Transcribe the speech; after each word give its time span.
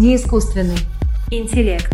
Не 0.00 0.16
искусственный. 0.16 0.78
Интеллект. 1.30 1.92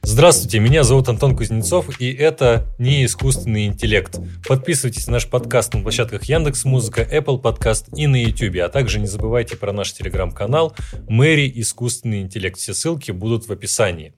Здравствуйте, 0.00 0.60
меня 0.60 0.82
зовут 0.82 1.10
Антон 1.10 1.36
Кузнецов, 1.36 2.00
и 2.00 2.10
это 2.10 2.66
не 2.78 3.04
искусственный 3.04 3.66
интеллект. 3.66 4.18
Подписывайтесь 4.48 5.06
на 5.08 5.12
наш 5.12 5.28
подкаст 5.28 5.74
на 5.74 5.82
площадках 5.82 6.24
Яндекс 6.24 6.64
Музыка, 6.64 7.02
Apple 7.02 7.42
Podcast 7.42 7.94
и 7.94 8.06
на 8.06 8.16
YouTube, 8.16 8.56
а 8.64 8.70
также 8.70 8.98
не 8.98 9.06
забывайте 9.06 9.58
про 9.58 9.74
наш 9.74 9.92
телеграм-канал 9.92 10.74
Мэри 11.06 11.52
Искусственный 11.56 12.22
интеллект. 12.22 12.56
Все 12.56 12.72
ссылки 12.72 13.10
будут 13.10 13.46
в 13.46 13.52
описании. 13.52 14.14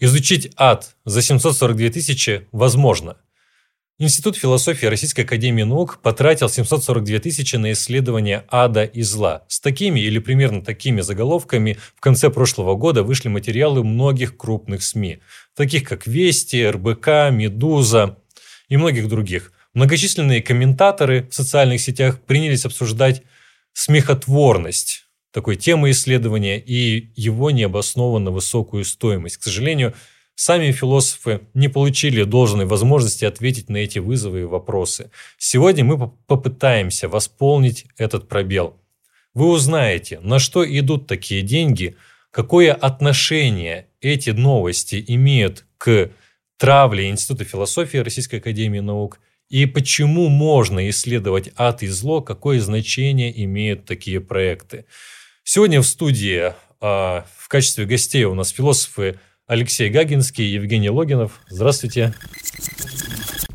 Изучить 0.00 0.52
ад 0.56 0.96
за 1.04 1.20
742 1.20 1.90
тысячи 1.90 2.48
возможно– 2.50 3.18
Институт 4.02 4.36
философии 4.36 4.86
Российской 4.86 5.20
Академии 5.20 5.62
Наук 5.62 6.00
потратил 6.02 6.48
742 6.48 7.20
тысячи 7.20 7.54
на 7.54 7.70
исследование 7.70 8.44
ада 8.48 8.82
и 8.82 9.02
зла. 9.02 9.44
С 9.46 9.60
такими 9.60 10.00
или 10.00 10.18
примерно 10.18 10.60
такими 10.60 11.02
заголовками 11.02 11.78
в 11.94 12.00
конце 12.00 12.28
прошлого 12.28 12.74
года 12.74 13.04
вышли 13.04 13.28
материалы 13.28 13.84
многих 13.84 14.36
крупных 14.36 14.82
СМИ, 14.82 15.20
таких 15.54 15.84
как 15.84 16.08
Вести, 16.08 16.68
РБК, 16.68 17.30
Медуза 17.30 18.18
и 18.68 18.76
многих 18.76 19.06
других. 19.06 19.52
Многочисленные 19.72 20.42
комментаторы 20.42 21.28
в 21.30 21.34
социальных 21.36 21.80
сетях 21.80 22.20
принялись 22.22 22.64
обсуждать 22.64 23.22
смехотворность 23.72 25.06
такой 25.30 25.54
темы 25.54 25.92
исследования 25.92 26.58
и 26.58 27.12
его 27.14 27.52
необоснованно 27.52 28.32
высокую 28.32 28.84
стоимость. 28.84 29.36
К 29.36 29.44
сожалению, 29.44 29.94
Сами 30.34 30.72
философы 30.72 31.42
не 31.54 31.68
получили 31.68 32.24
должной 32.24 32.64
возможности 32.64 33.24
ответить 33.24 33.68
на 33.68 33.76
эти 33.76 33.98
вызовы 33.98 34.40
и 34.40 34.44
вопросы. 34.44 35.10
Сегодня 35.38 35.84
мы 35.84 36.08
попытаемся 36.08 37.08
восполнить 37.08 37.86
этот 37.96 38.28
пробел. 38.28 38.76
Вы 39.34 39.48
узнаете, 39.48 40.20
на 40.20 40.38
что 40.38 40.64
идут 40.64 41.06
такие 41.06 41.42
деньги, 41.42 41.96
какое 42.30 42.72
отношение 42.72 43.88
эти 44.00 44.30
новости 44.30 45.02
имеют 45.06 45.64
к 45.78 46.10
травле 46.56 47.08
Института 47.08 47.44
философии 47.44 47.98
Российской 47.98 48.36
Академии 48.36 48.80
Наук 48.80 49.20
и 49.48 49.66
почему 49.66 50.28
можно 50.28 50.88
исследовать 50.88 51.50
ад 51.56 51.82
и 51.82 51.88
зло, 51.88 52.22
какое 52.22 52.58
значение 52.60 53.44
имеют 53.44 53.84
такие 53.84 54.20
проекты. 54.20 54.86
Сегодня 55.44 55.82
в 55.82 55.86
студии 55.86 56.54
а, 56.80 57.26
в 57.36 57.48
качестве 57.48 57.84
гостей 57.84 58.24
у 58.24 58.34
нас 58.34 58.50
философы 58.50 59.18
Алексей 59.52 59.90
Гагинский, 59.90 60.46
Евгений 60.46 60.88
Логинов. 60.88 61.42
Здравствуйте. 61.50 62.14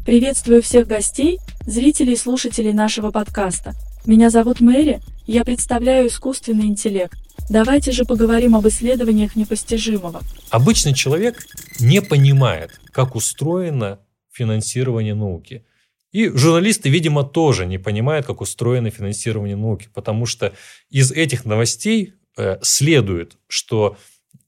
Приветствую 0.06 0.62
всех 0.62 0.86
гостей, 0.86 1.40
зрителей 1.66 2.14
и 2.14 2.18
слушателей 2.18 2.72
нашего 2.72 3.10
подкаста. 3.10 3.74
Меня 4.06 4.30
зовут 4.30 4.60
Мэри, 4.60 5.02
я 5.26 5.44
представляю 5.44 6.10
искусственный 6.10 6.66
интеллект. 6.66 7.18
Давайте 7.50 7.92
же 7.92 8.06
поговорим 8.06 8.56
об 8.56 8.68
исследованиях 8.68 9.36
непостижимого. 9.36 10.22
Обычный 10.52 10.94
человек 10.94 11.44
не 11.80 12.04
понимает, 12.04 12.80
как 12.92 13.16
устроено 13.16 14.00
финансирование 14.32 15.16
науки. 15.16 15.66
И 16.12 16.30
журналисты, 16.30 16.90
видимо, 16.90 17.24
тоже 17.24 17.66
не 17.66 17.80
понимают, 17.80 18.28
как 18.28 18.42
устроено 18.42 18.92
финансирование 18.92 19.56
науки, 19.56 19.90
потому 19.92 20.28
что 20.28 20.54
из 20.92 21.12
этих 21.12 21.44
новостей 21.44 22.14
э, 22.38 22.58
следует, 22.62 23.38
что 23.48 23.98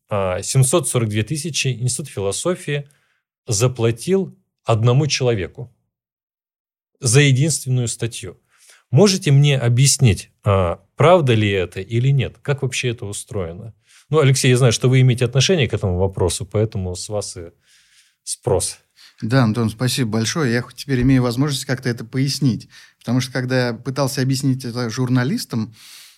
742 0.10 1.22
а, 1.22 1.24
тысячи 1.24 1.68
Институт 1.68 2.10
философии 2.10 2.90
заплатил 3.48 4.38
одному 4.64 5.08
человеку 5.08 5.76
за 7.00 7.22
единственную 7.22 7.88
статью. 7.88 8.40
Можете 8.92 9.32
мне 9.32 9.58
объяснить, 9.58 10.32
а, 10.44 10.84
правда 10.96 11.34
ли 11.34 11.50
это 11.50 11.80
или 11.80 12.10
нет? 12.10 12.38
Как 12.42 12.64
вообще 12.64 12.90
это 12.90 13.06
устроено? 13.06 13.74
Ну, 14.10 14.20
Алексей, 14.20 14.50
я 14.50 14.58
знаю, 14.58 14.74
что 14.74 14.90
вы 14.90 15.02
имеете 15.02 15.26
отношение 15.26 15.68
к 15.68 15.74
этому 15.74 15.98
вопросу, 15.98 16.46
поэтому 16.46 16.96
с 16.96 17.08
вас 17.10 17.38
и 17.38 17.52
спрос. 18.24 18.80
Да, 19.22 19.44
Антон, 19.44 19.70
спасибо 19.70 20.12
большое. 20.12 20.54
Я 20.54 20.64
теперь 20.74 21.02
имею 21.02 21.22
возможность 21.22 21.66
как-то 21.66 21.90
это 21.90 22.06
пояснить. 22.06 22.70
Потому 22.98 23.22
что, 23.22 23.32
когда 23.32 23.68
я 23.68 23.74
пытался 23.74 24.22
объяснить 24.22 24.66
это 24.66 24.90
журналистам, 24.90 25.76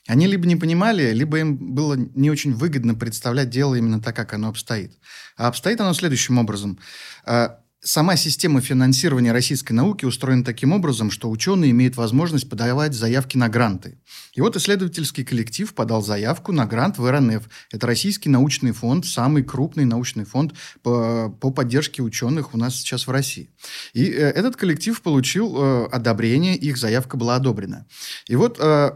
они 0.08 0.28
либо 0.28 0.48
не 0.48 0.56
понимали, 0.56 1.12
либо 1.12 1.40
им 1.40 1.76
было 1.76 1.96
не 1.96 2.32
очень 2.32 2.54
выгодно 2.54 2.96
представлять 2.96 3.50
дело 3.50 3.76
именно 3.76 4.02
так, 4.02 4.16
как 4.16 4.34
оно 4.34 4.50
обстоит. 4.50 4.98
А 5.38 5.48
обстоит 5.48 5.80
оно 5.80 5.94
следующим 5.94 6.38
образом. 6.38 6.80
А, 7.24 7.60
сама 7.84 8.16
система 8.16 8.62
финансирования 8.62 9.32
российской 9.32 9.74
науки 9.74 10.06
устроена 10.06 10.44
таким 10.44 10.72
образом, 10.72 11.12
что 11.12 11.30
ученые 11.30 11.72
имеют 11.72 11.98
возможность 11.98 12.50
подавать 12.50 12.94
заявки 12.94 13.38
на 13.38 13.50
гранты. 13.50 14.00
И 14.34 14.42
вот 14.42 14.56
исследовательский 14.56 15.24
коллектив 15.24 15.74
подал 15.74 16.02
заявку 16.04 16.52
на 16.52 16.66
грант 16.66 16.98
в 16.98 17.10
РНФ. 17.10 17.44
Это 17.72 17.88
Российский 17.88 18.30
научный 18.30 18.72
фонд, 18.72 19.06
самый 19.06 19.44
крупный 19.44 19.86
научный 19.86 20.26
фонд 20.26 20.54
по, 20.84 21.30
по 21.30 21.52
поддержке 21.52 22.02
ученых 22.02 22.54
у 22.54 22.58
нас 22.58 22.76
сейчас 22.76 23.08
в 23.08 23.12
России. 23.12 23.50
И 23.94 24.06
э, 24.06 24.30
этот 24.30 24.56
коллектив 24.56 25.00
получил 25.02 25.56
э, 25.58 25.86
одобрение, 25.92 26.56
их 26.56 26.78
заявка 26.78 27.18
была 27.18 27.36
одобрена. 27.36 27.88
И 28.28 28.36
вот 28.36 28.58
э, 28.60 28.92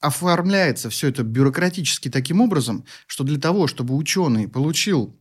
оформляется 0.00 0.90
все 0.90 1.08
это 1.08 1.22
бюрократически 1.22 2.08
таким 2.08 2.40
образом, 2.40 2.84
что 3.06 3.24
для 3.24 3.38
того, 3.38 3.66
чтобы 3.66 3.94
ученый 3.94 4.48
получил 4.48 5.16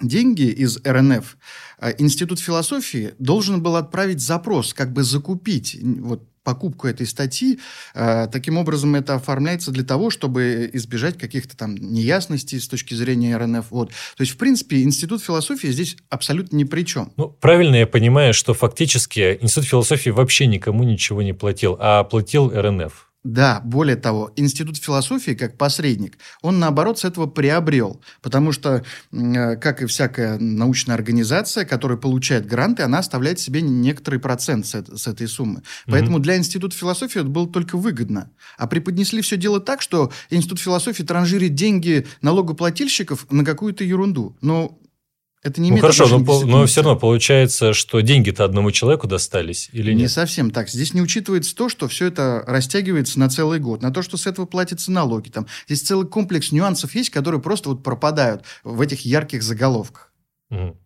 деньги 0.00 0.48
из 0.50 0.78
РНФ, 0.84 1.36
э, 1.80 1.94
Институт 1.98 2.40
философии 2.40 3.14
должен 3.18 3.62
был 3.62 3.76
отправить 3.76 4.20
запрос, 4.20 4.72
как 4.72 4.92
бы 4.92 5.02
закупить 5.02 5.76
вот, 5.82 6.26
покупку 6.42 6.86
этой 6.86 7.06
статьи. 7.06 7.58
Э, 7.94 8.26
таким 8.30 8.56
образом, 8.56 8.94
это 8.94 9.14
оформляется 9.14 9.70
для 9.70 9.84
того, 9.84 10.10
чтобы 10.10 10.70
избежать 10.72 11.18
каких-то 11.18 11.56
там 11.56 11.76
неясностей 11.76 12.58
с 12.58 12.68
точки 12.68 12.94
зрения 12.94 13.36
РНФ. 13.36 13.70
Вот. 13.70 13.90
То 13.90 14.22
есть, 14.22 14.32
в 14.32 14.36
принципе, 14.36 14.82
Институт 14.82 15.22
философии 15.22 15.68
здесь 15.68 15.96
абсолютно 16.08 16.56
ни 16.56 16.64
при 16.64 16.82
чем. 16.82 17.12
Ну, 17.16 17.28
правильно 17.28 17.76
я 17.76 17.86
понимаю, 17.86 18.32
что 18.32 18.54
фактически 18.54 19.38
Институт 19.40 19.66
философии 19.66 20.10
вообще 20.10 20.46
никому 20.46 20.84
ничего 20.84 21.22
не 21.22 21.34
платил, 21.34 21.76
а 21.78 22.04
платил 22.04 22.50
РНФ. 22.50 23.09
Да, 23.22 23.60
более 23.62 23.96
того, 23.96 24.32
Институт 24.36 24.78
философии, 24.78 25.32
как 25.32 25.58
посредник, 25.58 26.16
он, 26.40 26.58
наоборот, 26.58 26.98
с 26.98 27.04
этого 27.04 27.26
приобрел. 27.26 28.00
Потому 28.22 28.50
что, 28.50 28.82
э, 29.12 29.56
как 29.56 29.82
и 29.82 29.86
всякая 29.86 30.38
научная 30.38 30.94
организация, 30.94 31.66
которая 31.66 31.98
получает 31.98 32.46
гранты, 32.46 32.82
она 32.82 32.98
оставляет 32.98 33.38
себе 33.38 33.60
некоторый 33.60 34.20
процент 34.20 34.64
с, 34.66 34.72
с 34.72 35.06
этой 35.06 35.28
суммы. 35.28 35.62
Поэтому 35.86 36.16
mm-hmm. 36.16 36.22
для 36.22 36.36
Института 36.38 36.74
философии 36.74 37.20
это 37.20 37.28
было 37.28 37.46
только 37.46 37.76
выгодно. 37.76 38.30
А 38.56 38.66
преподнесли 38.66 39.20
все 39.20 39.36
дело 39.36 39.60
так, 39.60 39.82
что 39.82 40.10
Институт 40.30 40.58
философии 40.58 41.02
транжирит 41.02 41.54
деньги 41.54 42.06
налогоплательщиков 42.22 43.26
на 43.30 43.44
какую-то 43.44 43.84
ерунду. 43.84 44.38
Но 44.40 44.78
это 45.42 45.60
не 45.62 45.70
ну 45.70 45.78
хорошо, 45.78 46.06
но, 46.06 46.42
но 46.42 46.66
все 46.66 46.82
равно 46.82 46.98
получается, 46.98 47.72
что 47.72 48.00
деньги-то 48.00 48.44
одному 48.44 48.70
человеку 48.72 49.06
достались 49.06 49.70
или 49.72 49.92
нет? 49.92 50.00
Не 50.02 50.08
совсем 50.08 50.50
так. 50.50 50.68
Здесь 50.68 50.92
не 50.92 51.00
учитывается 51.00 51.56
то, 51.56 51.70
что 51.70 51.88
все 51.88 52.06
это 52.06 52.44
растягивается 52.46 53.18
на 53.18 53.30
целый 53.30 53.58
год, 53.58 53.80
на 53.80 53.90
то, 53.90 54.02
что 54.02 54.18
с 54.18 54.26
этого 54.26 54.44
платятся 54.44 54.92
налоги. 54.92 55.30
Там. 55.30 55.46
Здесь 55.66 55.80
целый 55.80 56.06
комплекс 56.06 56.52
нюансов 56.52 56.94
есть, 56.94 57.08
которые 57.08 57.40
просто 57.40 57.70
вот 57.70 57.82
пропадают 57.82 58.44
в 58.64 58.82
этих 58.82 59.06
ярких 59.06 59.42
заголовках. 59.42 60.12
Угу. 60.50 60.76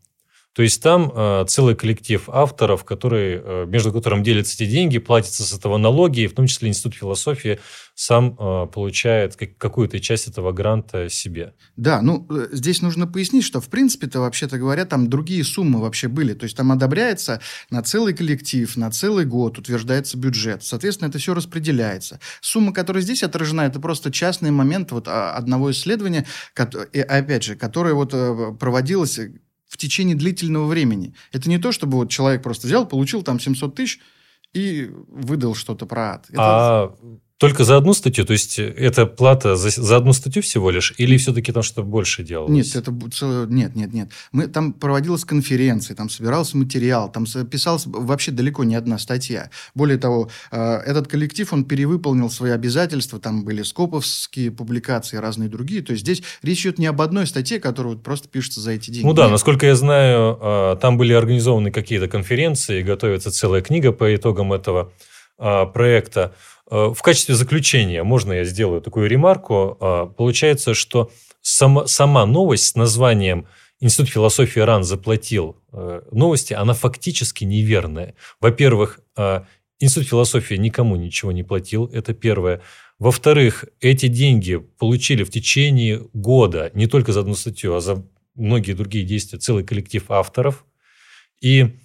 То 0.55 0.63
есть 0.63 0.81
там 0.81 1.11
э, 1.15 1.45
целый 1.49 1.75
коллектив 1.75 2.29
авторов, 2.29 2.85
который, 2.85 3.41
э, 3.43 3.67
между 3.67 3.93
которым 3.93 4.23
делятся 4.23 4.55
эти 4.55 4.71
деньги, 4.71 4.99
платятся 4.99 5.43
с 5.43 5.53
этого 5.53 5.79
налоги, 5.79 6.21
и 6.21 6.27
в 6.29 6.35
том 6.35 6.47
числе 6.47 6.69
Институт 6.69 6.95
философии 6.95 7.59
сам 7.97 8.37
э, 8.39 8.67
получает 8.73 9.35
как, 9.35 9.59
какую-то 9.59 9.99
часть 9.99 10.29
этого 10.29 10.53
гранта 10.53 11.09
себе. 11.09 11.55
Да, 11.77 12.01
ну 12.03 12.25
э, 12.31 12.49
здесь 12.53 12.83
нужно 12.83 13.09
пояснить, 13.09 13.43
что 13.45 13.61
в 13.61 13.69
принципе-то, 13.69 14.21
вообще-то 14.21 14.57
говоря, 14.57 14.85
там 14.85 15.11
другие 15.11 15.43
суммы 15.43 15.81
вообще 15.81 16.07
были. 16.07 16.35
То 16.35 16.45
есть 16.45 16.57
там 16.57 16.71
одобряется 16.71 17.41
на 17.71 17.83
целый 17.83 18.15
коллектив, 18.15 18.77
на 18.77 18.93
целый 18.93 19.25
год 19.25 19.59
утверждается 19.59 20.17
бюджет. 20.17 20.63
Соответственно, 20.63 21.09
это 21.09 21.19
все 21.19 21.35
распределяется. 21.35 22.21
Сумма, 22.41 22.73
которая 22.73 23.03
здесь 23.03 23.25
отражена, 23.25 23.63
это 23.63 23.81
просто 23.81 24.13
частный 24.13 24.53
момент 24.53 24.93
вот 24.93 25.09
а, 25.09 25.33
одного 25.35 25.73
исследования, 25.73 26.27
и, 26.93 27.01
опять 27.01 27.43
же, 27.43 27.57
которое 27.57 27.95
вот 27.95 28.15
э, 28.15 28.55
проводилось 28.59 29.19
в 29.75 29.77
течение 29.77 30.15
длительного 30.15 30.67
времени. 30.67 31.15
Это 31.33 31.49
не 31.49 31.59
то, 31.59 31.73
чтобы 31.73 31.97
вот 31.97 32.09
человек 32.09 32.45
просто 32.45 32.69
взял, 32.69 32.87
получил 32.87 33.25
там 33.25 33.41
700 33.41 33.75
тысяч 33.75 34.01
и 34.53 34.89
выдал 35.09 35.57
что-то 35.57 35.85
про 35.85 36.15
ад. 36.15 36.27
Это... 36.31 36.39
А 36.39 36.97
только 37.39 37.65
за 37.65 37.77
одну 37.77 37.95
статью? 37.95 38.25
То 38.25 38.33
есть, 38.33 38.59
это 38.59 39.07
плата 39.07 39.57
за, 39.57 39.71
за 39.71 39.97
одну 39.97 40.13
статью 40.13 40.43
всего 40.43 40.71
лишь? 40.71 40.95
Или 40.99 41.17
все-таки 41.17 41.53
там 41.53 41.63
что-то 41.63 41.83
больше 41.83 42.23
делалось? 42.23 42.51
Нет, 42.53 42.77
это 42.77 42.93
нет, 43.51 43.75
нет, 43.75 43.93
нет. 43.93 44.11
Мы, 44.33 44.47
там 44.47 44.73
проводилась 44.73 45.25
конференция, 45.25 45.97
там 45.97 46.09
собирался 46.09 46.57
материал, 46.57 47.11
там 47.11 47.27
писалась 47.51 47.85
вообще 47.87 48.31
далеко 48.31 48.65
не 48.65 48.77
одна 48.77 48.99
статья. 48.99 49.51
Более 49.75 49.99
того, 49.99 50.31
э, 50.53 50.77
этот 50.87 51.09
коллектив, 51.09 51.53
он 51.53 51.65
перевыполнил 51.65 52.31
свои 52.31 52.53
обязательства, 52.53 53.19
там 53.19 53.45
были 53.45 53.63
скоповские 53.63 54.53
публикации, 54.53 55.17
разные 55.17 55.49
другие. 55.49 55.83
То 55.83 55.93
есть, 55.93 56.03
здесь 56.03 56.23
речь 56.43 56.63
идет 56.63 56.79
не 56.79 56.87
об 56.87 57.01
одной 57.01 57.27
статье, 57.27 57.59
которая 57.59 57.95
вот 57.95 58.03
просто 58.03 58.29
пишется 58.29 58.61
за 58.61 58.73
эти 58.73 58.91
деньги. 58.91 59.07
Ну 59.07 59.13
да, 59.13 59.25
нет. 59.25 59.33
насколько 59.33 59.67
я 59.67 59.75
знаю, 59.75 60.39
э, 60.41 60.77
там 60.81 60.97
были 60.97 61.13
организованы 61.13 61.73
какие-то 61.73 62.07
конференции, 62.07 62.83
готовится 62.83 63.33
целая 63.33 63.61
книга 63.61 63.91
по 63.93 64.15
итогам 64.15 64.53
этого 64.53 64.93
а, 65.37 65.67
проекта. 65.67 66.35
А, 66.75 66.93
в 66.93 67.03
качестве 67.03 67.37
заключения, 67.37 68.03
можно 68.03 68.33
я 68.33 68.45
сделаю 68.45 68.81
такую 68.81 69.09
ремарку, 69.09 69.77
а, 69.81 70.07
получается, 70.07 70.75
что 70.75 71.13
сама, 71.41 71.87
сама 71.87 72.27
новость 72.27 72.67
с 72.67 72.75
названием 72.75 73.47
Институт 73.81 74.09
философии 74.09 74.61
РАН 74.61 74.83
заплатил 74.85 75.57
э, 75.73 76.03
новости, 76.11 76.55
она 76.55 76.75
фактически 76.75 77.45
неверная. 77.45 78.15
Во-первых, 78.41 79.01
Институт 79.79 80.09
философии 80.09 80.55
никому 80.55 80.97
ничего 80.97 81.33
не 81.33 81.43
платил, 81.43 81.87
это 81.87 82.15
первое. 82.15 82.63
Во-вторых, 82.99 83.67
эти 83.81 84.07
деньги 84.07 84.57
получили 84.57 85.23
в 85.23 85.31
течение 85.31 86.01
года 86.15 86.71
не 86.73 86.87
только 86.87 87.13
за 87.13 87.21
одну 87.21 87.35
статью, 87.35 87.75
а 87.75 87.81
за 87.81 88.07
многие 88.37 88.73
другие 88.73 89.05
действия 89.05 89.39
целый 89.39 89.65
коллектив 89.65 90.09
авторов. 90.09 90.65
И 91.43 91.77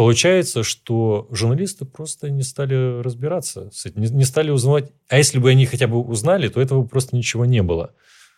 получается, 0.00 0.62
что 0.62 1.28
журналисты 1.30 1.84
просто 1.84 2.30
не 2.30 2.42
стали 2.42 3.02
разбираться, 3.02 3.70
не 3.94 4.24
стали 4.24 4.50
узнавать. 4.50 4.90
А 5.10 5.18
если 5.18 5.38
бы 5.38 5.50
они 5.50 5.66
хотя 5.66 5.88
бы 5.88 5.98
узнали, 5.98 6.48
то 6.48 6.58
этого 6.58 6.86
просто 6.86 7.14
ничего 7.14 7.44
не 7.44 7.62
было. 7.62 7.92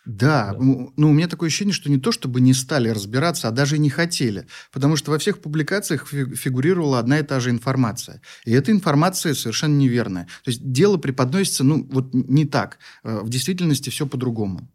Да, 0.05 0.51
да, 0.51 0.57
ну 0.59 0.91
у 0.97 1.13
меня 1.13 1.29
такое 1.29 1.47
ощущение, 1.47 1.73
что 1.73 1.89
не 1.89 1.97
то 1.97 2.11
чтобы 2.11 2.41
не 2.41 2.53
стали 2.53 2.89
разбираться, 2.89 3.47
а 3.47 3.51
даже 3.51 3.77
и 3.77 3.79
не 3.79 3.89
хотели. 3.89 4.45
Потому 4.73 4.97
что 4.97 5.11
во 5.11 5.17
всех 5.17 5.39
публикациях 5.39 6.05
фигурировала 6.09 6.99
одна 6.99 7.19
и 7.19 7.23
та 7.23 7.39
же 7.39 7.49
информация. 7.49 8.21
И 8.43 8.51
эта 8.51 8.73
информация 8.73 9.33
совершенно 9.33 9.77
неверная. 9.77 10.25
То 10.43 10.51
есть 10.51 10.69
дело 10.69 10.97
преподносится, 10.97 11.63
ну, 11.63 11.87
вот 11.89 12.13
не 12.13 12.43
так. 12.43 12.79
Э, 13.05 13.21
в 13.21 13.29
действительности 13.29 13.89
все 13.89 14.05
по-другому. 14.05 14.69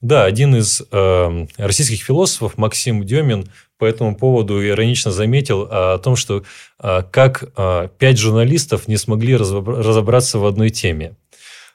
Да, 0.00 0.24
один 0.24 0.56
из 0.56 0.82
э, 0.90 1.46
российских 1.58 2.02
философов, 2.02 2.56
Максим 2.56 3.04
Демин, 3.04 3.50
по 3.76 3.84
этому 3.84 4.16
поводу 4.16 4.66
иронично 4.66 5.10
заметил 5.10 5.66
о 5.70 5.98
том, 5.98 6.16
что 6.16 6.42
э, 6.82 7.02
как 7.10 7.44
э, 7.56 7.88
пять 7.98 8.18
журналистов 8.18 8.88
не 8.88 8.96
смогли 8.96 9.36
разобраться 9.36 10.38
в 10.38 10.46
одной 10.46 10.70
теме. 10.70 11.16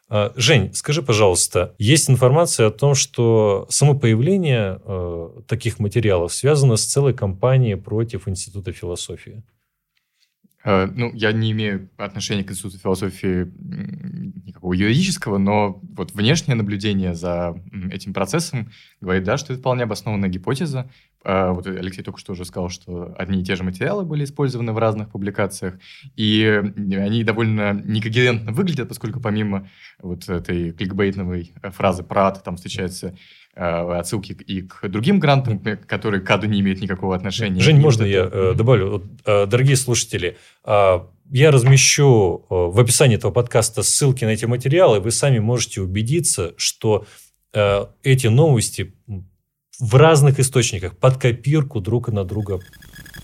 А, 0.08 0.32
Жень, 0.36 0.74
скажи, 0.74 1.02
пожалуйста, 1.02 1.74
есть 1.80 2.10
информация 2.10 2.68
о 2.68 2.72
том, 2.72 2.94
что 2.94 3.66
само 3.70 3.96
появление 3.96 4.80
э, 4.84 5.30
таких 5.48 5.80
материалов 5.80 6.32
связано 6.32 6.78
с 6.78 6.86
целой 6.86 7.14
кампанией 7.14 7.76
против 7.76 8.28
Института 8.28 8.72
философии? 8.72 9.44
Э, 10.66 10.88
ну, 10.94 11.12
я 11.14 11.32
не 11.32 11.52
имею 11.52 11.90
отношения 11.98 12.44
к 12.44 12.52
Институту 12.52 12.80
философии 12.80 13.52
никакого 14.46 14.74
юридического, 14.74 15.38
но 15.38 15.80
вот 15.96 16.14
внешнее 16.14 16.56
наблюдение 16.56 17.14
за 17.14 17.56
этим 17.92 18.14
процессом 18.14 18.72
говорит, 19.00 19.24
да, 19.24 19.38
что 19.38 19.54
это 19.54 19.62
вполне 19.62 19.84
обоснованная 19.84 20.30
гипотеза, 20.30 20.90
а, 21.24 21.54
вот 21.54 21.68
Алексей 21.68 22.04
только 22.04 22.20
что 22.20 22.34
уже 22.34 22.46
сказал, 22.46 22.70
что 22.70 23.14
одни 23.18 23.42
и 23.42 23.44
те 23.44 23.56
же 23.56 23.64
материалы 23.64 24.06
были 24.06 24.24
использованы 24.24 24.74
в 24.74 24.78
разных 24.78 25.10
публикациях, 25.10 25.76
и 26.16 26.44
они 26.44 27.24
довольно 27.24 27.74
некогерентно 27.74 28.52
выглядят, 28.52 28.90
поскольку 28.90 29.20
помимо 29.20 29.68
вот 30.00 30.28
этой 30.30 30.72
кликбейтновой 30.72 31.54
фразы 31.64 32.04
про 32.04 32.28
ад, 32.28 32.44
там 32.44 32.58
встречаются 32.58 33.10
а, 33.10 33.16
отсылки 33.56 34.34
и 34.34 34.62
к 34.62 34.88
другим 34.90 35.20
грантам, 35.20 35.60
которые 35.60 36.22
к 36.22 36.30
аду 36.30 36.48
не 36.48 36.60
имеют 36.60 36.82
никакого 36.82 37.16
отношения. 37.16 37.62
Жень, 37.62 37.80
можно 37.80 38.04
это... 38.04 38.12
я 38.12 38.30
э, 38.32 38.54
добавлю? 38.56 39.04
Э, 39.26 39.46
дорогие 39.46 39.78
слушатели, 39.78 40.38
э, 40.66 41.00
я 41.32 41.52
размещу 41.52 42.46
э, 42.50 42.54
в 42.54 42.80
описании 42.80 43.16
этого 43.16 43.32
подкаста 43.32 43.82
ссылки 43.84 44.26
на 44.26 44.30
эти 44.30 44.46
материалы, 44.46 45.00
вы 45.00 45.12
сами 45.12 45.40
можете 45.40 45.82
убедиться, 45.82 46.54
что 46.58 47.06
э, 47.54 47.86
эти 48.04 48.28
новости 48.28 48.94
в 49.80 49.96
разных 49.96 50.40
источниках 50.40 50.98
под 50.98 51.18
копирку 51.18 51.80
друг 51.80 52.10
на 52.10 52.24
друга 52.24 52.60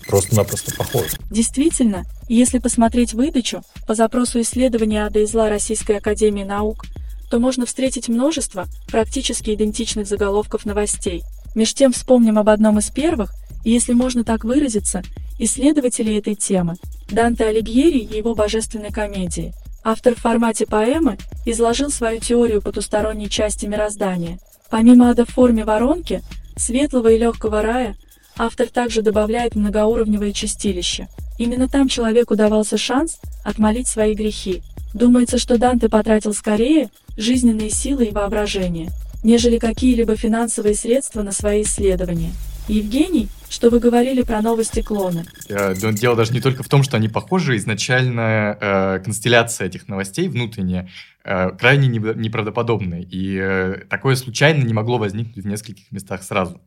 просто-напросто 0.08 0.74
похожи. 0.76 1.16
Действительно, 1.30 2.04
если 2.28 2.58
посмотреть 2.58 3.14
выдачу 3.14 3.62
по 3.86 3.94
запросу 3.94 4.40
исследования 4.40 5.06
ада 5.06 5.20
и 5.20 5.26
зла 5.26 5.48
Российской 5.48 5.98
Академии 5.98 6.44
Наук, 6.44 6.84
то 7.32 7.38
можно 7.38 7.64
встретить 7.64 8.10
множество 8.10 8.66
практически 8.88 9.54
идентичных 9.54 10.06
заголовков 10.06 10.66
новостей. 10.66 11.22
Меж 11.54 11.72
тем 11.72 11.90
вспомним 11.90 12.38
об 12.38 12.50
одном 12.50 12.78
из 12.78 12.90
первых, 12.90 13.32
если 13.64 13.94
можно 13.94 14.22
так 14.22 14.44
выразиться, 14.44 15.02
исследователей 15.38 16.18
этой 16.18 16.34
темы, 16.34 16.74
Данте 17.08 17.46
Алигьери 17.46 18.00
и 18.00 18.18
его 18.18 18.34
божественной 18.34 18.90
комедии. 18.90 19.54
Автор 19.82 20.14
в 20.14 20.18
формате 20.18 20.66
поэмы 20.66 21.16
изложил 21.46 21.88
свою 21.90 22.20
теорию 22.20 22.60
потусторонней 22.60 23.30
части 23.30 23.64
мироздания. 23.64 24.38
Помимо 24.68 25.08
ада 25.08 25.24
в 25.24 25.30
форме 25.30 25.64
воронки, 25.64 26.20
светлого 26.56 27.08
и 27.08 27.18
легкого 27.18 27.62
рая, 27.62 27.96
автор 28.36 28.66
также 28.68 29.00
добавляет 29.00 29.54
многоуровневое 29.54 30.32
чистилище. 30.32 31.08
Именно 31.38 31.66
там 31.66 31.88
человеку 31.88 32.36
давался 32.36 32.76
шанс 32.76 33.20
отмолить 33.42 33.88
свои 33.88 34.12
грехи. 34.12 34.62
Думается, 34.92 35.38
что 35.38 35.56
Данте 35.56 35.88
потратил 35.88 36.34
скорее 36.34 36.90
жизненные 37.16 37.70
силы 37.70 38.06
и 38.06 38.12
воображение, 38.12 38.90
нежели 39.22 39.58
какие-либо 39.58 40.16
финансовые 40.16 40.74
средства 40.74 41.22
на 41.22 41.32
свои 41.32 41.62
исследования. 41.62 42.32
Евгений, 42.68 43.28
что 43.48 43.70
вы 43.70 43.80
говорили 43.80 44.22
про 44.22 44.40
новости 44.40 44.82
клоны? 44.82 45.24
Э, 45.48 45.74
дело 45.74 46.16
даже 46.16 46.32
не 46.32 46.40
только 46.40 46.62
в 46.62 46.68
том, 46.68 46.84
что 46.84 46.96
они 46.96 47.08
похожи. 47.08 47.56
Изначально 47.56 48.56
э, 48.60 49.00
констелляция 49.04 49.66
этих 49.66 49.88
новостей 49.88 50.28
внутренняя 50.28 50.88
э, 51.24 51.50
крайне 51.50 51.88
неправдоподобная. 51.88 53.02
И 53.02 53.36
э, 53.36 53.84
такое 53.90 54.14
случайно 54.14 54.64
не 54.64 54.72
могло 54.72 54.98
возникнуть 54.98 55.44
в 55.44 55.48
нескольких 55.48 55.90
местах 55.90 56.22
сразу. 56.22 56.60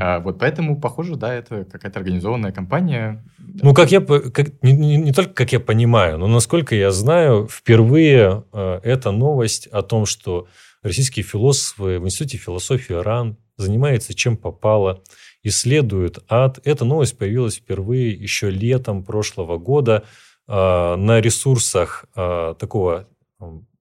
А, 0.00 0.20
вот 0.20 0.38
поэтому, 0.38 0.80
похоже, 0.80 1.16
да, 1.16 1.34
это 1.34 1.64
какая-то 1.64 1.98
организованная 1.98 2.52
компания. 2.52 3.22
Ну, 3.38 3.74
как 3.74 3.92
я, 3.92 4.00
как, 4.00 4.62
не, 4.62 4.72
не, 4.72 4.96
не 4.96 5.12
только 5.12 5.34
как 5.34 5.52
я 5.52 5.60
понимаю, 5.60 6.18
но 6.18 6.26
насколько 6.26 6.74
я 6.74 6.90
знаю, 6.90 7.46
впервые 7.50 8.44
э, 8.52 8.80
эта 8.82 9.10
новость 9.10 9.66
о 9.66 9.82
том, 9.82 10.06
что 10.06 10.48
российские 10.82 11.24
философы 11.24 11.98
в 11.98 12.04
Институте 12.06 12.38
философии 12.38 12.94
РАН 12.94 13.36
занимаются 13.56 14.14
чем 14.14 14.36
попало, 14.36 15.02
исследуют 15.42 16.24
ад. 16.28 16.58
Эта 16.64 16.84
новость 16.84 17.18
появилась 17.18 17.56
впервые 17.56 18.10
еще 18.10 18.50
летом 18.50 19.04
прошлого 19.04 19.58
года 19.58 20.04
э, 20.48 20.52
на 20.96 21.20
ресурсах 21.20 22.06
э, 22.16 22.54
такого, 22.58 23.06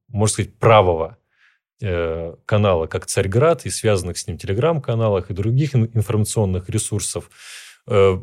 можно 0.10 0.34
сказать, 0.34 0.54
правого 0.60 1.18
э, 1.84 2.36
канала, 2.46 2.88
как 2.88 3.06
Царьград, 3.06 3.66
и 3.66 3.70
связанных 3.70 4.18
с 4.18 4.28
ним 4.28 4.38
телеграм-каналах 4.38 5.30
и 5.30 5.34
других 5.34 5.76
информационных 5.76 6.70
ресурсов. 6.70 7.30
Э, 7.88 8.20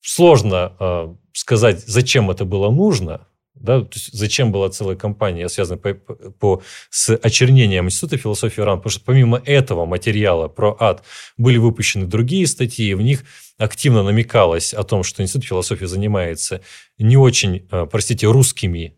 сложно 0.00 0.72
э, 0.80 1.14
сказать, 1.32 1.84
зачем 1.86 2.30
это 2.30 2.44
было 2.44 2.70
нужно, 2.70 3.26
да? 3.54 3.80
То 3.80 3.90
есть 3.94 4.12
зачем 4.12 4.52
была 4.52 4.70
целая 4.70 4.96
кампания, 4.96 5.48
связанная 5.48 5.80
по, 5.80 5.94
по, 5.94 6.62
с 6.88 7.14
очернением 7.14 7.86
Института 7.86 8.16
философии 8.16 8.60
РАН? 8.62 8.78
Потому 8.78 8.90
что 8.90 9.04
помимо 9.04 9.42
этого 9.44 9.84
материала 9.84 10.48
про 10.48 10.74
ад 10.78 11.04
были 11.36 11.58
выпущены 11.58 12.06
другие 12.06 12.46
статьи, 12.46 12.94
в 12.94 13.02
них 13.02 13.24
активно 13.58 14.02
намекалось 14.02 14.72
о 14.72 14.82
том, 14.82 15.02
что 15.02 15.22
Институт 15.22 15.44
философии 15.44 15.84
занимается 15.84 16.62
не 16.96 17.16
очень, 17.16 17.66
э, 17.70 17.86
простите, 17.90 18.26
русскими 18.26 18.94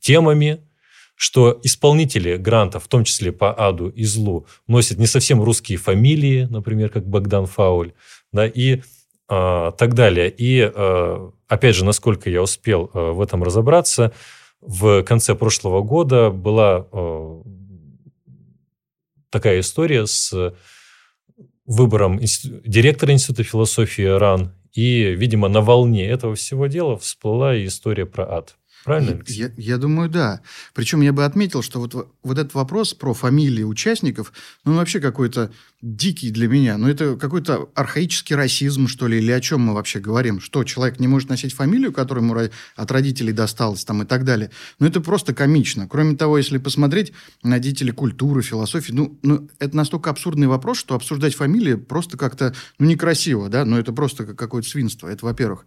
темами, 0.00 0.67
что 1.18 1.58
исполнители 1.64 2.36
грантов, 2.36 2.84
в 2.84 2.88
том 2.88 3.02
числе 3.02 3.32
по 3.32 3.52
аду 3.52 3.88
и 3.88 4.04
злу, 4.04 4.46
носят 4.68 4.98
не 4.98 5.08
совсем 5.08 5.42
русские 5.42 5.76
фамилии, 5.76 6.46
например, 6.48 6.90
как 6.90 7.08
Богдан 7.08 7.46
Фауль, 7.46 7.92
да, 8.30 8.46
и 8.46 8.76
э, 8.76 9.72
так 9.76 9.94
далее. 9.94 10.30
И 10.30 10.60
э, 10.72 11.30
опять 11.48 11.74
же, 11.74 11.84
насколько 11.84 12.30
я 12.30 12.40
успел 12.40 12.92
э, 12.94 13.10
в 13.10 13.20
этом 13.20 13.42
разобраться, 13.42 14.12
в 14.60 15.02
конце 15.02 15.34
прошлого 15.34 15.82
года 15.82 16.30
была 16.30 16.86
э, 16.92 17.42
такая 19.30 19.58
история 19.58 20.06
с 20.06 20.54
выбором 21.66 22.20
директора 22.20 23.12
Института 23.12 23.42
философии 23.42 24.02
РАН. 24.02 24.54
И, 24.72 25.02
видимо, 25.16 25.48
на 25.48 25.62
волне 25.62 26.06
этого 26.06 26.36
всего 26.36 26.68
дела 26.68 26.96
всплыла 26.96 27.56
история 27.64 28.06
про 28.06 28.36
ад. 28.36 28.56
Правильно, 28.88 29.12
Алексей? 29.12 29.42
Я, 29.42 29.50
я 29.56 29.76
думаю, 29.76 30.08
да. 30.08 30.40
Причем 30.72 31.02
я 31.02 31.12
бы 31.12 31.26
отметил, 31.26 31.60
что 31.60 31.78
вот, 31.78 31.94
вот 32.22 32.38
этот 32.38 32.54
вопрос 32.54 32.94
про 32.94 33.12
фамилии 33.12 33.62
участников, 33.62 34.32
ну, 34.64 34.72
он 34.72 34.78
вообще 34.78 34.98
какой-то 34.98 35.52
дикий 35.80 36.30
для 36.30 36.48
меня. 36.48 36.76
Ну, 36.76 36.88
это 36.88 37.16
какой-то 37.16 37.70
архаический 37.74 38.34
расизм, 38.34 38.88
что 38.88 39.06
ли, 39.06 39.18
или 39.18 39.30
о 39.30 39.40
чем 39.40 39.60
мы 39.60 39.74
вообще 39.74 40.00
говорим? 40.00 40.40
Что, 40.40 40.64
человек 40.64 40.98
не 40.98 41.06
может 41.06 41.28
носить 41.28 41.54
фамилию, 41.54 41.92
которая 41.92 42.24
ему 42.24 42.36
от 42.76 42.90
родителей 42.90 43.32
досталась, 43.32 43.84
там, 43.84 44.02
и 44.02 44.04
так 44.04 44.24
далее? 44.24 44.50
Ну, 44.80 44.86
это 44.86 45.00
просто 45.00 45.34
комично. 45.34 45.86
Кроме 45.86 46.16
того, 46.16 46.36
если 46.36 46.58
посмотреть 46.58 47.12
на 47.44 47.60
деятелей 47.60 47.92
культуры, 47.92 48.42
философии, 48.42 48.92
ну, 48.92 49.18
ну, 49.22 49.48
это 49.60 49.76
настолько 49.76 50.10
абсурдный 50.10 50.48
вопрос, 50.48 50.78
что 50.78 50.96
обсуждать 50.96 51.36
фамилии 51.36 51.74
просто 51.74 52.16
как-то, 52.16 52.54
ну, 52.78 52.86
некрасиво, 52.86 53.48
да, 53.48 53.64
но 53.64 53.76
ну, 53.76 53.80
это 53.80 53.92
просто 53.92 54.26
какое-то 54.26 54.68
свинство, 54.68 55.06
это 55.06 55.24
во-первых. 55.24 55.64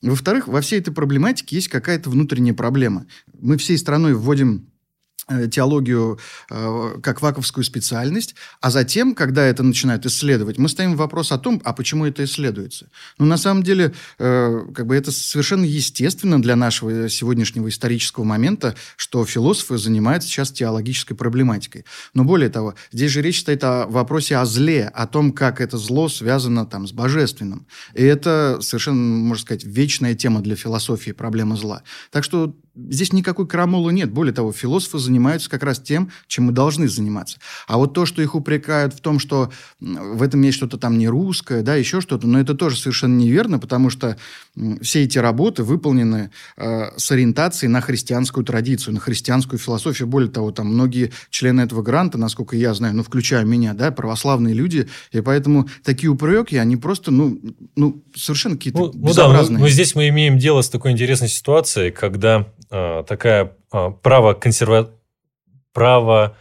Во-вторых, 0.00 0.48
во 0.48 0.62
всей 0.62 0.80
этой 0.80 0.94
проблематике 0.94 1.56
есть 1.56 1.68
какая-то 1.68 2.08
внутренняя 2.08 2.54
проблема. 2.54 3.06
Мы 3.38 3.58
всей 3.58 3.76
страной 3.76 4.14
вводим 4.14 4.69
теологию 5.50 6.18
э, 6.50 6.96
как 7.02 7.22
ваковскую 7.22 7.64
специальность, 7.64 8.34
а 8.60 8.70
затем, 8.70 9.14
когда 9.14 9.44
это 9.44 9.62
начинают 9.62 10.06
исследовать, 10.06 10.58
мы 10.58 10.68
ставим 10.68 10.96
вопрос 10.96 11.32
о 11.32 11.38
том, 11.38 11.60
а 11.64 11.72
почему 11.72 12.06
это 12.06 12.24
исследуется. 12.24 12.88
Ну, 13.18 13.26
на 13.26 13.36
самом 13.36 13.62
деле, 13.62 13.92
э, 14.18 14.60
как 14.74 14.86
бы 14.86 14.96
это 14.96 15.12
совершенно 15.12 15.64
естественно 15.64 16.40
для 16.40 16.56
нашего 16.56 17.08
сегодняшнего 17.08 17.68
исторического 17.68 18.24
момента, 18.24 18.74
что 18.96 19.24
философы 19.24 19.78
занимаются 19.78 20.28
сейчас 20.28 20.50
теологической 20.50 21.16
проблематикой. 21.16 21.84
Но 22.14 22.24
более 22.24 22.50
того, 22.50 22.74
здесь 22.92 23.12
же 23.12 23.22
речь 23.22 23.40
стоит 23.40 23.62
о 23.64 23.86
вопросе 23.86 24.36
о 24.36 24.44
зле, 24.44 24.90
о 24.94 25.06
том, 25.06 25.32
как 25.32 25.60
это 25.60 25.78
зло 25.78 26.08
связано 26.08 26.66
там 26.66 26.86
с 26.86 26.92
божественным. 26.92 27.66
И 27.94 28.02
это 28.02 28.58
совершенно, 28.60 29.00
можно 29.00 29.42
сказать, 29.42 29.64
вечная 29.64 30.14
тема 30.14 30.40
для 30.40 30.56
философии, 30.56 31.12
проблема 31.12 31.56
зла. 31.56 31.82
Так 32.10 32.24
что 32.24 32.54
здесь 32.88 33.12
никакой 33.12 33.46
крамолы 33.46 33.92
нет. 33.92 34.10
Более 34.10 34.32
того, 34.32 34.52
философы 34.52 34.98
занимаются 34.98 35.50
как 35.50 35.62
раз 35.62 35.80
тем, 35.80 36.10
чем 36.26 36.44
мы 36.44 36.52
должны 36.52 36.88
заниматься. 36.88 37.38
А 37.66 37.76
вот 37.76 37.94
то, 37.94 38.06
что 38.06 38.22
их 38.22 38.34
упрекают 38.34 38.94
в 38.94 39.00
том, 39.00 39.18
что 39.18 39.50
в 39.80 40.22
этом 40.22 40.40
есть 40.42 40.56
что-то 40.56 40.78
там 40.78 40.98
не 40.98 41.08
русское, 41.08 41.62
да, 41.62 41.74
еще 41.74 42.00
что-то, 42.00 42.26
но 42.26 42.40
это 42.40 42.54
тоже 42.54 42.76
совершенно 42.76 43.16
неверно, 43.16 43.58
потому 43.58 43.90
что 43.90 44.16
все 44.80 45.04
эти 45.04 45.18
работы 45.18 45.62
выполнены 45.62 46.30
э, 46.56 46.96
с 46.96 47.10
ориентацией 47.10 47.70
на 47.70 47.80
христианскую 47.80 48.44
традицию, 48.44 48.94
на 48.94 49.00
христианскую 49.00 49.58
философию. 49.58 50.08
Более 50.08 50.30
того, 50.30 50.50
там 50.50 50.68
многие 50.68 51.12
члены 51.30 51.62
этого 51.62 51.82
гранта, 51.82 52.18
насколько 52.18 52.56
я 52.56 52.74
знаю, 52.74 52.94
ну, 52.94 53.02
включая 53.02 53.44
меня, 53.44 53.74
да, 53.74 53.90
православные 53.90 54.54
люди, 54.54 54.88
и 55.12 55.20
поэтому 55.20 55.68
такие 55.84 56.10
упреки, 56.10 56.56
они 56.56 56.76
просто, 56.76 57.10
ну, 57.10 57.40
ну 57.76 58.02
совершенно 58.14 58.56
какие-то 58.56 58.92
ну, 58.94 59.08
безобразные. 59.08 59.58
Ну 59.58 59.58
да, 59.58 59.58
но, 59.60 59.64
но 59.66 59.68
здесь 59.68 59.94
мы 59.94 60.08
имеем 60.08 60.38
дело 60.38 60.62
с 60.62 60.68
такой 60.68 60.92
интересной 60.92 61.28
ситуацией, 61.28 61.90
когда 61.90 62.46
такая 63.06 63.52
э, 63.72 63.90
право 64.02 64.34
консерва... 64.34 64.90
право 65.72 66.36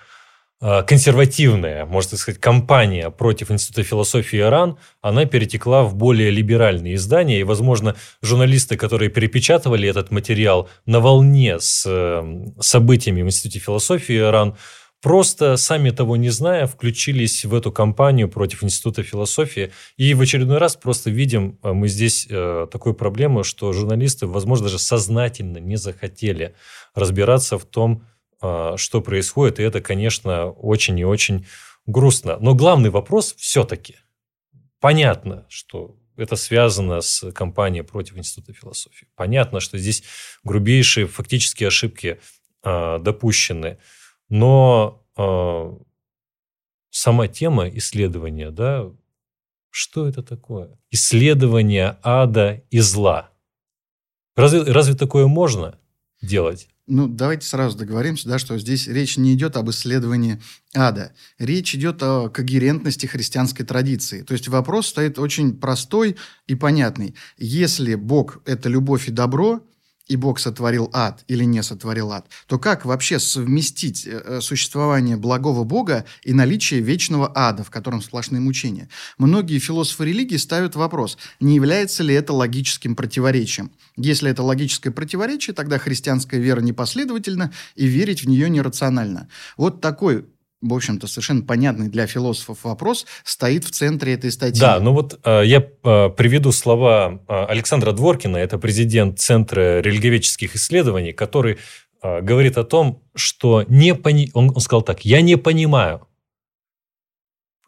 э, 0.61 0.83
консервативная, 0.83 1.85
можно 1.85 2.17
сказать, 2.17 2.39
кампания 2.39 3.09
против 3.09 3.51
Института 3.51 3.83
философии 3.83 4.39
Иран, 4.39 4.77
она 5.01 5.25
перетекла 5.25 5.83
в 5.83 5.95
более 5.95 6.29
либеральные 6.29 6.95
издания, 6.95 7.39
и, 7.39 7.43
возможно, 7.43 7.95
журналисты, 8.21 8.77
которые 8.77 9.09
перепечатывали 9.09 9.87
этот 9.87 10.11
материал 10.11 10.69
на 10.85 10.99
волне 10.99 11.59
с 11.59 11.83
э, 11.87 12.51
событиями 12.59 13.23
в 13.23 13.27
Институте 13.27 13.59
философии 13.59 14.17
Иран, 14.17 14.55
просто, 15.01 15.57
сами 15.57 15.91
того 15.91 16.17
не 16.17 16.29
зная, 16.29 16.67
включились 16.67 17.45
в 17.45 17.53
эту 17.53 17.71
кампанию 17.71 18.29
против 18.29 18.63
Института 18.63 19.03
философии. 19.03 19.71
И 19.97 20.13
в 20.13 20.21
очередной 20.21 20.57
раз 20.57 20.75
просто 20.75 21.09
видим 21.09 21.57
э, 21.63 21.71
мы 21.71 21.87
здесь 21.87 22.27
э, 22.29 22.67
такую 22.71 22.95
проблему, 22.95 23.43
что 23.43 23.71
журналисты, 23.73 24.27
возможно, 24.27 24.65
даже 24.65 24.79
сознательно 24.79 25.57
не 25.57 25.77
захотели 25.77 26.55
разбираться 26.93 27.57
в 27.57 27.65
том, 27.65 28.05
э, 28.41 28.73
что 28.77 29.01
происходит. 29.01 29.59
И 29.59 29.63
это, 29.63 29.81
конечно, 29.81 30.49
очень 30.49 30.99
и 30.99 31.05
очень 31.05 31.45
грустно. 31.85 32.37
Но 32.39 32.53
главный 32.53 32.89
вопрос 32.89 33.35
все-таки. 33.37 33.95
Понятно, 34.79 35.45
что 35.49 35.95
это 36.15 36.35
связано 36.35 37.01
с 37.01 37.31
кампанией 37.31 37.83
против 37.83 38.17
Института 38.17 38.53
философии. 38.53 39.07
Понятно, 39.15 39.59
что 39.61 39.77
здесь 39.77 40.03
грубейшие 40.43 41.07
фактические 41.07 41.67
ошибки 41.67 42.19
допущены. 42.61 43.77
Но 44.29 45.03
э, 45.17 45.77
сама 46.89 47.27
тема 47.27 47.67
исследования, 47.69 48.51
да, 48.51 48.89
что 49.69 50.07
это 50.07 50.23
такое? 50.23 50.77
Исследование 50.91 51.97
ада 52.03 52.63
и 52.69 52.79
зла. 52.79 53.29
Разве, 54.35 54.63
разве 54.63 54.95
такое 54.95 55.27
можно 55.27 55.77
делать? 56.21 56.69
Ну, 56.91 57.07
давайте 57.07 57.45
сразу 57.45 57.77
договоримся, 57.77 58.27
да, 58.27 58.39
что 58.39 58.57
здесь 58.57 58.87
речь 58.87 59.15
не 59.15 59.35
идет 59.35 59.57
об 59.57 59.69
исследовании 59.69 60.41
ада. 60.73 61.13
Речь 61.37 61.75
идет 61.75 62.01
о 62.01 62.29
когерентности 62.29 63.05
христианской 63.05 63.63
традиции. 63.63 64.23
То 64.23 64.33
есть 64.33 64.47
вопрос 64.47 64.87
стоит 64.87 65.19
очень 65.19 65.55
простой 65.55 66.15
и 66.47 66.55
понятный. 66.55 67.13
Если 67.37 67.93
Бог– 67.93 68.41
это 68.45 68.69
любовь 68.69 69.07
и 69.07 69.11
добро, 69.11 69.61
и 70.09 70.15
Бог 70.15 70.39
сотворил 70.39 70.89
ад 70.91 71.23
или 71.27 71.45
не 71.45 71.63
сотворил 71.63 72.11
ад, 72.11 72.27
то 72.47 72.57
как 72.59 72.83
вообще 72.83 73.19
совместить 73.19 74.05
э, 74.05 74.21
э, 74.25 74.41
существование 74.41 75.15
благого 75.15 75.63
Бога 75.63 76.05
и 76.23 76.33
наличие 76.33 76.81
вечного 76.81 77.31
ада, 77.33 77.63
в 77.63 77.69
котором 77.69 78.01
сплошные 78.01 78.41
мучения? 78.41 78.89
Многие 79.17 79.59
философы 79.59 80.05
религии 80.05 80.37
ставят 80.37 80.75
вопрос, 80.75 81.17
не 81.39 81.55
является 81.55 82.03
ли 82.03 82.13
это 82.15 82.33
логическим 82.33 82.95
противоречием. 82.95 83.71
Если 83.95 84.31
это 84.31 84.43
логическое 84.43 84.91
противоречие, 84.91 85.53
тогда 85.53 85.77
христианская 85.77 86.39
вера 86.39 86.59
непоследовательна 86.59 87.53
и 87.75 87.85
верить 87.85 88.23
в 88.23 88.27
нее 88.27 88.49
нерационально. 88.49 89.29
Вот 89.57 89.79
такой 89.79 90.25
в 90.61 90.73
общем-то, 90.73 91.07
совершенно 91.07 91.41
понятный 91.41 91.87
для 91.89 92.05
философов 92.05 92.63
вопрос 92.63 93.05
стоит 93.23 93.63
в 93.63 93.71
центре 93.71 94.13
этой 94.13 94.31
статьи. 94.31 94.59
Да, 94.59 94.79
ну 94.79 94.93
вот 94.93 95.19
э, 95.23 95.43
я 95.45 95.59
э, 95.59 96.09
приведу 96.09 96.51
слова 96.51 97.21
э, 97.27 97.45
Александра 97.45 97.91
Дворкина, 97.91 98.37
это 98.37 98.57
президент 98.57 99.19
Центра 99.19 99.79
религиоведческих 99.79 100.55
исследований, 100.55 101.13
который 101.13 101.57
э, 102.01 102.21
говорит 102.21 102.57
о 102.57 102.65
том, 102.65 103.01
что 103.15 103.63
не 103.67 103.95
пони... 103.95 104.29
он, 104.33 104.51
он 104.53 104.59
сказал 104.59 104.81
так, 104.81 105.05
я 105.05 105.21
не 105.21 105.37
понимаю, 105.37 106.07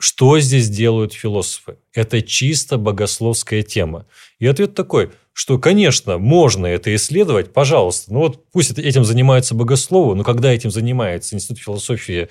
что 0.01 0.39
здесь 0.39 0.67
делают 0.67 1.13
философы. 1.13 1.77
Это 1.93 2.24
чисто 2.24 2.77
богословская 2.79 3.62
тема. 3.62 4.07
И 4.39 4.48
ответ 4.48 4.74
такой, 4.74 5.12
что, 5.31 5.60
конечно, 5.60 6.17
можно 6.17 6.65
это 6.65 6.93
исследовать, 6.95 7.53
пожалуйста. 7.53 8.12
Ну 8.12 8.19
вот 8.19 8.50
пусть 8.51 8.71
этим 8.77 9.05
занимаются 9.05 9.53
богословы, 9.53 10.15
но 10.15 10.24
когда 10.24 10.51
этим 10.51 10.71
занимается 10.71 11.36
Институт 11.36 11.60
философии 11.60 12.29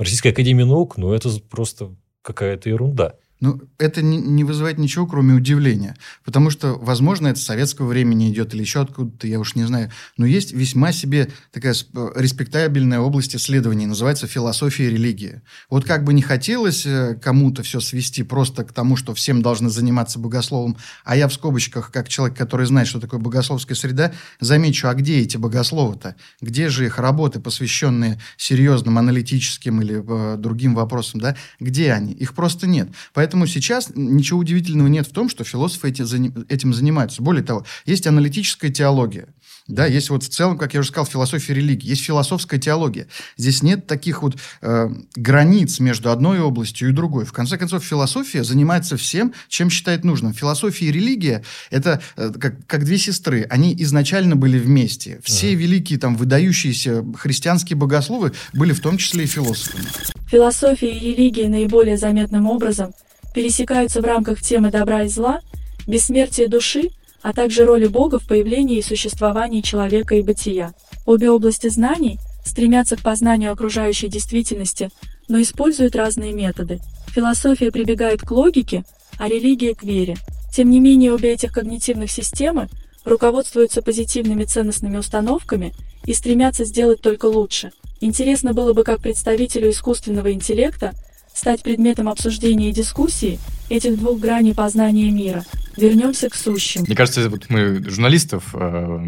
Российская 0.00 0.30
Академия 0.30 0.64
Наук, 0.64 0.96
ну, 0.96 1.12
это 1.12 1.28
просто 1.50 1.94
какая-то 2.22 2.70
ерунда. 2.70 3.16
Ну, 3.40 3.58
это 3.78 4.02
не, 4.02 4.44
вызывает 4.44 4.76
ничего, 4.76 5.06
кроме 5.06 5.34
удивления. 5.34 5.96
Потому 6.24 6.50
что, 6.50 6.74
возможно, 6.74 7.28
это 7.28 7.40
с 7.40 7.44
советского 7.44 7.86
времени 7.86 8.30
идет 8.30 8.52
или 8.52 8.60
еще 8.60 8.82
откуда-то, 8.82 9.26
я 9.26 9.40
уж 9.40 9.54
не 9.54 9.64
знаю. 9.64 9.90
Но 10.18 10.26
есть 10.26 10.52
весьма 10.52 10.92
себе 10.92 11.30
такая 11.50 11.74
респектабельная 12.14 13.00
область 13.00 13.34
исследований, 13.34 13.86
называется 13.86 14.26
философия 14.26 14.88
и 14.88 14.90
религия. 14.90 15.42
Вот 15.70 15.86
как 15.86 16.04
бы 16.04 16.12
не 16.12 16.20
хотелось 16.20 16.84
э, 16.84 17.18
кому-то 17.20 17.62
все 17.62 17.80
свести 17.80 18.22
просто 18.22 18.64
к 18.64 18.72
тому, 18.72 18.96
что 18.96 19.14
всем 19.14 19.40
должны 19.40 19.70
заниматься 19.70 20.18
богословом, 20.18 20.76
а 21.04 21.16
я 21.16 21.26
в 21.26 21.32
скобочках, 21.32 21.90
как 21.90 22.08
человек, 22.08 22.36
который 22.36 22.66
знает, 22.66 22.88
что 22.88 23.00
такое 23.00 23.20
богословская 23.20 23.76
среда, 23.76 24.12
замечу, 24.38 24.86
а 24.88 24.94
где 24.94 25.20
эти 25.20 25.38
богословы-то? 25.38 26.14
Где 26.42 26.68
же 26.68 26.84
их 26.84 26.98
работы, 26.98 27.40
посвященные 27.40 28.20
серьезным 28.36 28.98
аналитическим 28.98 29.80
или 29.80 30.04
э, 30.06 30.36
другим 30.36 30.74
вопросам, 30.74 31.20
да? 31.20 31.36
Где 31.58 31.92
они? 31.92 32.12
Их 32.12 32.34
просто 32.34 32.66
нет. 32.66 32.90
Поэтому 33.14 33.29
Поэтому 33.30 33.46
сейчас 33.46 33.92
ничего 33.94 34.40
удивительного 34.40 34.88
нет 34.88 35.06
в 35.06 35.12
том, 35.12 35.28
что 35.28 35.44
философы 35.44 35.90
этим 35.90 36.74
занимаются. 36.74 37.22
Более 37.22 37.44
того, 37.44 37.64
есть 37.86 38.08
аналитическая 38.08 38.70
теология. 38.70 39.28
Да, 39.68 39.86
есть 39.86 40.10
вот 40.10 40.24
в 40.24 40.28
целом, 40.28 40.58
как 40.58 40.74
я 40.74 40.80
уже 40.80 40.88
сказал, 40.88 41.06
философия 41.06 41.54
религии, 41.54 41.88
есть 41.88 42.02
философская 42.02 42.58
теология. 42.58 43.06
Здесь 43.36 43.62
нет 43.62 43.86
таких 43.86 44.22
вот 44.22 44.36
э, 44.62 44.88
границ 45.14 45.78
между 45.78 46.10
одной 46.10 46.40
областью 46.40 46.88
и 46.88 46.92
другой. 46.92 47.24
В 47.24 47.32
конце 47.32 47.56
концов, 47.56 47.84
философия 47.84 48.42
занимается 48.42 48.96
всем, 48.96 49.32
чем 49.46 49.70
считает 49.70 50.02
нужным. 50.02 50.34
Философия 50.34 50.86
и 50.86 50.92
религия– 50.92 51.44
это 51.70 52.02
э, 52.16 52.32
как, 52.36 52.66
как 52.66 52.84
две 52.84 52.98
сестры. 52.98 53.46
Они 53.48 53.76
изначально 53.78 54.34
были 54.34 54.58
вместе. 54.58 55.20
Все 55.22 55.52
uh-huh. 55.52 55.56
великие 55.56 56.00
там 56.00 56.16
выдающиеся 56.16 57.04
христианские 57.16 57.76
богословы 57.76 58.32
были 58.52 58.72
в 58.72 58.80
том 58.80 58.98
числе 58.98 59.22
и 59.22 59.28
философами. 59.28 59.84
Философия 60.26 60.90
и 60.90 61.14
религия 61.14 61.48
наиболее 61.48 61.96
заметным 61.96 62.48
образом– 62.48 62.90
пересекаются 63.34 64.00
в 64.00 64.04
рамках 64.04 64.40
темы 64.40 64.70
добра 64.70 65.04
и 65.04 65.08
зла, 65.08 65.40
бессмертия 65.86 66.48
души, 66.48 66.90
а 67.22 67.32
также 67.32 67.64
роли 67.64 67.86
Бога 67.86 68.18
в 68.18 68.26
появлении 68.26 68.78
и 68.78 68.82
существовании 68.82 69.60
человека 69.60 70.14
и 70.14 70.22
бытия. 70.22 70.72
Обе 71.06 71.30
области 71.30 71.68
знаний 71.68 72.18
стремятся 72.44 72.96
к 72.96 73.02
познанию 73.02 73.52
окружающей 73.52 74.08
действительности, 74.08 74.90
но 75.28 75.40
используют 75.40 75.96
разные 75.96 76.32
методы. 76.32 76.80
Философия 77.08 77.70
прибегает 77.70 78.22
к 78.22 78.30
логике, 78.30 78.84
а 79.18 79.28
религия 79.28 79.74
к 79.74 79.82
вере. 79.82 80.16
Тем 80.52 80.70
не 80.70 80.80
менее, 80.80 81.12
обе 81.12 81.32
этих 81.32 81.52
когнитивных 81.52 82.10
системы 82.10 82.68
руководствуются 83.04 83.82
позитивными 83.82 84.44
ценностными 84.44 84.96
установками 84.96 85.74
и 86.04 86.14
стремятся 86.14 86.64
сделать 86.64 87.00
только 87.00 87.26
лучше. 87.26 87.72
Интересно 88.00 88.54
было 88.54 88.72
бы 88.72 88.82
как 88.82 89.00
представителю 89.00 89.70
искусственного 89.70 90.32
интеллекта 90.32 90.92
стать 91.40 91.62
предметом 91.62 92.10
обсуждения 92.10 92.68
и 92.68 92.72
дискуссии 92.72 93.38
этих 93.70 93.98
двух 93.98 94.20
граней 94.20 94.54
познания 94.54 95.10
мира– 95.10 95.46
Вернемся 95.76 96.28
к 96.28 96.34
сущим. 96.34 96.82
Мне 96.86 96.96
кажется, 96.96 97.28
вот 97.28 97.48
мы 97.48 97.82
журналистов 97.88 98.54
э, 98.54 98.98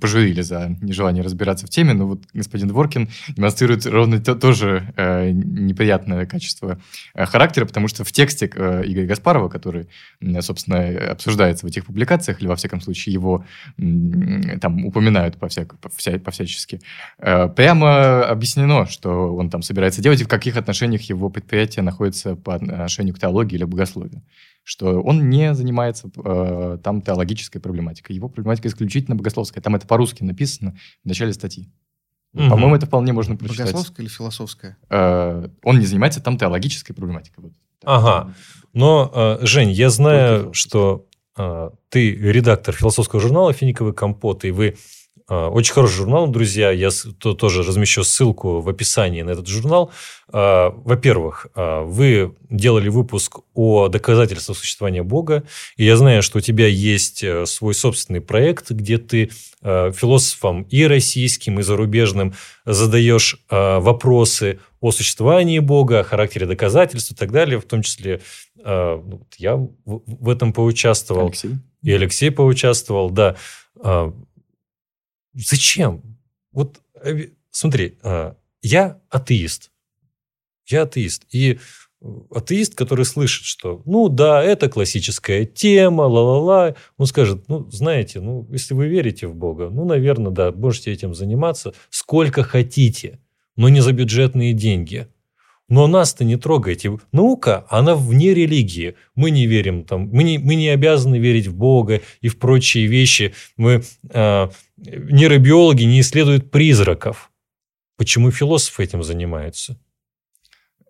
пожурили 0.00 0.42
за 0.42 0.76
нежелание 0.80 1.22
разбираться 1.22 1.66
в 1.66 1.70
теме, 1.70 1.94
но 1.94 2.06
вот 2.06 2.22
господин 2.34 2.68
Дворкин 2.68 3.08
демонстрирует 3.28 3.86
ровно 3.86 4.20
то, 4.20 4.34
тоже 4.34 4.92
э, 4.96 5.30
неприятное 5.30 6.26
качество 6.26 6.78
э, 7.14 7.26
характера, 7.26 7.64
потому 7.64 7.88
что 7.88 8.04
в 8.04 8.12
тексте 8.12 8.50
э, 8.54 8.82
Игоря 8.84 9.06
Гаспарова, 9.06 9.48
который, 9.48 9.88
э, 10.20 10.42
собственно, 10.42 11.10
обсуждается 11.10 11.66
в 11.66 11.68
этих 11.68 11.86
публикациях, 11.86 12.40
или 12.40 12.48
во 12.48 12.56
всяком 12.56 12.80
случае 12.80 13.14
его 13.14 13.44
э, 13.78 14.58
там 14.60 14.84
упоминают 14.84 15.38
по, 15.38 15.48
всяк, 15.48 15.78
по, 15.78 15.88
вся, 15.88 16.18
по 16.18 16.30
всячески, 16.30 16.80
э, 17.18 17.48
прямо 17.48 18.24
объяснено, 18.26 18.86
что 18.86 19.34
он 19.34 19.48
там 19.48 19.62
собирается 19.62 20.02
делать 20.02 20.20
и 20.20 20.24
в 20.24 20.28
каких 20.28 20.56
отношениях 20.56 21.02
его 21.02 21.30
предприятие 21.30 21.82
находится 21.82 22.36
по 22.36 22.54
отношению 22.56 23.14
к 23.14 23.18
теологии 23.18 23.56
или 23.56 23.64
богословию 23.64 24.22
что 24.64 25.00
он 25.02 25.28
не 25.28 25.54
занимается 25.54 26.10
э, 26.24 26.78
там 26.82 27.02
теологической 27.02 27.60
проблематикой. 27.60 28.16
Его 28.16 28.28
проблематика 28.28 28.68
исключительно 28.68 29.14
богословская. 29.14 29.62
Там 29.62 29.76
это 29.76 29.86
по-русски 29.86 30.24
написано 30.24 30.76
в 31.04 31.06
начале 31.06 31.32
статьи. 31.32 31.70
Угу. 32.32 32.48
По-моему, 32.48 32.74
это 32.74 32.86
вполне 32.86 33.12
можно 33.12 33.36
прочитать. 33.36 33.66
Богословская 33.66 34.04
или 34.04 34.12
философская? 34.12 34.76
Э, 34.90 35.48
он 35.62 35.78
не 35.78 35.86
занимается 35.86 36.20
там 36.20 36.38
теологической 36.38 36.94
проблематикой. 36.94 37.44
Вот. 37.44 37.52
Ага. 37.84 38.34
Но, 38.72 39.12
э, 39.14 39.46
Жень, 39.46 39.70
я 39.70 39.90
знаю, 39.90 40.52
что 40.54 41.06
э, 41.36 41.70
ты 41.90 42.10
редактор 42.10 42.74
философского 42.74 43.20
журнала 43.20 43.52
«Финиковый 43.52 43.92
компот», 43.92 44.44
и 44.44 44.50
вы 44.50 44.76
очень 45.28 45.72
хороший 45.72 45.96
журнал, 45.96 46.26
друзья. 46.28 46.70
Я 46.70 46.90
тоже 47.18 47.62
размещу 47.62 48.04
ссылку 48.04 48.60
в 48.60 48.68
описании 48.68 49.22
на 49.22 49.30
этот 49.30 49.46
журнал. 49.46 49.90
А, 50.30 50.74
во-первых, 50.84 51.46
а, 51.54 51.82
вы 51.82 52.34
делали 52.50 52.90
выпуск 52.90 53.38
о 53.54 53.88
доказательствах 53.88 54.58
существования 54.58 55.02
Бога. 55.02 55.44
И 55.76 55.84
я 55.84 55.96
знаю, 55.96 56.22
что 56.22 56.38
у 56.38 56.40
тебя 56.40 56.66
есть 56.66 57.22
э, 57.22 57.46
свой 57.46 57.74
собственный 57.74 58.20
проект, 58.20 58.70
где 58.70 58.98
ты 58.98 59.30
философам 59.62 60.64
и 60.64 60.84
российским, 60.84 61.58
и 61.58 61.62
зарубежным 61.62 62.34
задаешь 62.66 63.38
вопросы 63.48 64.60
о 64.82 64.92
существовании 64.92 65.58
Бога, 65.58 66.00
о 66.00 66.04
характере 66.04 66.44
доказательств 66.44 67.12
и 67.12 67.14
так 67.14 67.32
далее. 67.32 67.58
В 67.58 67.64
том 67.64 67.80
числе 67.80 68.20
я 68.62 69.68
в 69.86 70.28
этом 70.28 70.52
поучаствовал. 70.52 71.28
Алексей. 71.28 71.52
И 71.82 71.92
Алексей 71.92 72.30
поучаствовал, 72.30 73.08
да. 73.08 73.36
Зачем? 75.34 76.02
Вот 76.52 76.80
э, 77.02 77.28
смотри, 77.50 77.98
а, 78.02 78.36
я 78.62 79.00
атеист. 79.10 79.70
Я 80.66 80.82
атеист. 80.82 81.24
И 81.30 81.58
э, 82.00 82.06
атеист, 82.30 82.74
который 82.74 83.04
слышит, 83.04 83.44
что, 83.44 83.82
ну 83.84 84.08
да, 84.08 84.42
это 84.42 84.68
классическая 84.68 85.44
тема, 85.44 86.02
ла-ла-ла, 86.02 86.74
он 86.96 87.06
скажет, 87.06 87.48
ну, 87.48 87.68
знаете, 87.70 88.20
ну, 88.20 88.46
если 88.50 88.74
вы 88.74 88.88
верите 88.88 89.26
в 89.26 89.34
Бога, 89.34 89.70
ну, 89.70 89.84
наверное, 89.84 90.32
да, 90.32 90.52
можете 90.52 90.92
этим 90.92 91.14
заниматься 91.14 91.74
сколько 91.90 92.42
хотите, 92.42 93.20
но 93.56 93.68
не 93.68 93.80
за 93.80 93.92
бюджетные 93.92 94.52
деньги. 94.52 95.08
Но 95.74 95.88
нас-то 95.88 96.22
не 96.22 96.36
трогайте. 96.36 97.00
Наука, 97.10 97.66
она 97.68 97.96
вне 97.96 98.32
религии. 98.32 98.94
Мы 99.16 99.32
не 99.32 99.48
верим 99.48 99.82
там, 99.82 100.08
мы 100.08 100.22
не, 100.22 100.38
мы 100.38 100.54
не 100.54 100.68
обязаны 100.68 101.18
верить 101.18 101.48
в 101.48 101.56
Бога 101.56 102.00
и 102.20 102.28
в 102.28 102.38
прочие 102.38 102.86
вещи. 102.86 103.34
Мы 103.56 103.82
э, 104.08 104.48
нейробиологи 104.76 105.82
не 105.82 106.00
исследуют 106.00 106.52
призраков. 106.52 107.32
Почему 107.96 108.30
философы 108.30 108.84
этим 108.84 109.02
занимаются? 109.02 109.76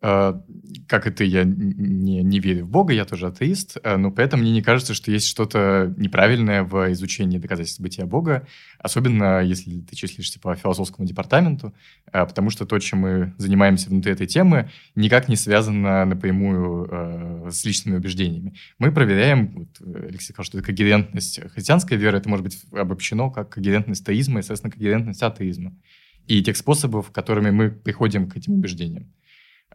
А, 0.07 0.39
как 0.87 1.07
и 1.07 1.11
ты, 1.11 1.25
я 1.25 1.45
не, 1.45 2.23
не 2.23 2.39
верю 2.39 2.67
в 2.67 2.69
Бога, 2.69 2.93
я 2.93 3.07
тоже 3.07 3.27
атеист, 3.27 3.79
а, 3.83 3.97
но 3.97 4.11
при 4.11 4.27
этом 4.27 4.41
мне 4.41 4.53
не 4.53 4.61
кажется, 4.61 4.93
что 4.93 5.11
есть 5.11 5.27
что-то 5.27 5.95
неправильное 5.97 6.63
в 6.63 6.93
изучении 6.93 7.39
доказательств 7.39 7.81
бытия 7.81 8.05
Бога, 8.05 8.47
особенно 8.79 9.43
если 9.43 9.81
ты 9.81 9.97
числишься 9.97 10.39
по 10.41 10.55
философскому 10.57 11.09
департаменту, 11.09 11.75
а, 12.13 12.27
потому 12.27 12.51
что 12.51 12.67
то, 12.67 12.79
чем 12.81 12.99
мы 12.99 13.35
занимаемся 13.39 13.89
внутри 13.89 14.13
этой 14.13 14.27
темы, 14.27 14.69
никак 14.95 15.29
не 15.29 15.37
связано 15.37 16.05
напрямую 16.05 17.51
с 17.51 17.65
личными 17.65 17.97
убеждениями. 17.97 18.53
Мы 18.79 18.93
проверяем, 18.93 19.53
вот 19.53 20.05
Алексей 20.07 20.35
сказал, 20.35 20.45
что 20.45 20.59
это 20.59 20.67
когерентность 20.67 21.41
христианской 21.55 21.97
веры, 21.97 22.19
это 22.19 22.29
может 22.29 22.45
быть 22.45 22.63
обобщено 22.73 23.31
как 23.31 23.49
когерентность 23.49 24.05
теизма 24.05 24.41
и, 24.41 24.43
соответственно, 24.43 24.71
когерентность 24.71 25.23
атеизма. 25.23 25.73
И 26.27 26.43
тех 26.43 26.59
способов, 26.59 27.11
которыми 27.11 27.51
мы 27.51 27.71
приходим 27.71 28.29
к 28.29 28.37
этим 28.37 28.53
убеждениям. 28.53 29.11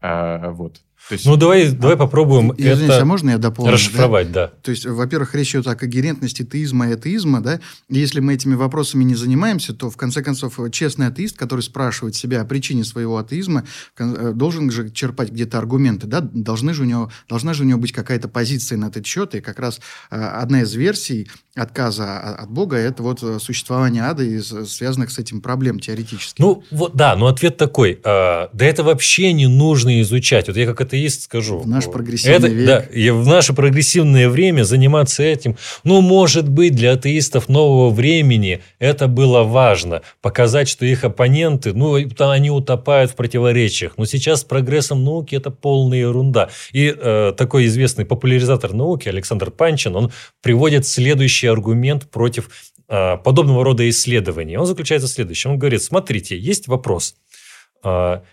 А, 0.01 0.51
вот. 0.51 0.83
То 1.07 1.13
есть, 1.13 1.25
ну, 1.25 1.37
давай, 1.37 1.69
а, 1.69 1.71
давай 1.71 1.97
попробуем 1.97 2.51
извините, 2.51 2.85
это 2.85 3.01
а 3.01 3.05
можно 3.05 3.31
я 3.31 3.37
дополню? 3.37 3.73
Расшифровать, 3.73 4.31
да? 4.31 4.47
да. 4.47 4.53
То 4.61 4.71
есть, 4.71 4.85
во-первых, 4.85 5.33
речь 5.33 5.55
идет 5.55 5.67
о 5.67 5.75
когерентности 5.75 6.43
теизма 6.43 6.89
и 6.89 6.93
атеизма, 6.93 7.41
да? 7.41 7.59
И 7.87 7.97
если 7.97 8.19
мы 8.19 8.33
этими 8.35 8.55
вопросами 8.55 9.03
не 9.03 9.15
занимаемся, 9.15 9.73
то, 9.73 9.89
в 9.89 9.97
конце 9.97 10.21
концов, 10.21 10.59
честный 10.71 11.07
атеист, 11.07 11.37
который 11.37 11.61
спрашивает 11.61 12.15
себя 12.15 12.41
о 12.41 12.45
причине 12.45 12.83
своего 12.83 13.17
атеизма, 13.17 13.63
э, 13.97 14.33
должен 14.35 14.69
же 14.71 14.91
черпать 14.91 15.31
где-то 15.31 15.57
аргументы, 15.57 16.05
да? 16.05 16.21
Должны 16.21 16.73
же 16.73 16.83
у 16.83 16.85
него, 16.85 17.11
должна 17.27 17.53
же 17.53 17.63
у 17.63 17.65
него 17.65 17.79
быть 17.79 17.91
какая-то 17.91 18.27
позиция 18.27 18.77
на 18.77 18.85
этот 18.85 19.05
счет, 19.05 19.35
и 19.35 19.41
как 19.41 19.57
раз 19.57 19.79
э, 20.11 20.21
одна 20.21 20.61
из 20.61 20.73
версий 20.75 21.29
отказа 21.55 22.19
от 22.19 22.49
Бога– 22.51 22.77
это 22.77 23.03
вот 23.03 23.23
э, 23.23 23.39
существование 23.39 24.03
ада 24.03 24.23
и 24.23 24.39
связанных 24.39 25.11
с 25.11 25.17
этим 25.17 25.41
проблем 25.41 25.79
теоретически. 25.79 26.41
Ну, 26.41 26.63
вот, 26.71 26.95
да, 26.95 27.15
но 27.15 27.27
ответ 27.27 27.57
такой. 27.57 27.99
да 28.03 28.49
это 28.53 28.83
вообще 28.83 29.33
не 29.33 29.47
нужно 29.47 30.01
изучать. 30.01 30.47
Вот 30.47 30.55
я 30.55 30.67
как 30.67 30.81
атеист 30.89 31.23
скажу. 31.23 31.59
В 31.59 31.67
наш 31.67 31.85
прогрессивный 31.85 32.35
это, 32.35 32.47
век. 32.47 32.67
Да, 32.67 32.79
и 32.79 33.09
в 33.11 33.27
наше 33.27 33.53
прогрессивное 33.53 34.29
время 34.29 34.63
заниматься 34.63 35.23
этим. 35.23 35.57
Ну, 35.83 36.01
может 36.01 36.49
быть, 36.49 36.75
для 36.75 36.93
атеистов 36.93 37.49
нового 37.49 37.91
времени 37.91 38.61
это 38.79 39.07
было 39.07 39.43
важно. 39.43 40.01
Показать, 40.21 40.67
что 40.67 40.85
их 40.85 41.03
оппоненты, 41.03 41.73
ну, 41.73 41.95
они 42.17 42.49
утопают 42.49 43.11
в 43.11 43.15
противоречиях. 43.15 43.93
Но 43.97 44.05
сейчас 44.05 44.41
с 44.41 44.43
прогрессом 44.43 45.03
науки 45.03 45.35
это 45.35 45.51
полная 45.51 45.99
ерунда. 45.99 46.49
И 46.73 46.93
э, 46.95 47.33
такой 47.37 47.65
известный 47.65 48.05
популяризатор 48.05 48.73
науки 48.73 49.07
Александр 49.09 49.51
Панчин, 49.51 49.95
он 49.95 50.11
приводит 50.41 50.87
следующий 50.87 51.47
аргумент 51.47 52.09
против 52.09 52.49
э, 52.87 53.17
подобного 53.17 53.63
рода 53.63 53.87
исследований. 53.89 54.57
Он 54.57 54.65
заключается 54.65 55.07
в 55.07 55.11
следующем. 55.11 55.51
Он 55.51 55.59
говорит, 55.59 55.83
смотрите, 55.83 56.37
есть 56.37 56.67
вопрос 56.67 57.15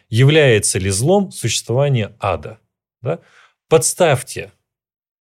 является 0.09 0.79
ли 0.79 0.91
злом 0.91 1.31
существование 1.31 2.15
ада. 2.21 2.59
Да? 3.03 3.21
Подставьте 3.69 4.53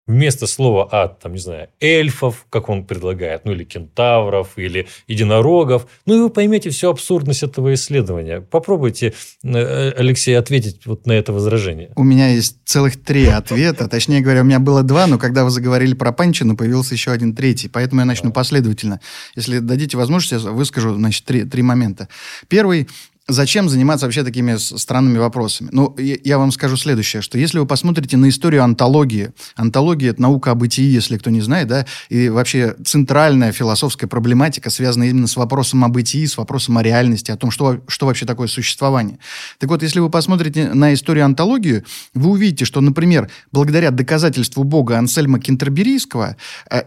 вместо 0.07 0.47
слова 0.47 0.89
ад, 0.91 1.21
там, 1.21 1.33
не 1.33 1.39
знаю, 1.39 1.69
эльфов, 1.81 2.47
как 2.51 2.69
он 2.69 2.85
предлагает, 2.85 3.45
ну 3.45 3.53
или 3.53 3.65
кентавров, 3.65 4.59
или 4.59 4.87
единорогов. 5.07 5.87
Ну 6.05 6.17
и 6.17 6.21
вы 6.21 6.31
поймете 6.31 6.71
всю 6.71 6.91
абсурдность 6.91 7.43
этого 7.43 7.73
исследования. 7.75 8.41
Попробуйте, 8.41 9.15
э, 9.43 9.93
Алексей, 9.97 10.37
ответить 10.37 10.85
вот 10.87 11.07
на 11.07 11.13
это 11.13 11.33
возражение. 11.33 11.91
У 11.97 12.05
меня 12.05 12.29
есть 12.29 12.59
целых 12.65 13.03
три 13.03 13.27
ответа. 13.27 13.89
Точнее 13.89 14.21
говоря, 14.21 14.43
у 14.43 14.45
меня 14.45 14.59
было 14.59 14.83
два, 14.83 15.07
но 15.07 15.19
когда 15.19 15.45
вы 15.45 15.51
заговорили 15.51 15.95
про 15.95 16.13
Панчину, 16.13 16.57
появился 16.57 16.95
еще 16.95 17.11
один 17.11 17.35
третий. 17.35 17.69
Поэтому 17.69 18.03
я 18.03 18.05
начну 18.05 18.31
последовательно. 18.31 19.01
Если 19.35 19.59
дадите 19.59 19.97
возможность, 19.97 20.45
я 20.45 20.51
выскажу, 20.51 20.95
значит, 20.95 21.25
три, 21.25 21.45
три 21.45 21.63
момента. 21.63 22.09
Первый 22.49 22.89
зачем 23.29 23.69
заниматься 23.69 24.07
вообще 24.07 24.23
такими 24.23 24.57
странными 24.57 25.19
вопросами? 25.19 25.69
Ну, 25.73 25.95
я 25.99 26.39
вам 26.39 26.53
скажу 26.53 26.77
следующее, 26.77 27.23
что 27.23 27.39
если 27.39 27.59
вы 27.59 27.67
посмотрите 27.67 28.17
на 28.17 28.29
историю 28.29 28.63
антологии, 28.63 29.33
антология– 29.57 30.11
это 30.13 30.23
наука 30.23 30.51
о 30.51 30.55
бытии, 30.55 30.87
если 30.87 31.19
кто 31.19 31.31
не 31.31 31.41
знает, 31.41 31.69
да, 31.69 31.87
и 32.09 32.29
вообще 32.29 32.75
центральная 32.85 33.53
философская 33.53 34.09
проблематика 34.09 34.71
связана 34.71 35.05
именно 35.05 35.27
с 35.27 35.37
вопросом 35.37 35.85
о 35.85 35.89
бытии, 35.89 36.27
с 36.27 36.37
вопросом 36.37 36.79
о 36.79 36.83
реальности, 36.83 37.31
о 37.31 37.37
том, 37.37 37.51
что, 37.51 37.81
что 37.89 38.07
вообще 38.07 38.27
такое 38.27 38.49
существование. 38.49 39.19
Так 39.59 39.71
вот, 39.71 39.83
если 39.83 40.01
вы 40.01 40.11
посмотрите 40.11 40.73
на 40.75 40.93
историю 40.93 41.25
антологии, 41.25 41.85
вы 42.13 42.31
увидите, 42.31 42.65
что, 42.65 42.81
например, 42.81 43.31
благодаря 43.53 43.91
доказательству 43.91 44.65
Бога 44.65 44.99
Ансельма 44.99 45.41
Кентерберийского, 45.41 46.37
э, 46.71 46.83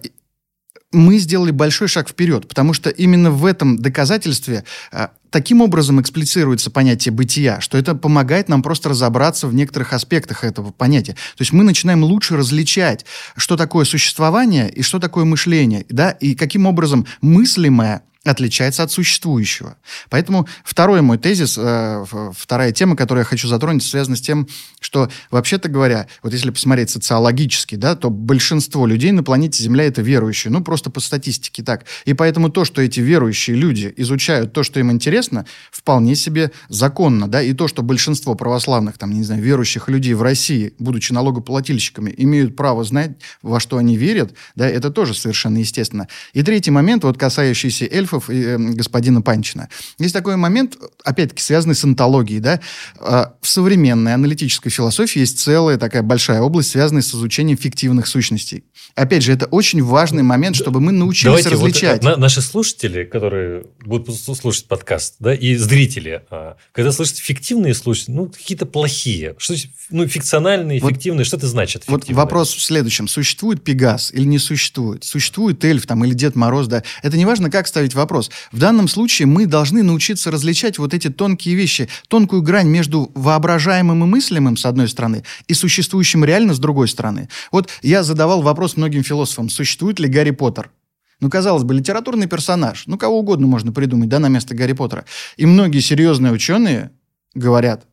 мы 0.91 1.17
сделали 1.17 1.51
большой 1.51 1.87
шаг 1.87 2.09
вперед, 2.09 2.47
потому 2.47 2.73
что 2.73 2.89
именно 2.89 3.29
в 3.29 3.45
этом 3.45 3.77
доказательстве 3.77 4.63
а, 4.91 5.11
таким 5.29 5.61
образом 5.61 5.99
эксплицируется 5.99 6.71
понятие 6.71 7.11
бытия, 7.11 7.59
что 7.59 7.77
это 7.77 7.93
помогает 7.93 8.47
нам 8.47 8.63
просто 8.63 8.89
разобраться 8.89 9.47
в 9.47 9.53
некоторых 9.53 9.91
аспектах 9.93 10.43
этого 10.43 10.71
понятия. 10.71 11.13
То 11.13 11.41
есть 11.41 11.51
мы 11.51 11.63
начинаем 11.63 12.03
лучше 12.03 12.37
различать, 12.37 13.05
что 13.35 13.57
такое 13.57 13.83
существование 13.83 14.69
и 14.69 14.81
что 14.81 14.99
такое 14.99 15.25
мышление, 15.25 15.85
да, 15.89 16.11
и 16.11 16.35
каким 16.35 16.65
образом 16.65 17.05
мыслимое 17.21 18.03
отличается 18.29 18.83
от 18.83 18.91
существующего. 18.91 19.77
Поэтому 20.09 20.47
второй 20.63 21.01
мой 21.01 21.17
тезис, 21.17 21.57
э, 21.57 22.05
вторая 22.35 22.71
тема, 22.71 22.95
которую 22.95 23.21
я 23.21 23.25
хочу 23.25 23.47
затронуть, 23.47 23.83
связана 23.83 24.15
с 24.15 24.21
тем, 24.21 24.47
что, 24.79 25.09
вообще-то 25.31 25.69
говоря, 25.69 26.07
вот 26.23 26.33
если 26.33 26.51
посмотреть 26.51 26.89
социологически, 26.89 27.75
да, 27.75 27.95
то 27.95 28.09
большинство 28.09 28.85
людей 28.85 29.11
на 29.11 29.23
планете 29.23 29.63
Земля 29.63 29.85
это 29.85 30.01
верующие, 30.01 30.51
ну, 30.51 30.63
просто 30.63 30.89
по 30.89 30.99
статистике 30.99 31.63
так. 31.63 31.85
И 32.05 32.13
поэтому 32.13 32.49
то, 32.49 32.65
что 32.65 32.81
эти 32.81 32.99
верующие 32.99 33.55
люди 33.55 33.93
изучают 33.97 34.53
то, 34.53 34.63
что 34.63 34.79
им 34.79 34.91
интересно, 34.91 35.45
вполне 35.71 36.15
себе 36.15 36.51
законно, 36.69 37.27
да, 37.27 37.41
и 37.41 37.53
то, 37.53 37.67
что 37.67 37.81
большинство 37.83 38.35
православных, 38.35 38.97
там, 38.97 39.11
не 39.11 39.23
знаю, 39.23 39.41
верующих 39.41 39.89
людей 39.89 40.13
в 40.13 40.21
России, 40.21 40.73
будучи 40.79 41.11
налогоплательщиками, 41.11 42.13
имеют 42.17 42.55
право 42.55 42.83
знать, 42.83 43.11
во 43.41 43.59
что 43.59 43.77
они 43.77 43.97
верят, 43.97 44.33
да, 44.55 44.67
это 44.67 44.89
тоже 44.91 45.13
совершенно 45.13 45.57
естественно. 45.57 46.07
И 46.33 46.43
третий 46.43 46.71
момент, 46.71 47.03
вот 47.03 47.17
касающийся 47.17 47.85
эльфов, 47.85 48.16
Чехов 48.17 48.29
и 48.29 48.43
э, 48.43 48.57
господина 48.57 49.21
Панчина. 49.21 49.69
Есть 49.99 50.13
такой 50.13 50.35
момент, 50.35 50.77
опять-таки, 51.03 51.41
связанный 51.41 51.75
с 51.75 51.83
антологией. 51.83 52.39
Да? 52.39 52.59
Э, 52.99 53.25
в 53.41 53.47
современной 53.47 54.13
аналитической 54.13 54.69
философии 54.69 55.19
есть 55.19 55.39
целая 55.39 55.77
такая 55.77 56.01
большая 56.01 56.41
область, 56.41 56.71
связанная 56.71 57.01
с 57.01 57.13
изучением 57.13 57.57
фиктивных 57.57 58.07
сущностей. 58.07 58.63
Опять 58.95 59.23
же, 59.23 59.33
это 59.33 59.45
очень 59.47 59.83
важный 59.83 60.23
момент, 60.23 60.55
чтобы 60.55 60.79
мы 60.79 60.91
научились 60.91 61.43
Давайте 61.43 61.49
различать. 61.49 62.03
Вот, 62.03 62.17
наши 62.17 62.41
слушатели, 62.41 63.03
которые 63.03 63.65
будут 63.85 64.15
слушать 64.19 64.67
подкаст, 64.67 65.15
да, 65.19 65.33
и 65.33 65.55
зрители, 65.55 66.23
а, 66.29 66.57
когда 66.71 66.91
слышат 66.91 67.17
фиктивные 67.17 67.73
слушатели, 67.73 68.15
ну, 68.15 68.27
какие-то 68.27 68.65
плохие. 68.65 69.35
Что, 69.37 69.55
ну, 69.89 70.07
фикциональные, 70.07 70.79
вот, 70.79 70.91
фиктивные, 70.91 71.25
что 71.25 71.37
это 71.37 71.47
значит? 71.47 71.83
Вот 71.87 72.09
вопрос 72.09 72.53
в 72.53 72.61
следующем. 72.61 73.07
Существует 73.07 73.63
Пегас 73.63 74.11
или 74.11 74.23
не 74.23 74.39
существует? 74.39 75.03
Существует 75.03 75.63
эльф 75.63 75.85
там, 75.85 76.03
или 76.05 76.13
Дед 76.13 76.35
Мороз? 76.35 76.67
Да? 76.67 76.83
Это 77.03 77.17
не 77.17 77.25
важно, 77.25 77.49
как 77.49 77.67
ставить 77.67 77.93
вопрос. 77.97 78.31
В 78.51 78.59
данном 78.59 78.87
случае 78.87 79.25
мы 79.25 79.45
должны 79.45 79.83
научиться 79.83 80.31
различать 80.31 80.77
вот 80.77 80.93
эти 80.93 81.09
тонкие 81.09 81.55
вещи, 81.55 81.89
тонкую 82.07 82.41
грань 82.41 82.67
между 82.67 83.11
воображаемым 83.15 84.03
и 84.03 84.07
мыслимым, 84.07 84.55
с 84.55 84.65
одной 84.65 84.87
стороны, 84.87 85.23
и 85.47 85.53
существующим 85.53 86.23
реально, 86.23 86.53
с 86.53 86.59
другой 86.59 86.87
стороны. 86.87 87.29
Вот 87.51 87.69
я 87.81 88.03
задавал 88.03 88.41
вопрос 88.41 88.77
многим 88.77 89.03
философам, 89.03 89.49
существует 89.49 89.99
ли 89.99 90.07
Гарри 90.07 90.31
Поттер? 90.31 90.71
Ну, 91.19 91.29
казалось 91.29 91.63
бы, 91.63 91.73
литературный 91.73 92.27
персонаж. 92.27 92.83
Ну, 92.85 92.97
кого 92.97 93.19
угодно 93.19 93.47
можно 93.47 93.71
придумать, 93.71 94.09
да, 94.09 94.19
на 94.19 94.29
место 94.29 94.55
Гарри 94.55 94.73
Поттера. 94.73 95.05
И 95.35 95.45
многие 95.45 95.79
серьезные 95.79 96.31
ученые 96.31 96.91
говорят, 97.33 97.87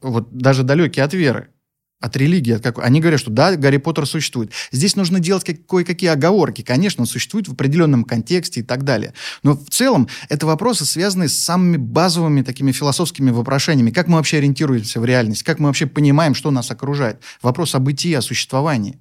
вот 0.00 0.32
даже 0.32 0.62
далекие 0.62 1.04
от 1.04 1.12
веры, 1.12 1.48
от 2.02 2.16
религии, 2.16 2.54
от 2.54 2.62
какой. 2.62 2.84
Они 2.84 3.00
говорят, 3.00 3.20
что 3.20 3.30
да, 3.30 3.56
Гарри 3.56 3.78
Поттер 3.78 4.06
существует. 4.06 4.52
Здесь 4.72 4.96
нужно 4.96 5.20
делать 5.20 5.44
как, 5.44 5.64
кое-какие 5.66 6.10
оговорки. 6.10 6.62
Конечно, 6.62 7.02
он 7.02 7.06
существует 7.06 7.48
в 7.48 7.52
определенном 7.52 8.04
контексте 8.04 8.60
и 8.60 8.62
так 8.62 8.82
далее. 8.82 9.14
Но 9.42 9.56
в 9.56 9.70
целом 9.70 10.08
это 10.28 10.46
вопросы, 10.46 10.84
связанные 10.84 11.28
с 11.28 11.38
самыми 11.38 11.76
базовыми 11.76 12.42
такими 12.42 12.72
философскими 12.72 13.30
вопрошениями. 13.30 13.90
Как 13.90 14.08
мы 14.08 14.16
вообще 14.16 14.38
ориентируемся 14.38 15.00
в 15.00 15.04
реальность? 15.04 15.42
Как 15.44 15.58
мы 15.58 15.68
вообще 15.68 15.86
понимаем, 15.86 16.34
что 16.34 16.50
нас 16.50 16.70
окружает? 16.70 17.20
Вопрос 17.40 17.74
о 17.74 17.78
бытии, 17.78 18.14
о 18.14 18.22
существовании. 18.22 18.98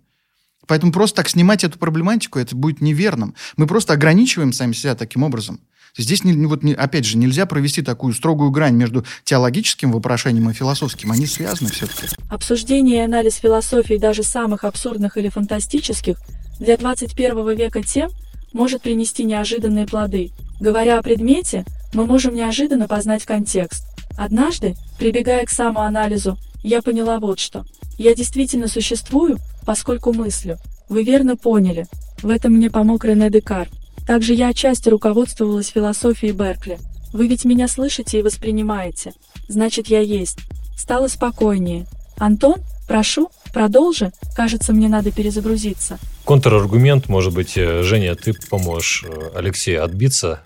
Поэтому 0.72 0.94
просто 0.94 1.18
так 1.18 1.28
снимать 1.28 1.66
эту 1.66 1.78
проблематику, 1.78 2.40
это 2.40 2.56
будет 2.56 2.80
неверным. 2.80 3.36
Мы 3.58 3.68
просто 3.68 3.92
ограничиваем 3.92 4.54
сами 4.54 4.72
себя 4.72 4.96
таким 4.96 5.24
образом. 5.24 5.60
Здесь, 5.98 6.24
не, 6.24 6.32
вот, 6.46 6.64
не, 6.64 6.74
опять 6.74 7.04
же, 7.04 7.18
нельзя 7.18 7.46
провести 7.46 7.82
такую 7.82 8.14
строгую 8.14 8.52
грань 8.52 8.76
между 8.76 9.04
теологическим 9.26 9.92
вопрошением 9.92 10.50
и 10.50 10.54
философским. 10.54 11.12
Они 11.12 11.26
связаны 11.26 11.70
все-таки. 11.72 12.08
Обсуждение 12.30 13.00
и 13.00 13.02
анализ 13.02 13.36
философии 13.36 13.96
даже 13.96 14.24
самых 14.24 14.64
абсурдных 14.64 15.18
или 15.18 15.28
фантастических 15.28 16.16
для 16.62 16.78
21 16.78 17.54
века 17.58 17.84
тем 17.84 18.10
может 18.54 18.82
принести 18.82 19.26
неожиданные 19.26 19.86
плоды. 19.86 20.32
Говоря 20.62 21.00
о 21.00 21.04
предмете, 21.04 21.66
мы 21.94 22.06
можем 22.06 22.34
неожиданно 22.34 22.88
познать 22.88 23.26
контекст. 23.26 23.84
Однажды, 24.18 24.78
прибегая 24.98 25.46
к 25.46 25.50
самоанализу, 25.50 26.38
я 26.64 26.82
поняла 26.82 27.20
вот 27.20 27.42
что. 27.42 27.66
Я 27.98 28.16
действительно 28.16 28.70
существую, 28.70 29.38
поскольку 29.66 30.14
мыслю. 30.14 30.58
Вы 30.90 31.04
верно 31.04 31.38
поняли. 31.38 31.86
В 32.22 32.30
этом 32.30 32.54
мне 32.54 32.70
помог 32.70 33.06
Рене 33.06 33.30
Декарт. 33.30 33.70
Также 34.06 34.34
я 34.34 34.50
отчасти 34.50 34.90
руководствовалась 34.90 35.70
философией 35.70 36.34
Беркли. 36.34 36.80
Вы 37.14 37.28
ведь 37.28 37.46
меня 37.46 37.68
слышите 37.68 38.20
и 38.20 38.24
воспринимаете. 38.24 39.14
Значит, 39.48 39.88
я 39.88 40.00
есть. 40.00 40.40
Стало 40.78 41.08
спокойнее. 41.08 41.86
Антон, 42.18 42.56
прошу, 42.88 43.30
продолжи. 43.54 44.12
Кажется, 44.36 44.74
мне 44.74 44.88
надо 44.88 45.12
перезагрузиться. 45.12 46.00
Контраргумент, 46.26 47.10
может 47.10 47.34
быть, 47.34 47.58
э, 47.58 47.84
Женя, 47.84 48.16
ты 48.16 48.34
поможешь 48.50 49.04
э, 49.08 49.32
Алексею 49.36 49.84
отбиться. 49.84 50.42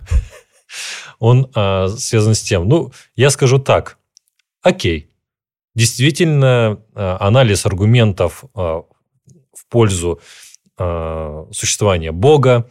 Он 1.19 1.49
а, 1.55 1.87
связан 1.87 2.35
с 2.35 2.41
тем, 2.41 2.67
ну, 2.67 2.91
я 3.15 3.29
скажу 3.29 3.59
так. 3.59 3.97
Окей. 4.61 5.09
Действительно, 5.73 6.79
а, 6.93 7.17
анализ 7.19 7.65
аргументов 7.65 8.43
пользу 9.69 10.19
а, 10.77 11.47
существования 11.51 12.11
Бога, 12.11 12.67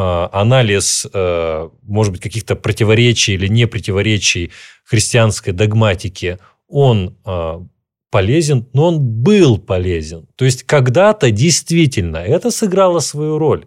а, 0.00 0.30
анализ, 0.32 1.08
а, 1.12 1.70
может 1.82 2.12
быть, 2.12 2.22
каких-то 2.22 2.54
противоречий 2.54 3.34
или 3.34 3.48
не 3.48 3.66
противоречий 3.66 4.52
христианской 4.84 5.52
догматики, 5.52 6.38
он 6.68 7.18
а, 7.24 7.66
полезен, 8.12 8.68
но 8.74 8.86
он 8.86 9.00
был 9.00 9.58
полезен. 9.58 10.28
То 10.36 10.44
есть 10.44 10.62
когда-то 10.62 11.32
действительно 11.32 12.18
это 12.18 12.52
сыграло 12.52 13.00
свою 13.00 13.38
роль. 13.38 13.66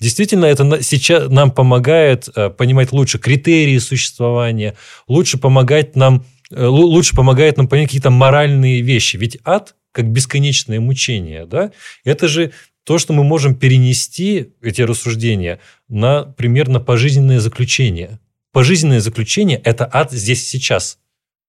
Действительно, 0.00 0.46
это 0.46 0.82
сейчас 0.82 1.30
нам 1.30 1.52
помогает 1.52 2.28
понимать 2.58 2.90
лучше 2.92 3.18
критерии 3.18 3.78
существования, 3.78 4.76
лучше 5.06 5.38
помогать 5.38 5.94
нам, 5.94 6.24
э, 6.50 6.66
лучше 6.66 7.14
помогает 7.14 7.56
нам 7.56 7.68
понять 7.68 7.86
какие-то 7.86 8.10
моральные 8.10 8.82
вещи. 8.82 9.16
Ведь 9.16 9.38
ад 9.44 9.76
как 9.96 10.10
бесконечное 10.10 10.78
мучение, 10.78 11.46
да, 11.46 11.72
это 12.04 12.28
же 12.28 12.52
то, 12.84 12.98
что 12.98 13.14
мы 13.14 13.24
можем 13.24 13.54
перенести 13.54 14.52
эти 14.60 14.82
рассуждения 14.82 15.58
на 15.88 16.22
примерно 16.22 16.80
пожизненное 16.80 17.40
заключение. 17.40 18.20
Пожизненное 18.52 19.00
заключение– 19.00 19.60
это 19.64 19.88
ад 19.90 20.12
здесь 20.12 20.46
сейчас. 20.46 20.98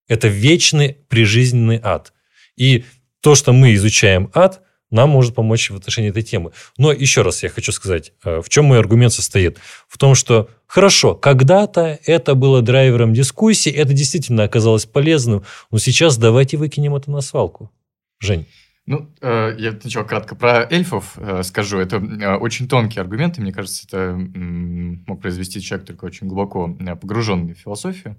Это 0.08 0.30
вечный 0.30 0.98
прижизненный 1.10 1.80
ад. 1.84 2.14
И 2.56 2.86
то, 3.22 3.36
что 3.36 3.52
мы 3.52 3.76
изучаем 3.76 4.32
ад, 4.34 4.62
нам 4.90 5.10
может 5.10 5.36
помочь 5.36 5.70
в 5.70 5.76
отношении 5.76 6.10
этой 6.10 6.24
темы. 6.24 6.54
Но 6.78 6.94
еще 6.94 7.22
раз 7.22 7.44
я 7.44 7.50
хочу 7.50 7.72
сказать, 7.72 8.14
э, 8.24 8.42
в 8.42 8.50
чем 8.50 8.66
мой 8.66 8.80
аргумент 8.80 9.12
состоит? 9.14 9.58
В 9.88 9.98
том, 9.98 10.16
что 10.16 10.50
хорошо, 10.66 11.14
когда-то 11.14 12.00
это 12.06 12.36
было 12.36 12.62
драйвером 12.62 13.14
дискуссии, 13.14 13.72
это 13.72 13.94
действительно 13.94 14.44
оказалось 14.44 14.86
полезным, 14.86 15.44
но 15.72 15.78
сейчас 15.78 16.18
давайте 16.18 16.58
выкинем 16.58 16.96
это 16.96 17.12
на 17.12 17.22
свалку. 17.22 17.70
Жень. 18.20 18.46
Ну, 18.86 19.14
э, 19.22 19.56
я 19.60 19.78
сначала 19.80 20.06
кратко 20.06 20.36
про 20.36 20.66
эльфов 20.70 21.18
э, 21.18 21.44
скажу. 21.44 21.78
Это 21.78 21.98
э, 21.98 22.36
очень 22.38 22.70
тонкие 22.70 23.02
аргументы. 23.02 23.42
Мне 23.42 23.52
кажется, 23.52 23.86
это 23.86 24.16
мог 24.16 25.22
произвести 25.22 25.62
человек 25.62 25.88
только 25.88 26.06
очень 26.06 26.28
глубоко 26.28 26.74
погруженный 27.02 27.54
в 27.54 27.60
философию. 27.60 28.18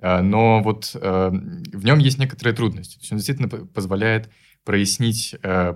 Но 0.00 0.62
вот 0.62 0.94
в 0.94 1.84
нем 1.84 1.98
есть 1.98 2.18
некоторые 2.18 2.54
трудности. 2.54 2.94
То 2.94 3.00
есть 3.00 3.12
он 3.12 3.18
действительно 3.18 3.48
позволяет 3.48 4.28
прояснить, 4.68 5.34
э, 5.42 5.72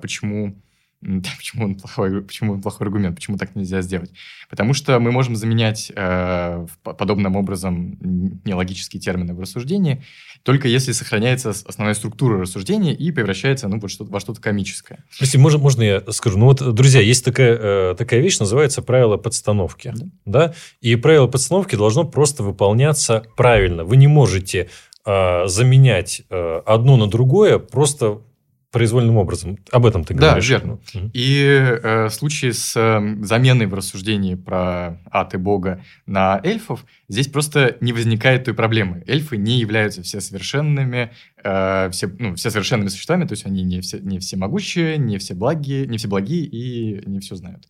почему 1.03 1.23
Почему 1.53 1.65
он 1.65 1.75
плохой, 1.75 2.23
почему 2.23 2.53
он 2.53 2.63
плохой 2.63 2.87
аргумент? 2.87 3.17
Почему 3.17 3.37
так 3.37 3.55
нельзя 3.55 3.83
сделать? 3.83 4.11
Потому 4.49 4.73
что 4.73 4.99
мы 5.01 5.13
можем 5.13 5.37
заменять 5.37 5.93
э, 5.95 6.67
подобным 6.83 7.37
образом 7.37 7.99
нелогические 8.45 9.01
термины 9.01 9.35
в 9.35 9.41
рассуждении, 9.41 10.03
только 10.45 10.69
если 10.69 10.93
сохраняется 10.93 11.51
основная 11.51 11.95
структура 11.95 12.41
рассуждения 12.41 12.95
и 12.95 13.11
превращается 13.13 13.69
ну, 13.69 13.79
во, 13.79 13.89
что 13.89 14.05
во 14.05 14.19
что-то 14.21 14.41
комическое. 14.41 15.05
Если 15.21 15.37
можно, 15.37 15.59
можно 15.59 15.83
я 15.83 16.03
скажу? 16.11 16.39
Ну 16.39 16.47
вот, 16.47 16.75
друзья, 16.75 17.01
есть 17.01 17.25
такая, 17.25 17.59
э, 17.61 17.95
такая 17.97 18.21
вещь, 18.21 18.39
называется 18.39 18.83
правило 18.83 19.17
подстановки. 19.17 19.93
Да. 19.95 20.07
да? 20.25 20.55
И 20.81 20.97
правило 20.97 21.27
подстановки 21.27 21.77
должно 21.77 22.05
просто 22.05 22.43
выполняться 22.43 23.25
правильно. 23.37 23.85
Вы 23.85 23.97
не 23.97 24.07
можете 24.07 24.71
э, 25.05 25.47
заменять 25.47 26.23
э, 26.31 26.63
одно 26.65 26.97
на 26.97 27.09
другое 27.09 27.59
просто 27.59 28.23
произвольным 28.73 29.19
образом. 29.19 29.59
Об 29.71 29.85
этом 29.85 30.03
ты 30.03 30.15
говоришь. 30.15 30.49
Да, 30.49 30.55
верно. 30.55 30.73
Угу. 30.73 31.11
И 31.13 31.45
э, 31.45 32.07
в 32.07 32.11
случае 32.11 32.55
с 32.55 32.75
э, 32.75 33.23
заменой 33.23 33.67
в 33.67 33.75
рассуждении 33.75 34.35
про 34.35 34.99
ад 35.11 35.35
и 35.35 35.37
бога 35.37 35.85
на 36.07 36.41
эльфов, 36.43 36.85
здесь 37.09 37.29
просто 37.29 37.77
не 37.81 37.93
возникает 37.93 38.45
той 38.45 38.55
проблемы. 38.55 39.05
Эльфы 39.07 39.37
не 39.37 39.59
являются 39.59 40.03
все 40.03 40.23
совершенными, 40.23 41.13
э, 41.45 41.91
все, 41.91 42.11
ну, 42.19 42.35
все 42.35 42.51
совершенными 42.51 42.89
существами, 42.89 43.27
то 43.27 43.33
есть 43.33 43.45
они 43.45 43.63
не 43.63 43.83
все, 43.83 44.01
не 44.01 44.19
все 44.19 44.39
могущие, 44.39 44.97
не 44.97 45.19
все 45.19 45.35
благие, 45.35 45.87
не 45.87 45.99
все 45.99 46.09
благие 46.09 46.47
и 46.47 47.07
не 47.07 47.21
все 47.21 47.37
знают. 47.37 47.69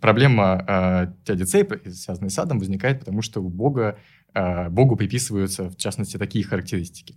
Проблема 0.00 0.64
э, 0.66 1.12
дяди 1.24 1.44
Цейпа, 1.44 1.78
связанная 1.88 2.30
с 2.30 2.38
адом, 2.38 2.58
возникает 2.58 2.98
потому, 2.98 3.22
что 3.22 3.40
у 3.40 3.48
бога, 3.48 3.96
э, 4.34 4.68
богу 4.70 4.96
приписываются, 4.96 5.70
в 5.70 5.76
частности, 5.76 6.16
такие 6.16 6.44
характеристики. 6.44 7.14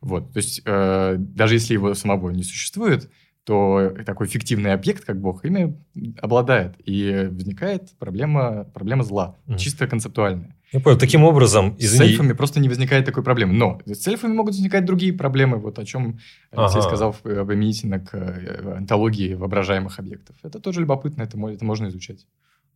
Вот, 0.00 0.32
то 0.32 0.38
есть 0.38 0.62
э, 0.64 1.16
даже 1.18 1.54
если 1.54 1.74
его 1.74 1.94
самого 1.94 2.30
не 2.30 2.42
существует, 2.42 3.10
то 3.44 3.94
такой 4.04 4.26
фиктивный 4.26 4.72
объект, 4.72 5.04
как 5.04 5.20
Бог, 5.20 5.44
ими 5.44 5.76
обладает. 6.20 6.74
И 6.84 7.28
возникает 7.30 7.96
проблема, 7.98 8.64
проблема 8.74 9.04
зла, 9.04 9.36
mm. 9.46 9.56
чисто 9.56 9.86
концептуальная. 9.86 10.56
Я 10.72 10.80
понял. 10.80 10.98
Таким 10.98 11.22
образом, 11.22 11.76
извини... 11.78 12.08
С 12.08 12.10
эльфами 12.10 12.32
просто 12.32 12.58
не 12.58 12.68
возникает 12.68 13.06
такой 13.06 13.22
проблемы. 13.22 13.54
Но 13.54 13.80
с 13.86 14.06
эльфами 14.08 14.32
могут 14.32 14.54
возникать 14.54 14.84
другие 14.84 15.12
проблемы, 15.12 15.58
вот 15.58 15.78
о 15.78 15.84
чем 15.84 16.18
Алексей 16.50 16.80
ага. 16.80 16.88
сказал 16.88 17.12
применительно 17.22 18.00
к 18.00 18.14
э, 18.14 18.74
антологии 18.76 19.34
воображаемых 19.34 20.00
объектов. 20.00 20.34
Это 20.42 20.58
тоже 20.58 20.80
любопытно, 20.80 21.22
это, 21.22 21.38
это 21.48 21.64
можно 21.64 21.86
изучать. 21.86 22.26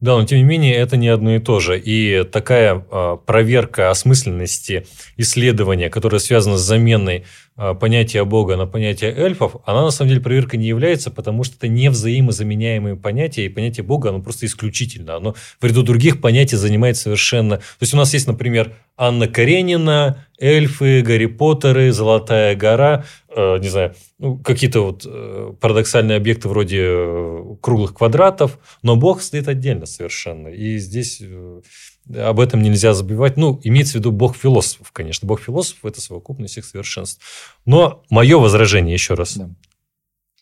Да, 0.00 0.16
но 0.16 0.24
тем 0.24 0.38
не 0.38 0.44
менее 0.44 0.76
это 0.76 0.96
не 0.96 1.08
одно 1.08 1.36
и 1.36 1.38
то 1.40 1.60
же. 1.60 1.78
И 1.78 2.24
такая 2.24 2.82
э, 2.90 3.18
проверка 3.26 3.90
осмысленности 3.90 4.86
исследования, 5.18 5.90
которая 5.90 6.20
связана 6.20 6.56
с 6.56 6.62
заменой 6.62 7.24
э, 7.60 7.74
понятия 7.74 8.24
Бога 8.24 8.56
на 8.56 8.66
понятие 8.66 9.14
эльфов, 9.14 9.56
она 9.64 9.82
на 9.82 9.90
самом 9.90 10.08
деле 10.08 10.20
проверкой 10.20 10.58
не 10.58 10.66
является, 10.66 11.10
потому 11.10 11.44
что 11.44 11.56
это 11.56 11.68
не 11.68 11.90
взаимозаменяемые 11.90 12.96
понятия, 12.96 13.44
и 13.44 13.48
понятие 13.48 13.84
Бога, 13.84 14.08
оно 14.08 14.20
просто 14.20 14.46
исключительно. 14.46 15.16
Оно 15.16 15.34
в 15.60 15.64
ряду 15.64 15.82
других 15.82 16.20
понятий 16.20 16.56
занимает 16.56 16.96
совершенно... 16.96 17.58
То 17.58 17.82
есть 17.82 17.94
у 17.94 17.96
нас 17.96 18.12
есть, 18.14 18.26
например, 18.26 18.72
Анна 18.96 19.28
Каренина, 19.28 20.26
эльфы, 20.38 21.02
Гарри 21.02 21.26
Поттеры, 21.26 21.92
Золотая 21.92 22.56
гора, 22.56 23.04
э, 23.28 23.58
не 23.58 23.68
знаю, 23.68 23.94
ну, 24.18 24.36
какие-то 24.38 24.80
вот 24.80 25.06
э, 25.06 25.54
парадоксальные 25.60 26.16
объекты 26.16 26.48
вроде 26.48 26.82
э, 26.82 27.44
круглых 27.60 27.94
квадратов, 27.94 28.58
но 28.82 28.96
Бог 28.96 29.22
стоит 29.22 29.48
отдельно 29.48 29.86
совершенно. 29.86 30.48
И 30.48 30.78
здесь 30.78 31.22
э, 31.22 31.60
об 32.08 32.40
этом 32.40 32.62
нельзя 32.62 32.94
забивать. 32.94 33.36
Ну, 33.36 33.60
имеется 33.62 33.92
в 33.92 33.96
виду 33.96 34.12
Бог 34.12 34.36
философов, 34.36 34.92
конечно. 34.92 35.26
Бог 35.26 35.40
философов– 35.40 35.84
это 35.84 36.00
совокупность 36.00 36.52
всех 36.52 36.64
совершенств. 36.64 37.22
Но 37.64 38.02
мое 38.10 38.38
возражение 38.38 38.94
еще 38.94 39.14
раз. 39.14 39.36
Да. 39.36 39.50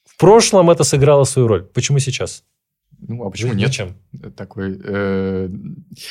В 0.05 0.17
прошлом 0.17 0.71
это 0.71 0.85
сыграло 0.85 1.25
свою 1.25 1.49
роль. 1.49 1.65
Почему 1.65 1.99
сейчас? 1.99 2.45
Ну, 3.09 3.27
а 3.27 3.31
почему 3.31 3.55
нет? 3.55 3.69
Зачем? 3.69 3.97
Такой, 4.37 4.79
э, 4.85 5.49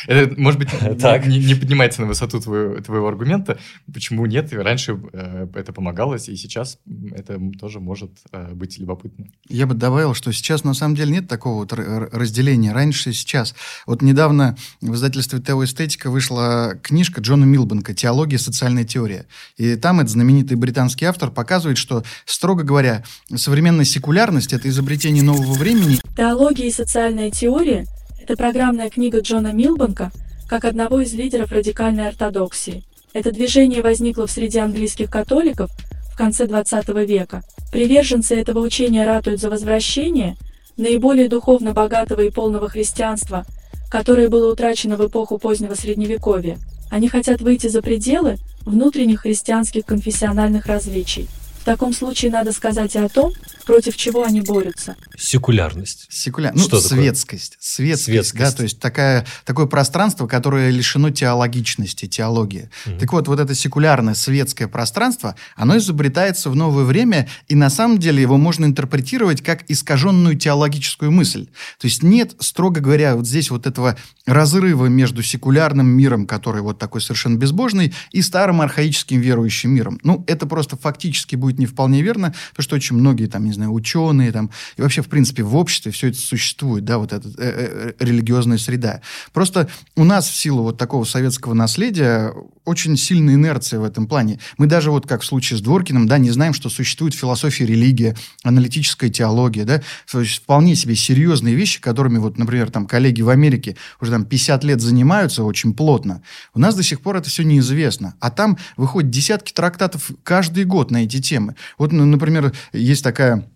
это, 0.07 0.41
может 0.41 0.59
быть, 0.59 0.69
не, 1.27 1.37
не 1.37 1.53
поднимается 1.53 2.01
на 2.01 2.07
высоту 2.07 2.39
твоего, 2.39 2.81
твоего 2.81 3.07
аргумента. 3.07 3.59
Почему 3.93 4.25
нет? 4.25 4.51
Раньше 4.51 4.99
э, 5.13 5.47
это 5.53 5.73
помогалось, 5.73 6.27
и 6.27 6.35
сейчас 6.35 6.79
это 7.11 7.39
тоже 7.59 7.79
может 7.79 8.11
э, 8.31 8.51
быть 8.53 8.79
любопытно. 8.79 9.27
Я 9.47 9.67
бы 9.67 9.75
добавил, 9.75 10.15
что 10.15 10.33
сейчас 10.33 10.63
на 10.63 10.73
самом 10.73 10.95
деле 10.95 11.11
нет 11.11 11.27
такого 11.27 11.59
вот 11.59 11.71
разделения. 11.71 12.73
Раньше 12.73 13.11
и 13.11 13.13
сейчас. 13.13 13.53
Вот 13.85 14.01
недавно 14.01 14.57
в 14.81 14.95
издательстве 14.95 15.39
Тео 15.39 15.63
Эстетика 15.63 16.09
вышла 16.09 16.79
книжка 16.81 17.21
Джона 17.21 17.45
Милбанка 17.45 17.93
«Теология. 17.93 18.39
Социальная 18.39 18.85
теория». 18.85 19.27
И 19.57 19.75
там 19.75 19.99
этот 19.99 20.13
знаменитый 20.13 20.57
британский 20.57 21.05
автор 21.05 21.29
показывает, 21.29 21.77
что, 21.77 22.03
строго 22.25 22.63
говоря, 22.63 23.03
современная 23.35 23.85
секулярность– 23.85 24.51
это 24.53 24.67
изобретение 24.67 25.21
нового 25.21 25.53
времени. 25.53 25.99
Теология 26.15 26.71
социальная 26.87 27.31
теория– 27.31 27.85
это 28.21 28.37
программная 28.37 28.89
книга 28.89 29.19
Джона 29.19 29.51
Милбанка 29.51 30.09
как 30.47 30.63
одного 30.63 31.01
из 31.01 31.13
лидеров 31.13 31.51
радикальной 31.51 32.07
ортодоксии. 32.07 32.85
Это 33.11 33.33
движение 33.33 33.81
возникло 33.81 34.25
в 34.25 34.31
среде 34.31 34.61
английских 34.61 35.09
католиков 35.11 35.69
в 36.09 36.15
конце 36.15 36.45
XX 36.45 37.05
века. 37.05 37.43
Приверженцы 37.73 38.35
этого 38.35 38.59
учения 38.59 39.05
ратуют 39.05 39.41
за 39.41 39.49
возвращение 39.49 40.37
наиболее 40.77 41.27
духовно 41.27 41.73
богатого 41.73 42.21
и 42.21 42.29
полного 42.29 42.69
христианства, 42.69 43.45
которое 43.91 44.29
было 44.29 44.49
утрачено 44.49 44.95
в 44.95 45.05
эпоху 45.05 45.39
позднего 45.39 45.73
Средневековья. 45.73 46.57
Они 46.89 47.09
хотят 47.09 47.41
выйти 47.41 47.67
за 47.67 47.81
пределы 47.81 48.37
внутренних 48.65 49.23
христианских 49.23 49.85
конфессиональных 49.85 50.67
различий. 50.67 51.27
В 51.59 51.65
таком 51.65 51.91
случае 51.91 52.31
надо 52.31 52.53
сказать 52.53 52.95
и 52.95 52.99
о 52.99 53.09
том, 53.09 53.33
против 53.67 53.97
чего 53.97 54.23
они 54.23 54.41
борются. 54.41 54.95
Секулярность. 55.17 56.07
Секуляр... 56.09 56.55
Ну, 56.55 56.63
Что 56.63 56.79
светскость. 56.79 57.57
Светскость, 57.59 58.05
светскость, 58.05 58.39
да, 58.39 58.51
то 58.51 58.63
есть 58.63 58.79
такая, 58.79 59.25
такое 59.43 59.65
пространство, 59.65 60.25
которое 60.25 60.69
лишено 60.69 61.09
теологичности, 61.09 62.07
теологии. 62.07 62.69
Угу. 62.85 62.97
Так 62.97 63.13
вот, 63.13 63.27
вот 63.27 63.39
это 63.41 63.53
секулярное 63.53 64.13
светское 64.13 64.69
пространство, 64.69 65.35
оно 65.57 65.77
изобретается 65.77 66.49
в 66.49 66.55
новое 66.55 66.85
время, 66.85 67.27
и 67.49 67.55
на 67.55 67.69
самом 67.69 67.97
деле 67.97 68.21
его 68.21 68.37
можно 68.37 68.63
интерпретировать 68.63 69.43
как 69.43 69.69
искаженную 69.69 70.37
теологическую 70.37 71.11
мысль. 71.11 71.47
То 71.79 71.87
есть 71.87 72.03
нет, 72.03 72.35
строго 72.39 72.79
говоря, 72.79 73.17
вот 73.17 73.27
здесь 73.27 73.51
вот 73.51 73.67
этого 73.67 73.97
разрыва 74.25 74.85
между 74.85 75.21
секулярным 75.21 75.87
миром, 75.87 76.25
который 76.25 76.61
вот 76.61 76.79
такой 76.79 77.01
совершенно 77.01 77.35
безбожный, 77.35 77.93
и 78.11 78.21
старым 78.21 78.61
архаическим 78.61 79.19
верующим 79.19 79.71
миром. 79.71 79.99
Ну, 80.03 80.23
это 80.25 80.45
просто 80.47 80.77
фактически 80.77 81.35
будет 81.35 81.59
не 81.59 81.65
вполне 81.65 82.01
верно, 82.01 82.33
потому 82.51 82.63
что 82.63 82.75
очень 82.77 82.95
многие 82.95 83.25
там, 83.25 83.43
не 83.43 83.56
знаю, 83.57 83.73
ученые 83.73 84.31
там, 84.31 84.49
и 84.77 84.81
вообще, 84.81 85.01
в 85.01 85.09
принципе, 85.09 85.43
в 85.43 85.55
обществе 85.55 85.91
все 85.91 86.09
это 86.09 86.17
существует, 86.17 86.85
да, 86.85 86.97
вот 86.97 87.13
эта 87.13 87.27
э, 87.27 87.33
э, 87.37 87.93
религиозная 87.99 88.57
среда. 88.57 89.01
Просто 89.33 89.69
у 89.95 90.03
нас 90.03 90.27
в 90.27 90.35
силу 90.35 90.63
вот 90.63 90.77
такого 90.77 91.03
советского 91.03 91.53
наследия 91.53 92.33
очень 92.67 92.97
сильная 92.97 93.35
инерция 93.35 93.79
в 93.79 93.83
этом 93.83 94.07
плане. 94.07 94.39
Мы 94.57 94.67
даже 94.67 94.91
вот 94.91 95.07
как 95.07 95.21
в 95.21 95.25
случае 95.25 95.57
с 95.57 95.61
Дворкиным, 95.61 96.05
да, 96.05 96.17
не 96.17 96.31
знаем, 96.31 96.53
что 96.53 96.69
существует 96.69 97.13
философия, 97.13 97.65
религия, 97.65 98.15
аналитическая 98.43 99.09
теология, 99.09 99.63
да, 99.63 99.81
то 100.11 100.19
есть 100.19 100.43
вполне 100.43 100.75
себе 100.75 100.95
серьезные 100.95 101.55
вещи, 101.55 101.79
которыми 101.79 102.17
вот, 102.17 102.37
например, 102.37 102.69
там 102.69 102.85
коллеги 102.85 103.21
в 103.21 103.29
Америке 103.29 103.77
уже 104.01 104.11
там 104.11 104.25
50 104.25 104.63
лет 104.65 104.81
занимаются 104.81 105.43
очень 105.43 105.73
плотно. 105.73 106.21
У 106.53 106.59
нас 106.59 106.75
до 106.75 106.83
сих 106.83 106.99
пор 107.01 107.15
это 107.15 107.29
все 107.29 107.43
неизвестно. 107.43 108.15
А 108.19 108.29
там 108.29 108.57
выходят 108.75 109.09
десятки 109.09 109.53
трактатов 109.53 110.11
каждый 110.23 110.65
год 110.65 110.91
на 110.91 111.05
эти 111.05 111.21
темы. 111.21 111.55
Вот, 111.77 111.93
ну, 111.93 112.05
например, 112.05 112.53
есть 112.73 113.03
такая 113.03 113.47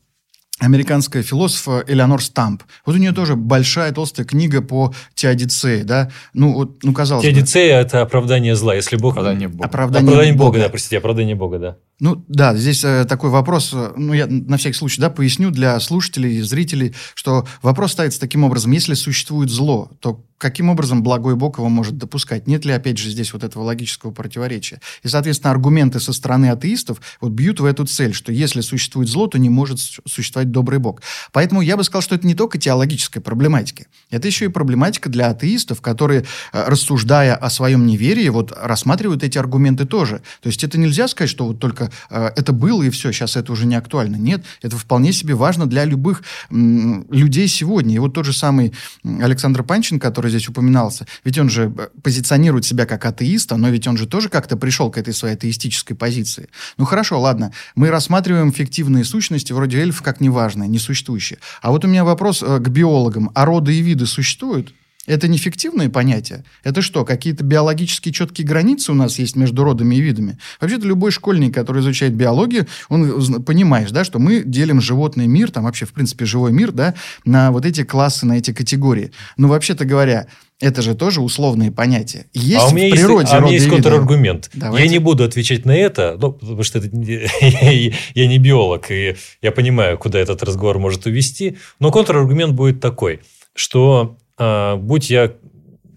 американская 0.61 1.23
философа 1.23 1.83
Элеонор 1.87 2.21
Стамп. 2.21 2.63
Вот 2.85 2.95
у 2.95 2.99
нее 2.99 3.11
тоже 3.11 3.35
большая 3.35 3.91
толстая 3.91 4.25
книга 4.25 4.61
по 4.61 4.93
теодицее, 5.15 5.83
да? 5.83 6.11
Ну, 6.33 6.53
вот, 6.53 6.83
ну, 6.83 6.93
казалось 6.93 7.25
Теодицея 7.25 7.77
бы.– 7.77 7.81
это 7.87 8.01
оправдание 8.01 8.55
зла, 8.55 8.75
если 8.75 8.95
Бог… 8.95 9.13
Оправдание 9.13 9.47
Бога. 9.47 9.65
Оправдание, 9.65 10.07
оправдание 10.07 10.33
Бога, 10.35 10.51
Бога, 10.51 10.59
да, 10.59 10.69
простите, 10.69 10.97
оправдание 10.99 11.35
Бога, 11.35 11.57
да. 11.59 11.77
Ну, 12.01 12.25
да, 12.27 12.55
здесь 12.55 12.83
э, 12.83 13.05
такой 13.05 13.29
вопрос, 13.29 13.69
э, 13.73 13.93
ну, 13.95 14.13
я 14.13 14.25
на 14.25 14.57
всякий 14.57 14.75
случай, 14.75 14.99
да, 14.99 15.11
поясню 15.11 15.51
для 15.51 15.79
слушателей, 15.79 16.41
зрителей, 16.41 16.95
что 17.13 17.47
вопрос 17.61 17.91
ставится 17.91 18.19
таким 18.19 18.43
образом, 18.43 18.71
если 18.71 18.95
существует 18.95 19.51
зло, 19.51 19.91
то 19.99 20.25
каким 20.41 20.69
образом 20.69 21.03
благой 21.03 21.35
Бог 21.35 21.59
его 21.59 21.69
может 21.69 21.97
допускать? 21.97 22.47
Нет 22.47 22.65
ли, 22.65 22.71
опять 22.71 22.97
же, 22.97 23.11
здесь 23.11 23.31
вот 23.31 23.43
этого 23.43 23.63
логического 23.63 24.09
противоречия? 24.09 24.81
И, 25.03 25.07
соответственно, 25.07 25.51
аргументы 25.51 25.99
со 25.99 26.13
стороны 26.13 26.49
атеистов 26.49 26.99
вот 27.21 27.31
бьют 27.31 27.59
в 27.59 27.65
эту 27.65 27.85
цель, 27.85 28.13
что 28.13 28.31
если 28.31 28.61
существует 28.61 29.07
зло, 29.07 29.27
то 29.27 29.37
не 29.37 29.49
может 29.49 29.77
существовать 29.79 30.49
добрый 30.49 30.79
Бог. 30.79 31.03
Поэтому 31.31 31.61
я 31.61 31.77
бы 31.77 31.83
сказал, 31.83 32.01
что 32.01 32.15
это 32.15 32.25
не 32.25 32.33
только 32.33 32.57
теологическая 32.57 33.21
проблематика, 33.21 33.85
это 34.09 34.27
еще 34.27 34.45
и 34.45 34.47
проблематика 34.47 35.09
для 35.09 35.27
атеистов, 35.29 35.79
которые, 35.79 36.25
э, 36.53 36.63
рассуждая 36.67 37.35
о 37.35 37.51
своем 37.51 37.85
неверии, 37.85 38.29
вот 38.29 38.51
рассматривают 38.59 39.23
эти 39.23 39.37
аргументы 39.37 39.85
тоже. 39.85 40.23
То 40.41 40.47
есть 40.47 40.63
это 40.63 40.79
нельзя 40.79 41.07
сказать, 41.07 41.29
что 41.29 41.45
вот 41.45 41.59
только 41.59 41.90
это 42.09 42.53
было 42.53 42.83
и 42.83 42.89
все, 42.89 43.11
сейчас 43.11 43.35
это 43.35 43.51
уже 43.51 43.65
не 43.65 43.75
актуально. 43.75 44.15
Нет, 44.15 44.43
это 44.61 44.77
вполне 44.77 45.13
себе 45.13 45.35
важно 45.35 45.65
для 45.65 45.85
любых 45.85 46.23
людей 46.49 47.47
сегодня. 47.47 47.95
И 47.95 47.99
вот 47.99 48.13
тот 48.13 48.25
же 48.25 48.33
самый 48.33 48.73
Александр 49.03 49.63
Панчин, 49.63 49.99
который 49.99 50.29
здесь 50.29 50.47
упоминался, 50.47 51.05
ведь 51.23 51.37
он 51.37 51.49
же 51.49 51.73
э, 51.77 51.87
позиционирует 52.01 52.65
себя 52.65 52.85
как 52.85 53.05
атеиста, 53.05 53.57
но 53.57 53.69
ведь 53.69 53.87
он 53.87 53.97
же 53.97 54.07
тоже 54.07 54.29
как-то 54.29 54.57
пришел 54.57 54.91
к 54.91 54.97
этой 54.97 55.13
своей 55.13 55.35
атеистической 55.35 55.95
позиции. 55.95 56.49
Ну 56.77 56.85
хорошо, 56.85 57.19
ладно, 57.19 57.51
мы 57.75 57.89
рассматриваем 57.89 58.51
фиктивные 58.51 59.03
сущности 59.03 59.53
вроде 59.53 59.79
эльфов 59.79 60.01
как 60.01 60.21
неважные, 60.21 60.69
несуществующие. 60.69 61.39
А 61.61 61.71
вот 61.71 61.85
у 61.85 61.87
меня 61.87 62.03
вопрос 62.03 62.43
э, 62.43 62.59
к 62.59 62.69
биологам. 62.69 63.31
А 63.35 63.45
роды 63.45 63.75
и 63.75 63.81
виды 63.81 64.05
существуют? 64.05 64.73
Это 65.07 65.27
не 65.27 65.39
фиктивные 65.39 65.89
понятия. 65.89 66.43
Это 66.63 66.83
что, 66.83 67.05
какие-то 67.05 67.43
биологические 67.43 68.13
четкие 68.13 68.45
границы 68.45 68.91
у 68.91 68.95
нас 68.95 69.17
есть 69.17 69.35
между 69.35 69.63
родами 69.63 69.95
и 69.95 70.01
видами? 70.01 70.37
Вообще-то 70.59 70.85
любой 70.85 71.09
школьник, 71.09 71.55
который 71.55 71.81
изучает 71.81 72.13
биологию, 72.13 72.67
он 72.87 73.43
понимаешь, 73.43 73.89
да, 73.89 74.03
что 74.03 74.19
мы 74.19 74.43
делим 74.43 74.79
животный 74.79 75.25
мир, 75.25 75.49
там 75.49 75.63
вообще, 75.63 75.87
в 75.87 75.93
принципе, 75.93 76.25
живой 76.25 76.51
мир, 76.51 76.71
да, 76.71 76.93
на 77.25 77.51
вот 77.51 77.65
эти 77.65 77.83
классы, 77.83 78.27
на 78.27 78.37
эти 78.37 78.53
категории. 78.53 79.11
Но 79.37 79.47
вообще-то 79.47 79.85
говоря, 79.85 80.27
это 80.59 80.83
же 80.83 80.93
тоже 80.93 81.21
условные 81.21 81.71
понятия. 81.71 82.27
Есть 82.33 82.65
а 82.65 82.67
у 82.67 82.73
меня 82.73 82.89
в 82.89 82.91
природе 82.91 83.21
есть, 83.21 83.33
а 83.33 83.37
у 83.39 83.41
меня 83.41 83.53
есть 83.53 83.69
контраргумент. 83.69 84.51
Давайте. 84.53 84.85
Я 84.85 84.91
не 84.91 84.99
буду 84.99 85.23
отвечать 85.23 85.65
на 85.65 85.75
это, 85.75 86.15
ну, 86.21 86.33
потому 86.33 86.61
что 86.61 86.77
это, 86.77 86.89
я 86.95 88.27
не 88.27 88.37
биолог, 88.37 88.91
и 88.91 89.15
я 89.41 89.51
понимаю, 89.51 89.97
куда 89.97 90.19
этот 90.19 90.43
разговор 90.43 90.77
может 90.77 91.07
увести. 91.07 91.57
Но 91.79 91.91
контраргумент 91.91 92.53
будет 92.53 92.79
такой, 92.79 93.21
что 93.55 94.19
а, 94.37 94.77
будь 94.77 95.09
я 95.09 95.33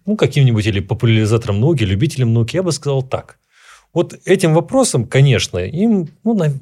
ну, 0.06 0.16
каким-нибудь 0.16 0.66
или 0.66 0.80
популяризатором 0.80 1.60
науки, 1.60 1.82
любителем 1.82 2.32
науки, 2.32 2.56
я 2.56 2.62
бы 2.62 2.72
сказал 2.72 3.02
так. 3.02 3.38
Вот 3.92 4.18
этим 4.24 4.54
вопросом, 4.54 5.06
конечно, 5.06 5.58
им, 5.58 6.08
ну, 6.24 6.34
на... 6.34 6.52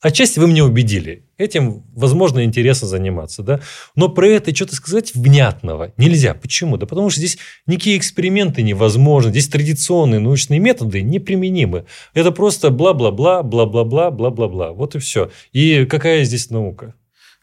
отчасти 0.00 0.38
вы 0.38 0.46
меня 0.46 0.64
убедили. 0.64 1.24
Этим, 1.36 1.82
возможно, 1.94 2.44
интересно 2.44 2.86
заниматься, 2.86 3.42
да. 3.42 3.60
Но 3.96 4.08
про 4.08 4.28
это 4.28 4.54
что-то 4.54 4.76
сказать 4.76 5.14
внятного 5.14 5.92
нельзя. 5.96 6.34
Почему? 6.34 6.76
Да 6.76 6.86
потому 6.86 7.10
что 7.10 7.20
здесь 7.20 7.38
никакие 7.66 7.98
эксперименты 7.98 8.62
невозможны. 8.62 9.30
Здесь 9.30 9.48
традиционные 9.48 10.20
научные 10.20 10.60
методы 10.60 11.02
неприменимы. 11.02 11.86
Это 12.14 12.30
просто 12.30 12.70
бла-бла-бла, 12.70 13.42
бла-бла-бла, 13.42 14.10
бла-бла-бла. 14.10 14.72
Вот 14.72 14.94
и 14.94 14.98
все. 14.98 15.30
И 15.52 15.86
какая 15.86 16.24
здесь 16.24 16.50
наука? 16.50 16.94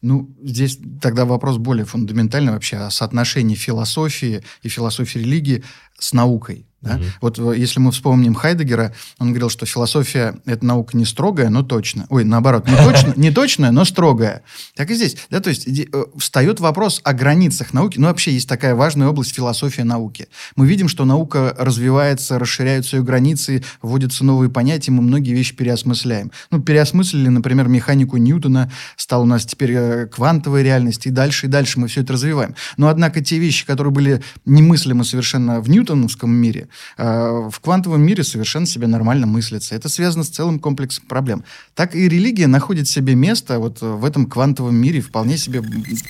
Ну, 0.01 0.35
здесь 0.43 0.79
тогда 1.01 1.25
вопрос 1.25 1.57
более 1.57 1.85
фундаментальный 1.85 2.51
вообще 2.51 2.77
о 2.77 2.91
соотношении 2.91 3.55
философии 3.55 4.43
и 4.61 4.69
философии 4.69 5.19
религии 5.19 5.63
с 5.99 6.13
наукой. 6.13 6.67
Да? 6.81 6.95
Угу. 6.95 7.03
Вот 7.21 7.55
если 7.55 7.79
мы 7.79 7.91
вспомним 7.91 8.35
Хайдегера, 8.35 8.93
он 9.17 9.29
говорил, 9.29 9.49
что 9.49 9.65
философия– 9.65 10.35
это 10.45 10.63
наука 10.63 10.95
не 10.95 11.05
строгая, 11.05 11.49
но 11.49 11.63
точная. 11.63 12.05
Ой, 12.09 12.23
наоборот, 12.23 12.67
не, 12.67 12.75
точно, 12.75 13.13
не 13.15 13.31
точная, 13.31 13.71
но 13.71 13.83
строгая. 13.83 14.43
Так 14.75 14.91
и 14.91 14.95
здесь. 14.95 15.17
Да, 15.31 15.39
то 15.39 15.49
есть 15.49 15.67
э, 15.67 15.85
встает 16.17 16.59
вопрос 16.59 17.01
о 17.03 17.13
границах 17.13 17.73
науки. 17.73 17.97
Ну, 17.97 18.07
вообще 18.07 18.31
есть 18.31 18.47
такая 18.47 18.75
важная 18.75 19.07
область 19.07 19.33
философия 19.33 19.83
науки. 19.83 20.27
Мы 20.55 20.67
видим, 20.67 20.87
что 20.87 21.05
наука 21.05 21.55
развивается, 21.57 22.37
расширяются 22.37 22.97
ее 22.97 23.03
границы, 23.03 23.63
вводятся 23.81 24.23
новые 24.23 24.51
понятия, 24.51 24.91
мы 24.91 25.01
многие 25.01 25.33
вещи 25.33 25.55
переосмысляем. 25.55 26.31
Ну, 26.51 26.61
переосмыслили, 26.61 27.29
например, 27.29 27.67
механику 27.67 28.17
Ньютона, 28.17 28.71
стал 28.97 29.23
у 29.23 29.25
нас 29.25 29.45
теперь 29.45 29.71
э, 29.73 30.05
квантовая 30.07 30.61
реальность, 30.61 31.07
и 31.07 31.09
дальше, 31.09 31.47
и 31.47 31.49
дальше 31.49 31.79
мы 31.79 31.87
все 31.87 32.01
это 32.01 32.13
развиваем. 32.13 32.53
Но, 32.77 32.87
однако, 32.87 33.21
те 33.21 33.39
вещи, 33.39 33.65
которые 33.65 33.91
были 33.91 34.21
немыслимы 34.45 35.03
совершенно 35.03 35.59
в 35.59 35.69
ньютоновском 35.87 36.29
мире, 36.29 36.67
Э, 36.97 37.49
в 37.49 37.59
квантовом 37.59 38.01
мире 38.01 38.23
совершенно 38.23 38.65
себе 38.65 38.87
нормально 38.87 39.27
мыслится. 39.27 39.75
Это 39.75 39.89
связано 39.89 40.23
с 40.23 40.29
целым 40.29 40.59
комплексом 40.59 41.05
проблем. 41.07 41.43
Так 41.75 41.95
и 41.95 42.09
религия 42.09 42.47
находит 42.47 42.87
себе 42.87 43.15
место 43.15 43.59
вот 43.59 43.81
в 43.81 44.03
этом 44.03 44.25
квантовом 44.25 44.75
мире 44.75 45.01
вполне 45.01 45.37
себе 45.37 45.61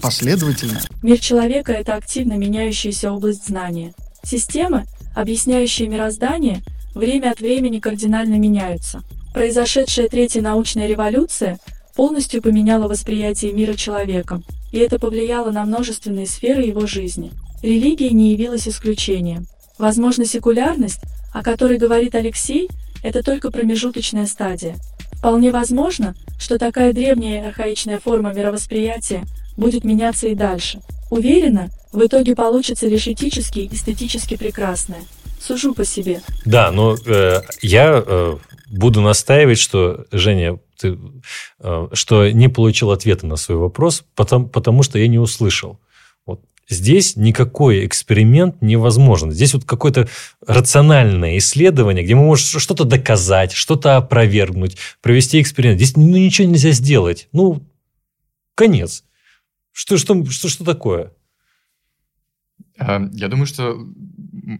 последовательно. 0.02 0.80
Мир 1.04 1.20
человека– 1.20 1.72
это 1.74 1.96
активно 1.96 2.34
меняющаяся 2.34 3.12
область 3.12 3.48
знания. 3.48 3.94
Системы, 4.24 4.86
объясняющие 5.16 5.88
мироздание, 5.88 6.64
время 6.96 7.32
от 7.32 7.40
времени 7.40 7.80
кардинально 7.80 8.36
меняются. 8.36 9.04
Произошедшая 9.34 10.08
третья 10.08 10.42
научная 10.42 10.88
революция 10.88 11.60
полностью 11.96 12.42
поменяла 12.42 12.88
восприятие 12.88 13.54
мира 13.54 13.74
человеком, 13.74 14.44
и 14.72 14.78
это 14.78 15.00
повлияло 15.00 15.52
на 15.52 15.66
множественные 15.66 16.28
сферы 16.28 16.64
его 16.64 16.88
жизни. 16.88 17.32
Религия 17.62 18.12
не 18.12 18.32
явилась 18.32 18.68
исключением. 18.68 19.48
Возможно, 19.78 20.26
секулярность, 20.26 21.00
о 21.34 21.44
которой 21.44 21.78
говорит 21.78 22.16
Алексей, 22.16 22.70
это 23.04 23.24
только 23.24 23.52
промежуточная 23.52 24.26
стадия. 24.26 24.76
Вполне 25.14 25.52
возможно, 25.52 26.16
что 26.40 26.58
такая 26.58 26.94
древняя 26.94 27.44
и 27.44 27.48
архаичная 27.48 28.00
форма 28.00 28.34
мировосприятия 28.34 29.24
будет 29.56 29.84
меняться 29.84 30.28
и 30.28 30.36
дальше. 30.36 30.80
Уверена, 31.10 31.70
в 31.92 32.06
итоге 32.06 32.36
получится 32.36 32.88
лишь 32.88 33.08
этически 33.08 33.70
эстетически 33.72 34.38
прекрасное. 34.38 35.02
Сужу 35.40 35.74
по 35.74 35.86
себе. 35.86 36.22
Да, 36.46 36.72
но 36.72 36.96
э, 37.06 37.42
я 37.62 38.04
э, 38.06 38.38
буду 38.70 39.02
настаивать, 39.02 39.60
что, 39.60 40.06
Женя, 40.12 40.60
ты, 40.80 40.98
э, 41.60 41.88
что 41.94 42.30
не 42.30 42.50
получил 42.50 42.92
ответа 42.92 43.26
на 43.28 43.36
свой 43.36 43.58
вопрос, 43.58 44.04
потому, 44.16 44.48
потому 44.48 44.84
что 44.84 45.00
я 45.00 45.08
не 45.08 45.20
услышал. 45.20 45.80
Здесь 46.70 47.16
никакой 47.16 47.86
эксперимент 47.86 48.62
невозможен. 48.62 49.32
Здесь 49.32 49.54
вот 49.54 49.64
какое-то 49.64 50.10
рациональное 50.46 51.38
исследование, 51.38 52.04
где 52.04 52.16
мы 52.16 52.24
можем 52.24 52.60
что-то 52.60 52.84
доказать, 52.84 53.54
что-то 53.54 53.96
опровергнуть, 53.96 54.78
провести 55.02 55.42
эксперимент. 55.42 55.80
Здесь 55.80 55.96
ну, 55.96 56.18
ничего 56.18 56.48
нельзя 56.48 56.72
сделать. 56.72 57.30
Ну, 57.32 57.66
конец. 58.54 59.06
Что, 59.72 59.98
что, 59.98 60.26
что, 60.26 60.50
что 60.50 60.66
такое? 60.66 61.14
А, 62.78 63.02
я 63.14 63.30
думаю, 63.30 63.46
что 63.46 63.78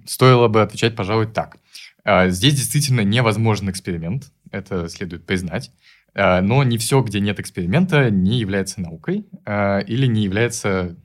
стоило 0.06 0.48
бы 0.48 0.62
отвечать, 0.62 0.96
пожалуй, 0.96 1.28
так. 1.28 1.58
А, 2.06 2.30
здесь 2.30 2.54
действительно 2.54 3.02
невозможен 3.02 3.70
эксперимент, 3.70 4.32
это 4.52 4.88
следует 4.88 5.26
признать. 5.26 5.72
А, 6.14 6.42
но 6.42 6.64
не 6.64 6.78
все, 6.78 7.02
где 7.02 7.20
нет 7.20 7.40
эксперимента, 7.42 8.10
не 8.10 8.40
является 8.40 8.80
наукой 8.80 9.26
или 9.46 10.06
не 10.06 10.24
является 10.24 10.96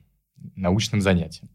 научным 0.55 1.01
занятием. 1.01 1.49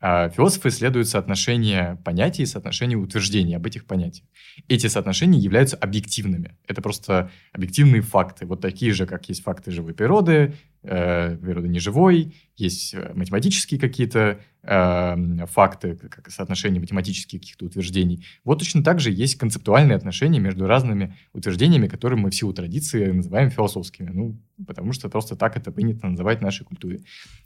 А 0.00 0.28
философы 0.28 0.68
исследуют 0.68 1.08
соотношение 1.08 1.98
понятий 2.04 2.42
и 2.42 2.46
соотношение 2.46 2.96
утверждений 2.96 3.56
об 3.56 3.66
этих 3.66 3.84
понятиях. 3.84 4.28
Эти 4.68 4.86
соотношения 4.86 5.38
являются 5.38 5.76
объективными. 5.76 6.56
Это 6.68 6.80
просто 6.80 7.30
объективные 7.52 8.02
факты. 8.02 8.46
Вот 8.46 8.60
такие 8.60 8.92
же, 8.92 9.06
как 9.06 9.28
есть 9.28 9.42
факты 9.42 9.72
живой 9.72 9.94
природы, 9.94 10.54
э, 10.82 11.36
природы 11.36 11.68
неживой, 11.68 12.34
есть 12.56 12.94
э, 12.94 13.12
математические 13.14 13.78
какие-то 13.80 14.40
э, 14.62 15.46
факты, 15.46 15.96
как 15.96 16.30
соотношение 16.30 16.80
математических 16.80 17.40
каких-то 17.40 17.66
утверждений. 17.66 18.24
Вот 18.44 18.58
точно 18.58 18.82
так 18.82 19.00
же 19.00 19.10
есть 19.10 19.36
концептуальные 19.36 19.96
отношения 19.96 20.40
между 20.40 20.66
разными 20.66 21.16
утверждениями, 21.32 21.88
которые 21.88 22.18
мы 22.18 22.30
в 22.30 22.34
силу 22.34 22.52
традиции 22.52 23.10
называем 23.10 23.50
философскими. 23.50 24.10
Ну, 24.10 24.40
потому 24.66 24.92
что 24.92 25.08
просто 25.08 25.36
так 25.36 25.56
это 25.56 25.72
принято 25.72 26.06
называть 26.06 26.38
в 26.38 26.42
нашей 26.42 26.64
культуре. 26.64 27.00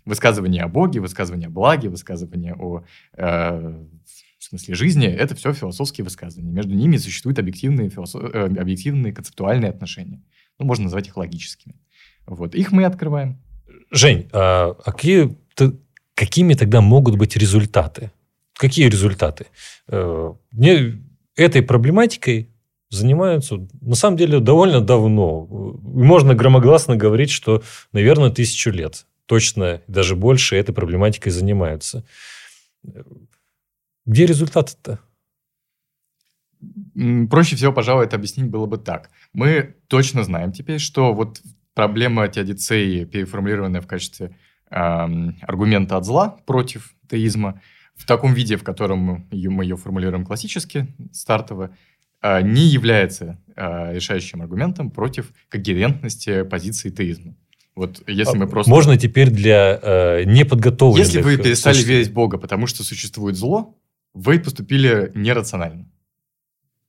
Высказывание 0.04 0.62
о 0.62 0.68
Боге, 0.68 1.00
высказывание 1.00 1.48
о 1.48 1.50
благе, 1.50 1.88
высказывание 1.88 2.54
о 2.54 2.84
э, 3.16 3.84
в 4.42 4.44
смысле 4.44 4.74
жизни, 4.74 5.06
это 5.06 5.36
все 5.36 5.52
философские 5.52 6.04
высказывания. 6.04 6.50
Между 6.50 6.74
ними 6.74 6.96
существуют 6.96 7.38
объективные, 7.38 7.90
философ... 7.90 8.34
Э, 8.34 8.46
объективные 8.46 9.12
концептуальные 9.12 9.70
отношения. 9.70 10.20
Ну, 10.58 10.66
можно 10.66 10.84
назвать 10.84 11.06
их 11.06 11.16
логическими. 11.16 11.76
Вот. 12.26 12.54
Их 12.54 12.72
мы 12.72 12.84
открываем. 12.84 13.38
Жень, 13.90 14.28
а, 14.32 14.76
а 14.84 14.92
какие, 14.92 15.36
какими 16.14 16.54
тогда 16.54 16.80
могут 16.80 17.16
быть 17.16 17.36
результаты? 17.36 18.10
Какие 18.54 18.88
результаты? 18.88 19.46
Э, 19.88 20.32
мне 20.50 21.02
этой 21.36 21.62
проблематикой 21.62 22.48
занимаются, 22.90 23.66
на 23.80 23.94
самом 23.94 24.16
деле, 24.16 24.38
довольно 24.40 24.80
давно. 24.80 25.46
Можно 25.46 26.34
громогласно 26.34 26.94
говорить, 26.94 27.30
что, 27.30 27.62
наверное, 27.92 28.30
тысячу 28.30 28.70
лет. 28.70 29.06
Точно, 29.26 29.80
даже 29.88 30.14
больше 30.14 30.56
этой 30.56 30.74
проблематикой 30.74 31.32
занимаются. 31.32 32.04
Где 34.04 34.26
результаты-то? 34.26 34.98
Проще 37.30 37.56
всего, 37.56 37.72
пожалуй, 37.72 38.04
это 38.04 38.16
объяснить 38.16 38.48
было 38.48 38.66
бы 38.66 38.76
так. 38.76 39.10
Мы 39.32 39.74
точно 39.88 40.22
знаем 40.22 40.52
теперь, 40.52 40.78
что 40.78 41.14
вот 41.14 41.40
проблема 41.74 42.28
теодицеи, 42.28 43.04
переформулированная 43.04 43.80
в 43.80 43.86
качестве 43.86 44.36
э, 44.70 44.76
аргумента 44.76 45.96
от 45.96 46.04
зла 46.04 46.36
против 46.46 46.94
теизма, 47.08 47.60
в 47.94 48.06
таком 48.06 48.34
виде, 48.34 48.56
в 48.56 48.64
котором 48.64 48.98
мы 48.98 49.26
ее, 49.30 49.50
мы 49.50 49.64
ее 49.64 49.76
формулируем 49.76 50.24
классически, 50.24 50.94
стартово, 51.12 51.76
э, 52.22 52.42
не 52.42 52.66
является 52.66 53.40
э, 53.54 53.94
решающим 53.94 54.42
аргументом 54.42 54.90
против 54.90 55.32
когерентности 55.48 56.42
позиции 56.42 56.90
теизма. 56.90 57.34
Вот 57.74 58.02
если 58.06 58.36
мы 58.36 58.46
просто... 58.46 58.70
Можно 58.70 58.98
теперь 58.98 59.30
для 59.30 59.78
э, 59.82 60.24
неподготовленных... 60.24 61.06
Если 61.06 61.22
вы 61.22 61.36
перестали 61.36 61.74
слушателей... 61.74 61.96
верить 61.96 62.08
в 62.08 62.12
Бога, 62.12 62.38
потому 62.38 62.66
что 62.66 62.84
существует 62.84 63.36
зло, 63.36 63.78
вы 64.12 64.38
поступили 64.38 65.10
нерационально. 65.14 65.90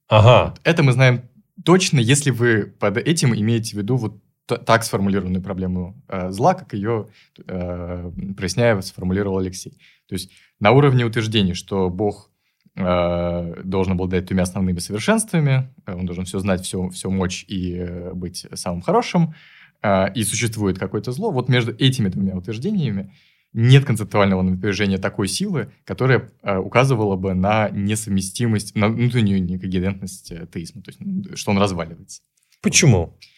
Ага. 0.08 0.50
Вот. 0.50 0.60
Это 0.64 0.82
мы 0.82 0.92
знаем 0.92 1.22
точно, 1.64 2.00
если 2.00 2.30
вы 2.30 2.66
под 2.66 2.98
этим 2.98 3.34
имеете 3.34 3.76
в 3.76 3.78
виду 3.78 3.96
вот 3.96 4.22
так 4.46 4.84
сформулированную 4.84 5.42
проблему 5.42 6.02
э, 6.08 6.30
зла, 6.30 6.54
как 6.54 6.74
ее, 6.74 7.08
э, 7.46 8.10
проясняя, 8.36 8.80
сформулировал 8.80 9.38
Алексей. 9.38 9.72
То 10.06 10.14
есть 10.14 10.30
на 10.60 10.72
уровне 10.72 11.04
утверждения, 11.04 11.54
что 11.54 11.88
Бог 11.88 12.30
э, 12.76 13.62
должен 13.64 13.94
обладать 13.94 14.26
двумя 14.26 14.42
основными 14.42 14.78
совершенствами, 14.78 15.72
э, 15.86 15.94
он 15.94 16.04
должен 16.04 16.24
все 16.24 16.38
знать, 16.40 16.62
все, 16.62 16.88
все 16.90 17.10
мочь 17.10 17.44
и 17.48 17.76
э, 17.76 18.12
быть 18.12 18.46
самым 18.54 18.82
хорошим, 18.82 19.34
э, 19.82 20.12
и 20.12 20.24
существует 20.24 20.78
какое-то 20.78 21.12
зло, 21.12 21.30
вот 21.30 21.48
между 21.48 21.72
этими 21.72 22.08
двумя 22.08 22.36
утверждениями 22.36 23.12
нет 23.54 23.84
концептуального 23.84 24.42
напряжения 24.42 24.98
такой 24.98 25.28
силы, 25.28 25.72
которая 25.84 26.30
э, 26.42 26.58
указывала 26.58 27.16
бы 27.16 27.34
на 27.34 27.70
несовместимость, 27.70 28.74
на 28.74 28.88
внутреннюю 28.88 29.42
некогерентность 29.42 30.32
э, 30.32 30.46
теизма, 30.52 30.82
то 30.82 30.90
есть 30.90 31.38
что 31.38 31.52
он 31.52 31.58
разваливается. 31.58 32.20
Почему? 32.60 33.16
Э, 33.20 33.33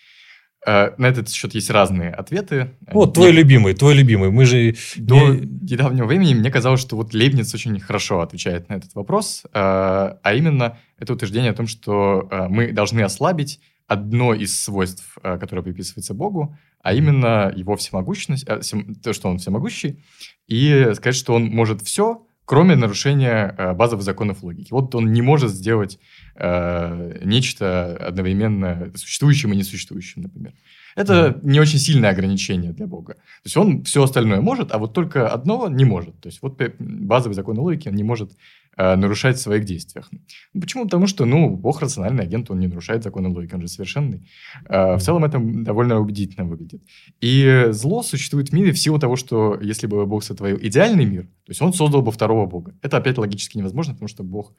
на 0.67 1.07
этот 1.07 1.31
счет 1.31 1.55
есть 1.55 1.71
разные 1.71 2.11
ответы. 2.11 2.73
Вот 2.93 3.15
твой 3.15 3.31
Мне... 3.31 3.39
любимый, 3.39 3.75
твой 3.75 3.95
любимый. 3.95 4.31
Мы 4.31 4.45
же... 4.45 4.75
До 4.97 5.35
недавнего 5.35 6.07
времени 6.07 6.35
мне 6.35 6.51
казалось, 6.51 6.81
что 6.81 6.97
вот 6.97 7.15
Лейбниц 7.15 7.55
очень 7.55 7.79
хорошо 7.79 8.21
отвечает 8.21 8.69
на 8.69 8.75
этот 8.75 8.95
вопрос, 8.95 9.43
э, 9.45 9.49
а 9.53 10.35
именно 10.35 10.79
это 10.99 11.13
утверждение 11.13 11.53
о 11.53 11.55
том, 11.55 11.67
что 11.67 12.29
э, 12.31 12.49
мы 12.49 12.73
должны 12.73 13.01
ослабить 13.03 13.61
одно 13.87 14.35
из 14.35 14.61
свойств, 14.61 15.17
которое 15.23 15.63
приписывается 15.63 16.13
Богу, 16.13 16.57
а 16.83 16.93
именно 16.93 17.53
его 17.55 17.77
всемогущность, 17.77 18.45
то, 18.45 19.13
что 19.13 19.29
он 19.29 19.39
всемогущий, 19.39 20.03
и 20.49 20.91
сказать, 20.95 21.15
что 21.15 21.35
он 21.35 21.47
может 21.47 21.83
все, 21.83 22.26
кроме 22.47 22.77
нарушения 22.77 23.75
базовых 23.75 24.05
законов 24.05 24.43
логики. 24.43 24.69
Вот 24.71 24.95
он 24.95 25.13
не 25.13 25.21
может 25.21 25.51
сделать 25.51 25.99
э, 26.37 27.21
нечто 27.23 27.97
одновременно 27.97 28.91
существующим 28.95 29.53
и 29.53 29.57
несуществующим, 29.57 30.23
например. 30.23 30.53
Это 30.97 31.13
mm 31.13 31.41
не 31.43 31.61
очень 31.61 31.79
сильное 31.79 32.11
ограничение 32.11 32.73
для 32.73 32.87
Бога. 32.87 33.15
То 33.15 33.21
есть 33.45 33.57
он 33.57 33.85
все 33.85 34.03
остальное 34.03 34.41
может, 34.41 34.73
а 34.73 34.79
вот 34.79 34.95
только 34.95 35.29
одно 35.29 35.69
не 35.69 35.85
может. 35.85 36.19
То 36.21 36.29
есть 36.29 36.41
вот 36.41 36.61
базовый 36.79 37.35
закон 37.35 37.59
логики 37.59 37.89
он 37.89 37.95
не 37.95 38.03
может 38.03 38.31
э, 38.33 38.37
нарушать 38.77 39.39
в 39.39 39.41
своих 39.41 39.65
действиях. 39.65 40.11
Почему? 40.53 40.85
Потому 40.85 41.07
что, 41.07 41.25
ну, 41.25 41.51
Бог 41.57 41.81
рациональный 41.81 42.25
агент, 42.25 42.51
он 42.51 42.61
не 42.61 42.67
нарушает 42.67 43.03
законы 43.03 43.29
логики, 43.29 43.55
он 43.55 43.63
же 43.63 43.69
совершенный. 43.69 44.29
Э, 44.69 44.97
в 44.97 45.01
целом 45.01 45.25
это 45.25 45.39
довольно 45.39 45.99
убедительно 45.99 46.45
выглядит. 46.47 46.83
И 47.21 47.69
зло 47.71 48.03
существует 48.03 48.51
в 48.51 48.53
мире 48.53 48.73
в 48.73 48.79
силу 48.79 48.99
того, 48.99 49.17
что 49.17 49.59
если 49.61 49.87
бы 49.87 50.05
Бог 50.07 50.25
сотворил 50.25 50.59
идеальный 50.61 51.07
мир, 51.07 51.23
то 51.25 51.51
есть 51.51 51.63
он 51.63 51.73
создал 51.73 52.03
бы 52.03 52.13
второго 52.13 52.47
Бога. 52.47 52.75
Это 52.83 52.99
опять 52.99 53.19
логически 53.19 53.59
невозможно, 53.59 53.95
потому 53.95 54.09
что 54.09 54.23
Бог 54.23 54.53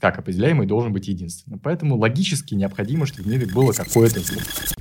как 0.00 0.18
определяемый 0.18 0.66
должен 0.66 0.92
быть 0.92 1.08
единственным. 1.08 1.58
Поэтому 1.58 1.96
логически 1.96 2.54
необходимо, 2.54 3.06
чтобы 3.06 3.28
в 3.28 3.32
мире 3.32 3.46
было 3.46 3.72
какое-то 3.72 4.20
зло. 4.20 4.40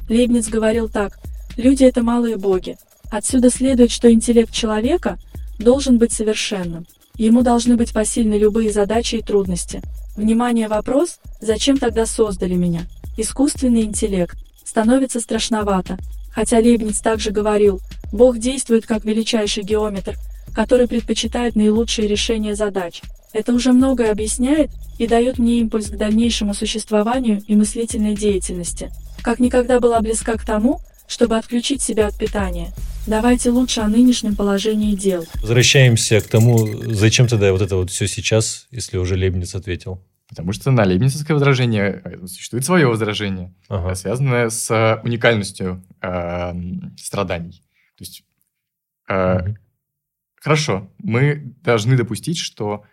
Лейбниц 0.10 0.48
говорил 0.50 0.90
так. 0.90 1.20
Люди– 1.58 1.84
это 1.86 2.02
малые 2.02 2.38
боги. 2.38 2.78
Отсюда 3.12 3.50
следует, 3.50 3.92
что 3.92 4.12
интеллект 4.12 4.52
человека 4.54 5.20
должен 5.60 5.98
быть 5.98 6.14
совершенным. 6.14 6.86
Ему 7.18 7.42
должны 7.42 7.76
быть 7.76 7.94
посильны 7.94 8.36
любые 8.36 8.72
задачи 8.72 9.16
и 9.16 9.22
трудности. 9.22 9.82
Внимание, 10.16 10.68
вопрос, 10.68 11.20
зачем 11.40 11.78
тогда 11.78 12.06
создали 12.06 12.56
меня? 12.56 12.82
Искусственный 13.18 13.84
интеллект. 13.84 14.38
Становится 14.66 15.20
страшновато. 15.20 15.98
Хотя 16.34 16.58
Лейбниц 16.58 17.00
также 17.00 17.32
говорил, 17.32 17.82
Бог 18.12 18.38
действует 18.38 18.86
как 18.86 19.04
величайший 19.06 19.64
геометр, 19.64 20.16
который 20.54 20.88
предпочитает 20.88 21.56
наилучшие 21.56 22.08
решения 22.08 22.56
задач. 22.56 23.02
Это 23.34 23.54
уже 23.54 23.72
многое 23.72 24.12
объясняет 24.12 24.70
и 24.98 25.08
дает 25.08 25.40
мне 25.40 25.60
импульс 25.60 25.88
к 25.88 25.98
дальнейшему 25.98 26.54
существованию 26.54 27.42
и 27.48 27.56
мыслительной 27.56 28.16
деятельности. 28.16 28.92
Как 29.24 29.40
никогда 29.40 29.80
была 29.80 30.00
близка 30.02 30.36
к 30.36 30.46
тому, 30.46 30.82
чтобы 31.08 31.38
отключить 31.38 31.82
себя 31.82 32.08
от 32.08 32.18
питания. 32.18 32.74
Давайте 33.08 33.50
лучше 33.50 33.82
о 33.82 33.88
нынешнем 33.88 34.36
положении 34.36 34.96
дел. 34.96 35.26
Возвращаемся 35.42 36.22
к 36.22 36.28
тому, 36.28 36.68
зачем 36.94 37.28
тогда 37.28 37.52
вот 37.52 37.62
это 37.62 37.76
вот 37.76 37.90
все 37.90 38.08
сейчас, 38.08 38.68
если 38.70 38.98
уже 38.98 39.16
Лебниц 39.16 39.56
ответил. 39.56 40.04
Потому 40.30 40.54
что 40.54 40.72
на 40.72 40.86
лейбницевское 40.86 41.36
возражение 41.36 42.02
э, 42.06 42.26
существует 42.26 42.64
свое 42.64 42.88
возражение, 42.88 43.54
ага. 43.68 43.96
связанное 43.96 44.50
с 44.50 44.72
э, 44.72 45.02
уникальностью 45.04 45.84
э, 46.02 46.54
страданий. 46.98 47.62
То 47.98 48.04
есть, 48.04 48.24
э, 49.10 49.42
угу. 49.42 49.58
хорошо, 50.36 50.90
мы 51.00 51.54
должны 51.64 51.98
допустить, 51.98 52.38
что 52.38 52.86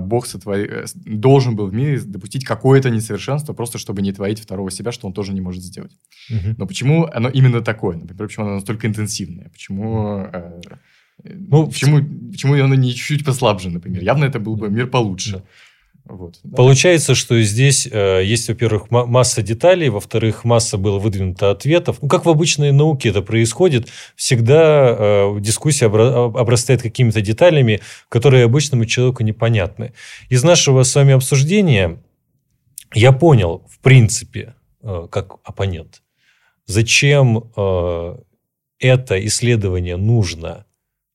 Бог 0.00 0.26
сотвори... 0.26 0.64
Э, 0.64 0.84
должен 1.04 1.56
был 1.56 1.66
в 1.66 1.74
мире 1.74 2.00
допустить 2.00 2.44
какое-то 2.44 2.90
несовершенство, 2.90 3.54
просто 3.54 3.78
чтобы 3.78 4.02
не 4.02 4.12
творить 4.12 4.40
второго 4.40 4.70
себя, 4.70 4.92
что 4.92 5.06
он 5.06 5.12
тоже 5.12 5.32
не 5.32 5.40
может 5.40 5.62
сделать. 5.62 5.92
Угу. 6.30 6.54
Но 6.58 6.66
почему 6.66 7.08
оно 7.14 7.28
именно 7.28 7.60
такое? 7.60 7.96
Например, 7.96 8.26
почему 8.26 8.46
оно 8.46 8.54
настолько 8.56 8.86
интенсивное? 8.86 9.48
Почему... 9.48 10.28
Э, 10.32 10.60
ну, 11.24 11.66
почему, 11.66 12.30
почему 12.30 12.54
оно 12.54 12.74
не 12.74 12.92
чуть-чуть 12.92 13.24
послабже, 13.24 13.70
например? 13.70 14.02
Явно 14.02 14.24
это 14.24 14.38
был 14.38 14.56
бы 14.56 14.68
мир 14.70 14.86
получше. 14.86 15.32
Да. 15.32 15.42
Вот. 16.08 16.38
Получается, 16.54 17.14
что 17.14 17.40
здесь 17.42 17.88
э, 17.90 18.22
есть, 18.24 18.48
во-первых, 18.48 18.90
масса 18.90 19.42
деталей, 19.42 19.88
во-вторых, 19.88 20.44
масса 20.44 20.78
было 20.78 20.98
выдвинуто 20.98 21.50
ответов. 21.50 21.98
Ну, 22.00 22.08
как 22.08 22.24
в 22.26 22.30
обычной 22.30 22.70
науке 22.70 23.08
это 23.08 23.22
происходит, 23.22 23.88
всегда 24.14 24.96
э, 24.96 25.36
дискуссия 25.40 25.86
обра- 25.86 26.38
обрастает 26.38 26.82
какими-то 26.82 27.20
деталями, 27.20 27.80
которые 28.08 28.44
обычному 28.44 28.84
человеку 28.86 29.24
непонятны. 29.24 29.94
Из 30.28 30.44
нашего 30.44 30.84
с 30.84 30.94
вами 30.94 31.14
обсуждения 31.14 31.98
я 32.94 33.10
понял, 33.12 33.66
в 33.68 33.80
принципе, 33.80 34.54
э, 34.82 35.08
как 35.10 35.36
оппонент, 35.42 36.02
зачем 36.66 37.50
э, 37.56 38.16
это 38.78 39.26
исследование 39.26 39.96
нужно 39.96 40.66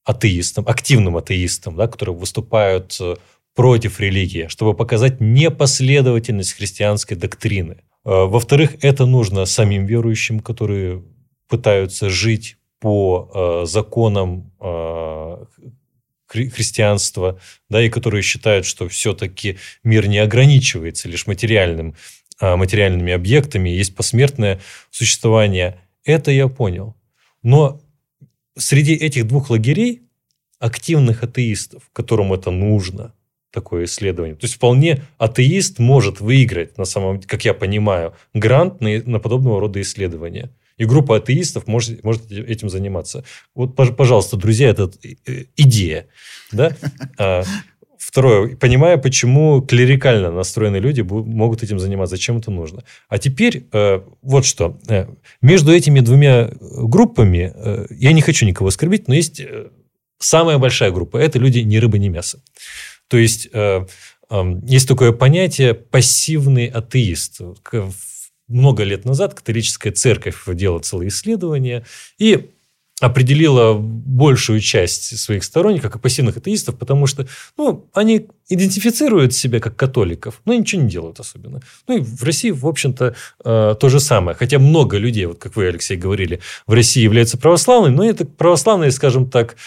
атеистам, 0.03 0.67
активным 0.67 1.15
атеистам, 1.17 1.75
да, 1.77 1.87
которые 1.87 2.15
выступают 2.15 2.97
э, 2.99 3.15
против 3.55 3.99
религии, 3.99 4.47
чтобы 4.47 4.73
показать 4.73 5.19
непоследовательность 5.19 6.53
христианской 6.53 7.17
доктрины. 7.17 7.83
А, 8.03 8.25
во-вторых, 8.25 8.75
это 8.81 9.05
нужно 9.05 9.45
самим 9.45 9.85
верующим, 9.85 10.39
которые 10.39 11.03
пытаются 11.47 12.09
жить 12.09 12.57
по 12.79 13.29
а, 13.33 13.65
законам 13.65 14.51
а, 14.59 15.45
христианства, 16.27 17.39
да, 17.69 17.83
и 17.83 17.89
которые 17.89 18.21
считают, 18.21 18.65
что 18.65 18.87
все-таки 18.87 19.57
мир 19.83 20.07
не 20.07 20.19
ограничивается 20.19 21.09
лишь 21.09 21.27
материальным, 21.27 21.95
материальными 22.39 23.11
объектами, 23.11 23.69
есть 23.69 23.93
посмертное 23.95 24.61
существование. 24.91 25.81
Это 26.05 26.31
я 26.31 26.47
понял. 26.47 26.95
Но 27.43 27.81
среди 28.57 28.93
этих 28.93 29.27
двух 29.27 29.49
лагерей 29.49 30.03
активных 30.57 31.21
атеистов, 31.23 31.89
которым 31.91 32.31
это 32.31 32.49
нужно– 32.49 33.13
такое 33.51 33.85
исследование. 33.85 34.35
То 34.35 34.45
есть 34.45 34.55
вполне 34.55 35.01
атеист 35.17 35.79
может 35.79 36.21
выиграть, 36.21 36.77
на 36.77 36.85
самом 36.85 37.21
как 37.21 37.45
я 37.45 37.53
понимаю, 37.53 38.13
грант 38.33 38.81
на, 38.81 39.01
на 39.05 39.19
подобного 39.19 39.59
рода 39.59 39.81
исследования. 39.81 40.51
И 40.77 40.85
группа 40.85 41.17
атеистов 41.17 41.67
может, 41.67 42.03
может 42.03 42.31
этим 42.31 42.69
заниматься. 42.69 43.23
Вот, 43.53 43.75
пожалуйста, 43.75 44.37
друзья, 44.37 44.69
это 44.69 44.89
э, 45.03 45.45
идея. 45.55 46.07
Да? 46.51 46.75
А, 47.17 47.43
второе, 47.99 48.55
понимая, 48.55 48.97
почему 48.97 49.61
клерикально 49.61 50.31
настроенные 50.31 50.81
люди 50.81 51.01
могут 51.01 51.61
этим 51.61 51.77
заниматься, 51.77 52.15
зачем 52.15 52.37
это 52.37 52.49
нужно. 52.49 52.83
А 53.09 53.19
теперь 53.19 53.67
э, 53.71 54.01
вот 54.23 54.45
что. 54.45 54.79
Э, 54.87 55.07
между 55.41 55.71
этими 55.71 55.99
двумя 55.99 56.51
группами, 56.59 57.53
я 57.93 58.13
не 58.13 58.21
хочу 58.21 58.45
никого 58.45 58.69
оскорбить, 58.69 59.07
но 59.07 59.13
есть 59.13 59.41
самая 60.17 60.57
большая 60.57 60.91
группа. 60.91 61.17
Это 61.17 61.37
люди 61.39 61.59
ни 61.59 61.77
рыба, 61.77 61.97
ни 61.97 62.07
мясо. 62.07 62.41
То 63.11 63.17
есть 63.17 63.49
э, 63.51 63.85
есть 64.63 64.87
такое 64.87 65.11
понятие 65.11 65.73
пассивный 65.73 66.67
атеист. 66.67 67.41
Много 68.47 68.83
лет 68.83 69.03
назад 69.03 69.33
католическая 69.33 69.91
церковь 69.91 70.43
делала 70.47 70.79
целые 70.79 71.09
исследования 71.09 71.85
и 72.17 72.51
определила 73.01 73.73
большую 73.73 74.61
часть 74.61 75.17
своих 75.17 75.43
сторонников 75.43 75.91
как 75.91 76.01
пассивных 76.01 76.37
атеистов, 76.37 76.77
потому 76.77 77.05
что 77.05 77.27
ну, 77.57 77.89
они 77.93 78.27
идентифицируют 78.47 79.33
себя 79.33 79.59
как 79.59 79.75
католиков, 79.75 80.39
но 80.45 80.53
ничего 80.53 80.81
не 80.83 80.89
делают 80.89 81.19
особенно. 81.19 81.59
Ну 81.89 81.97
и 81.97 81.99
в 81.99 82.23
России, 82.23 82.51
в 82.51 82.65
общем-то, 82.65 83.13
э, 83.43 83.75
то 83.77 83.89
же 83.89 83.99
самое. 83.99 84.37
Хотя 84.37 84.57
много 84.57 84.97
людей, 84.97 85.25
вот 85.25 85.37
как 85.37 85.57
вы, 85.57 85.67
Алексей, 85.67 85.97
говорили, 85.97 86.39
в 86.65 86.71
России 86.71 87.03
являются 87.03 87.37
православными, 87.37 87.93
но 87.93 88.05
это 88.05 88.23
православные, 88.23 88.91
скажем 88.91 89.29
так, 89.29 89.57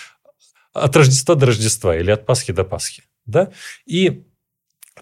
от 0.73 0.97
Рождества 0.97 1.35
до 1.35 1.47
Рождества 1.47 1.95
или 1.95 2.11
от 2.11 2.25
Пасхи 2.25 2.55
до 2.55 2.65
Пасхи. 2.65 3.03
Да? 3.27 3.51
И 3.87 4.25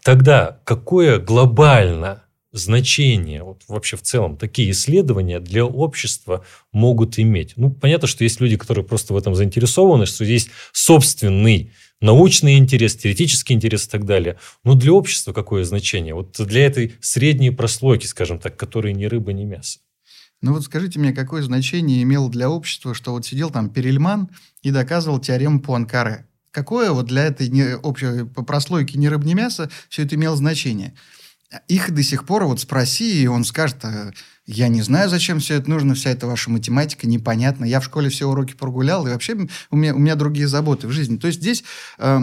тогда 0.03 0.61
какое 0.65 1.19
глобально 1.19 2.25
значение 2.53 3.43
вот 3.43 3.63
вообще 3.67 3.97
в 3.97 4.03
целом 4.03 4.37
такие 4.37 4.71
исследования 4.71 5.41
для 5.41 5.65
общества 5.65 6.45
могут 6.71 7.19
иметь? 7.19 7.55
Ну, 7.57 7.71
понятно, 7.71 8.07
что 8.07 8.25
есть 8.25 8.41
люди, 8.41 8.57
которые 8.57 8.85
просто 8.85 9.15
в 9.15 9.17
этом 9.17 9.35
заинтересованы, 9.35 10.07
что 10.07 10.25
есть 10.25 10.51
собственный 10.73 11.73
научный 12.01 12.59
интерес, 12.59 12.97
теоретический 12.97 13.55
интерес 13.55 13.87
и 13.87 13.91
так 13.91 14.05
далее. 14.05 14.39
Но 14.65 14.75
для 14.75 14.93
общества 14.93 15.33
какое 15.33 15.65
значение? 15.65 16.15
Вот 16.15 16.37
для 16.47 16.67
этой 16.67 16.95
средней 17.01 17.51
прослойки, 17.51 18.07
скажем 18.07 18.39
так, 18.39 18.57
которые 18.57 18.93
ни 18.93 19.07
рыба, 19.07 19.33
ни 19.33 19.45
мясо. 19.45 19.79
Ну 20.43 20.53
вот 20.53 20.65
скажите 20.65 20.99
мне, 20.99 21.13
какое 21.13 21.43
значение 21.43 22.03
имело 22.03 22.29
для 22.29 22.51
общества, 22.51 22.95
что 22.95 23.13
вот 23.13 23.25
сидел 23.25 23.51
там 23.51 23.71
Перельман 23.71 24.29
и 24.63 24.73
доказывал 24.73 25.21
теорему 25.21 25.61
Пуанкаре? 25.61 26.27
Какое 26.53 26.93
вот 26.93 27.07
для 27.07 27.25
этой 27.25 27.49
не, 27.49 27.77
общей 27.77 28.25
по 28.25 28.43
прослойке 28.43 28.99
ни 28.99 29.07
рыб, 29.09 29.25
ни 29.25 29.35
мяса 29.35 29.71
все 29.89 30.05
это 30.05 30.15
имело 30.15 30.37
значение? 30.37 30.95
Их 31.69 31.91
до 31.91 32.03
сих 32.03 32.25
пор 32.25 32.45
вот 32.45 32.61
спроси, 32.61 33.23
и 33.23 33.27
он 33.27 33.45
скажет, 33.45 33.85
«А, 33.85 34.13
я 34.47 34.69
не 34.69 34.83
знаю, 34.83 35.09
зачем 35.09 35.39
все 35.39 35.55
это 35.55 35.71
нужно, 35.71 35.95
вся 35.95 36.11
эта 36.11 36.27
ваша 36.27 36.51
математика 36.51 37.07
непонятна. 37.07 37.65
Я 37.65 37.81
в 37.81 37.85
школе 37.85 38.09
все 38.09 38.27
уроки 38.27 38.55
прогулял, 38.55 39.07
и 39.07 39.11
вообще 39.11 39.37
у 39.71 39.77
меня, 39.77 39.95
у 39.95 39.99
меня 39.99 40.15
другие 40.15 40.49
заботы 40.49 40.89
в 40.89 40.93
жизни. 40.93 41.17
То 41.17 41.29
есть 41.29 41.41
здесь 41.41 41.63
э, 41.99 42.21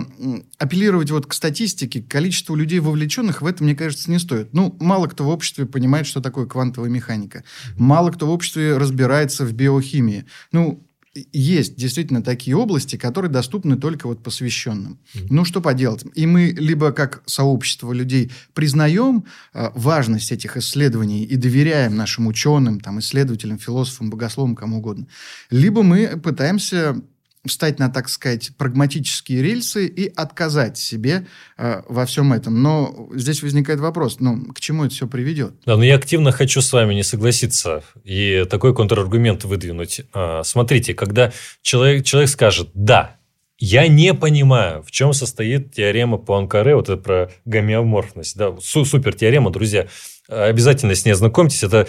апеллировать 0.58 1.12
вот 1.12 1.28
к 1.28 1.34
статистике, 1.34 2.02
к 2.02 2.10
количеству 2.10 2.56
людей 2.56 2.80
вовлеченных 2.80 3.42
в 3.42 3.46
это, 3.46 3.64
мне 3.64 3.74
кажется, 3.74 4.12
не 4.12 4.20
стоит. 4.20 4.54
Ну, 4.54 4.76
мало 4.80 5.08
кто 5.08 5.24
в 5.24 5.30
обществе 5.30 5.66
понимает, 5.66 6.08
что 6.08 6.22
такое 6.22 6.46
квантовая 6.46 6.90
механика. 6.90 7.44
Мало 7.78 8.12
кто 8.12 8.28
в 8.28 8.32
обществе 8.32 8.78
разбирается 8.78 9.46
в 9.46 9.54
биохимии. 9.54 10.26
Ну, 10.52 10.89
есть 11.14 11.76
действительно 11.76 12.22
такие 12.22 12.55
области, 12.55 12.95
которые 12.95 13.32
доступны 13.32 13.78
только 13.78 14.07
вот 14.07 14.22
посвященным. 14.22 14.99
Mm-hmm. 15.14 15.28
Ну, 15.30 15.45
что 15.45 15.62
поделать? 15.62 16.03
И 16.14 16.26
мы 16.26 16.55
либо 16.57 16.91
как 16.91 17.24
сообщество 17.26 17.91
людей 17.93 18.32
признаем 18.53 19.26
э, 19.53 19.70
важность 19.76 20.32
этих 20.32 20.57
исследований 20.57 21.24
и 21.24 21.36
доверяем 21.36 21.95
нашим 21.95 22.28
ученым, 22.28 22.80
там, 22.80 22.99
исследователям, 22.99 23.57
философам, 23.57 24.10
богословам, 24.10 24.55
кому 24.55 24.78
угодно, 24.78 25.07
либо 25.49 25.84
мы 25.84 26.20
пытаемся 26.22 27.01
встать 27.46 27.80
на, 27.80 27.90
так 27.90 28.10
сказать, 28.10 28.52
прагматические 28.58 29.42
рельсы 29.42 29.88
и 29.88 30.12
отказать 30.14 30.78
себе 30.78 31.26
э, 31.58 31.82
во 31.88 32.06
всем 32.06 32.34
этом. 32.34 32.62
Но 32.62 33.10
здесь 33.14 33.42
возникает 33.42 33.80
вопрос, 33.80 34.20
ну, 34.20 34.46
к 34.54 34.60
чему 34.60 34.86
это 34.86 34.94
все 34.94 35.08
приведет? 35.08 35.54
Да, 35.66 35.78
но 35.78 35.84
я 35.84 35.96
активно 35.96 36.32
хочу 36.32 36.62
с 36.62 36.72
вами 36.74 36.94
не 36.94 37.04
согласиться 37.04 37.84
и 38.04 38.46
такой 38.50 38.76
контраргумент 38.76 39.46
выдвинуть. 39.46 40.02
А, 40.14 40.44
смотрите, 40.44 40.94
когда 40.94 41.32
человек, 41.62 42.06
человек 42.06 42.30
скажет 42.30 42.70
«да», 42.74 43.16
Я 43.62 43.90
не 43.90 44.14
понимаю, 44.14 44.84
в 44.84 44.92
чем 44.92 45.12
состоит 45.12 45.74
теорема 45.74 46.18
Пуанкаре, 46.18 46.76
вот 46.76 46.88
это 46.88 47.02
про 47.02 47.30
гомеоморфность. 47.44 48.38
Да, 48.38 48.56
су 48.62 48.86
супер 48.86 49.14
теорема, 49.14 49.50
друзья. 49.52 49.88
Обязательно 50.30 50.94
с 50.94 51.06
ней 51.06 51.12
ознакомьтесь. 51.12 51.64
Это 51.64 51.88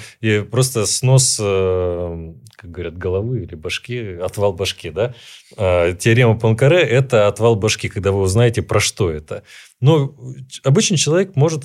просто 0.50 0.86
снос, 0.86 1.38
э, 1.38 2.34
как 2.56 2.70
говорят, 2.70 2.96
головы 2.96 3.42
или 3.42 3.54
башки, 3.54 4.14
отвал 4.14 4.54
башки. 4.54 4.90
Да? 4.90 5.14
А, 5.58 5.92
теорема 5.92 6.38
Пуанкаре– 6.38 6.78
это 6.80 7.26
отвал 7.26 7.56
башки, 7.56 7.90
когда 7.90 8.12
вы 8.12 8.22
узнаете, 8.22 8.62
про 8.62 8.80
что 8.80 9.10
это. 9.10 9.42
Но 9.80 10.16
обычный 10.64 10.96
человек 10.96 11.36
может 11.36 11.64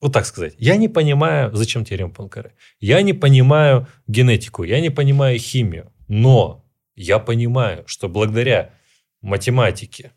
вот 0.00 0.12
так 0.12 0.26
сказать, 0.26 0.54
я 0.58 0.76
не 0.76 0.88
понимаю, 0.88 1.54
зачем 1.56 1.84
теорема 1.84 2.12
Панкаре. 2.12 2.52
Я 2.78 3.02
не 3.02 3.12
понимаю 3.12 3.88
генетику, 4.06 4.62
я 4.62 4.80
не 4.80 4.90
понимаю 4.90 5.38
химию. 5.38 5.92
Но 6.06 6.64
я 6.94 7.18
понимаю, 7.18 7.82
что 7.86 8.08
благодаря 8.08 8.74
математике 9.22 10.12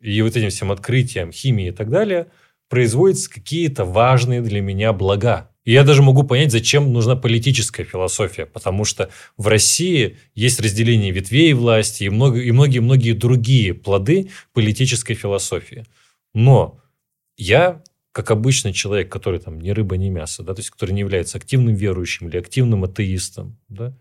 и 0.00 0.20
вот 0.22 0.36
этим 0.36 0.50
всем 0.50 0.70
открытиям, 0.70 1.32
химии 1.32 1.68
и 1.68 1.70
так 1.72 1.90
далее, 1.90 2.28
производятся 2.72 3.28
какие-то 3.28 3.84
важные 3.84 4.40
для 4.40 4.62
меня 4.62 4.94
блага. 4.94 5.50
И 5.62 5.72
я 5.72 5.84
даже 5.84 6.00
могу 6.00 6.22
понять, 6.22 6.52
зачем 6.52 6.90
нужна 6.90 7.16
политическая 7.16 7.84
философия, 7.84 8.46
потому 8.46 8.86
что 8.86 9.10
в 9.36 9.46
России 9.46 10.16
есть 10.34 10.58
разделение 10.58 11.10
ветвей 11.10 11.52
власти 11.52 12.04
и 12.04 12.08
многие-многие 12.08 13.12
другие 13.12 13.74
плоды 13.74 14.30
политической 14.54 15.12
философии. 15.12 15.84
Но 16.32 16.80
я 17.36 17.82
как 18.10 18.30
обычный 18.30 18.72
человек, 18.72 19.12
который 19.12 19.38
там 19.38 19.60
ни 19.60 19.68
рыба, 19.68 19.98
ни 19.98 20.08
мясо, 20.08 20.42
да, 20.42 20.54
то 20.54 20.60
есть 20.60 20.70
который 20.70 20.92
не 20.92 21.00
является 21.00 21.36
активным 21.36 21.74
верующим 21.74 22.30
или 22.30 22.38
активным 22.38 22.84
атеистом, 22.84 23.58
да, 23.68 23.94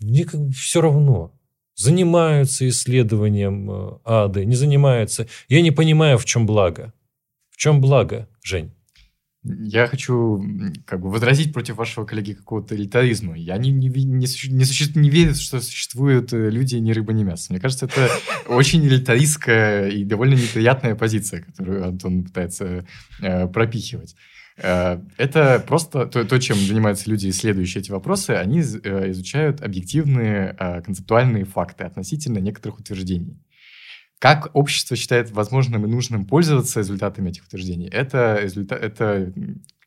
мне 0.00 0.24
как 0.24 0.40
бы 0.40 0.52
все 0.52 0.80
равно. 0.80 1.32
Занимаются 1.76 2.66
исследованием 2.68 3.70
э, 3.70 3.98
ады, 4.04 4.44
не 4.44 4.56
занимаются. 4.56 5.28
Я 5.48 5.60
не 5.60 5.70
понимаю, 5.70 6.18
в 6.18 6.24
чем 6.24 6.46
благо. 6.46 6.92
В 7.56 7.58
чем 7.58 7.80
благо, 7.80 8.28
Жень? 8.44 8.70
Я 9.42 9.86
хочу 9.86 10.44
как 10.84 11.00
бы 11.00 11.08
возразить 11.08 11.54
против 11.54 11.76
вашего 11.76 12.04
коллеги 12.04 12.34
какого-то 12.34 12.74
элитаризма. 12.76 13.34
Я 13.36 13.56
не, 13.56 13.70
не, 13.70 13.88
не, 13.88 14.26
суще, 14.26 14.50
не, 14.52 14.64
суще, 14.64 14.90
не 14.94 15.08
верю, 15.08 15.34
что 15.34 15.60
существуют 15.60 16.32
э, 16.32 16.50
люди 16.50 16.76
ни 16.76 16.92
рыба, 16.92 17.12
ни 17.12 17.22
мясо. 17.22 17.46
Мне 17.50 17.60
кажется, 17.60 17.86
это 17.86 18.10
очень 18.48 18.84
элитаристская 18.84 19.88
и 19.88 20.04
довольно 20.04 20.34
неприятная 20.34 20.96
позиция, 20.96 21.42
которую 21.42 21.86
Антон 21.86 22.24
пытается 22.24 22.86
э, 23.22 23.46
пропихивать. 23.46 24.16
Э, 24.58 25.00
это 25.16 25.62
просто 25.66 26.06
то, 26.06 26.24
то, 26.24 26.38
чем 26.38 26.56
занимаются 26.56 27.08
люди, 27.08 27.30
исследующие 27.30 27.82
эти 27.82 27.90
вопросы. 27.90 28.30
Они 28.30 28.60
э, 28.60 29.10
изучают 29.12 29.62
объективные 29.62 30.56
э, 30.58 30.82
концептуальные 30.82 31.44
факты 31.44 31.84
относительно 31.84 32.38
некоторых 32.38 32.80
утверждений. 32.80 33.38
Как 34.18 34.50
общество 34.54 34.96
считает 34.96 35.30
возможным 35.30 35.84
и 35.84 35.88
нужным 35.88 36.24
пользоваться 36.24 36.80
результатами 36.80 37.30
этих 37.30 37.44
утверждений, 37.44 37.88
это, 37.88 38.38
результат, 38.42 38.82
это 38.82 39.32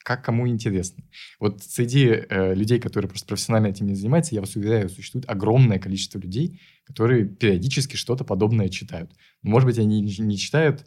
как 0.04 0.24
кому 0.24 0.48
интересно. 0.48 1.04
Вот 1.40 1.62
среди 1.62 2.08
э, 2.08 2.54
людей, 2.56 2.80
которые 2.80 3.10
просто 3.10 3.28
профессионально 3.28 3.68
этим 3.68 3.88
не 3.88 3.96
занимаются, 3.96 4.34
я 4.34 4.42
вас 4.42 4.56
уверяю, 4.56 4.90
существует 4.90 5.30
огромное 5.30 5.78
количество 5.78 6.20
людей, 6.20 6.62
которые 6.86 7.26
периодически 7.26 7.96
что-то 7.96 8.24
подобное 8.24 8.70
читают. 8.70 9.12
Может 9.42 9.68
быть, 9.68 9.78
они 9.78 10.02
не 10.02 10.38
читают 10.38 10.86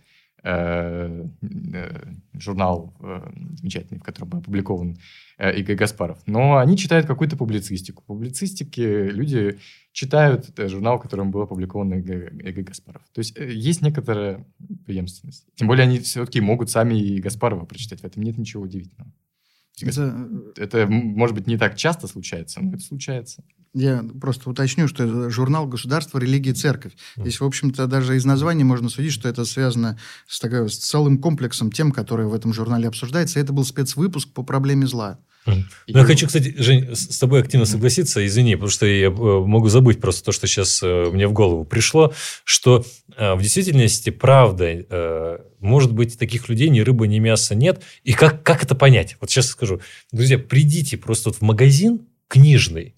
журнал 2.35 2.95
э, 3.01 3.31
замечательный, 3.59 3.99
в 3.99 4.03
котором 4.03 4.31
опубликован 4.35 4.99
Игорь 5.39 5.77
Гаспаров. 5.77 6.19
Но 6.27 6.57
они 6.57 6.77
читают 6.77 7.07
какую-то 7.07 7.37
публицистику. 7.37 8.03
Публицистики 8.05 8.81
люди 8.81 9.59
читают 9.93 10.51
журнал, 10.59 10.99
в 10.99 11.03
котором 11.03 11.31
был 11.31 11.43
опубликован 11.43 11.93
Игорь 11.95 12.65
Гаспаров. 12.65 13.03
То 13.13 13.21
есть 13.21 13.39
есть 13.39 13.83
некоторая 13.83 14.45
преемственность. 14.85 15.47
Тем 15.55 15.69
более 15.69 15.85
они 15.85 15.99
все-таки 16.01 16.41
могут 16.41 16.71
сами 16.71 16.95
и 16.95 17.21
Гаспарова 17.21 17.65
прочитать. 17.65 18.01
В 18.01 18.05
этом 18.05 18.23
нет 18.23 18.37
ничего 18.39 18.65
удивительного. 18.65 19.13
Это... 19.81 20.29
это, 20.57 20.87
может 20.87 21.37
быть, 21.37 21.47
не 21.47 21.57
так 21.57 21.77
часто 21.77 22.09
случается, 22.09 22.61
но 22.61 22.73
это 22.73 22.81
случается. 22.81 23.45
Я 23.75 24.05
просто 24.21 24.51
уточню, 24.51 24.87
что 24.87 25.05
это 25.05 25.31
журнал 25.31 25.67
«Государство, 25.67 26.19
религия, 26.19 26.53
церковь». 26.53 26.93
Здесь, 27.17 27.41
в 27.41 27.45
общем-то, 27.45 27.87
даже 27.87 28.17
из 28.17 28.25
названия 28.25 28.65
можно 28.65 28.91
судить, 28.91 29.13
что 29.13 29.29
это 29.29 29.45
связано 29.47 29.99
с, 30.27 30.41
такой, 30.41 30.69
с 30.69 30.77
целым 30.77 31.19
комплексом 31.19 31.73
тем, 31.73 31.91
которые 31.91 32.29
в 32.29 32.35
этом 32.35 32.53
журнале 32.53 32.89
обсуждается. 32.89 33.39
И 33.39 33.43
это 33.43 33.53
был 33.53 33.65
спецвыпуск 33.65 34.29
по 34.33 34.43
проблеме 34.43 34.87
зла. 34.87 35.19
Ну, 35.47 35.57
я 35.87 36.05
хочу, 36.05 36.27
кстати, 36.27 36.55
Жень, 36.57 36.95
с 36.95 37.19
тобой 37.19 37.41
активно 37.41 37.67
согласиться, 37.67 38.25
извини, 38.25 38.55
потому 38.55 38.71
что 38.71 38.87
я 38.87 39.07
э, 39.07 39.11
могу 39.11 39.69
забыть 39.69 40.01
просто 40.01 40.25
то, 40.25 40.33
что 40.33 40.47
сейчас 40.47 40.81
э, 40.83 41.11
мне 41.13 41.27
в 41.27 41.33
голову 41.33 41.65
пришло, 41.65 42.13
что 42.45 42.85
э, 43.17 43.35
в 43.35 43.43
действительности, 43.43 44.11
правда, 44.11 45.41
может 45.59 45.93
быть, 45.93 46.19
таких 46.19 46.49
людей 46.49 46.69
ни 46.69 46.81
рыба, 46.81 47.07
ни 47.07 47.19
мяса 47.19 47.55
нет. 47.55 47.83
И 48.05 48.13
как, 48.13 48.43
как 48.43 48.63
это 48.63 48.75
понять? 48.75 49.17
Вот 49.21 49.31
сейчас 49.31 49.49
скажу. 49.49 49.81
Друзья, 50.13 50.39
придите 50.39 50.97
просто 50.97 51.31
вот 51.31 51.39
в 51.39 51.43
магазин 51.43 52.03
книжный, 52.29 52.95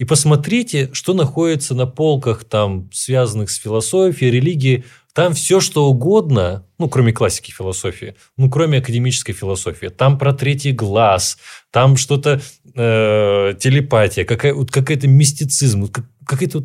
и 0.00 0.04
посмотрите, 0.06 0.88
что 0.94 1.12
находится 1.12 1.74
на 1.74 1.86
полках, 1.86 2.44
там, 2.44 2.88
связанных 2.90 3.50
с 3.50 3.56
философией, 3.56 4.30
религией. 4.30 4.84
Там 5.12 5.34
все, 5.34 5.60
что 5.60 5.90
угодно, 5.90 6.64
ну, 6.78 6.88
кроме 6.88 7.12
классики 7.12 7.50
философии, 7.50 8.14
ну, 8.38 8.48
кроме 8.48 8.78
академической 8.78 9.34
философии. 9.34 9.88
Там 9.88 10.16
про 10.18 10.32
третий 10.32 10.72
глаз, 10.72 11.36
там 11.70 11.98
что-то 11.98 12.40
э, 12.74 13.54
телепатия, 13.60 14.24
какая, 14.24 14.54
вот 14.54 14.70
какая-то 14.70 15.06
мистицизм, 15.06 15.88
как, 15.88 16.06
какая-то 16.24 16.64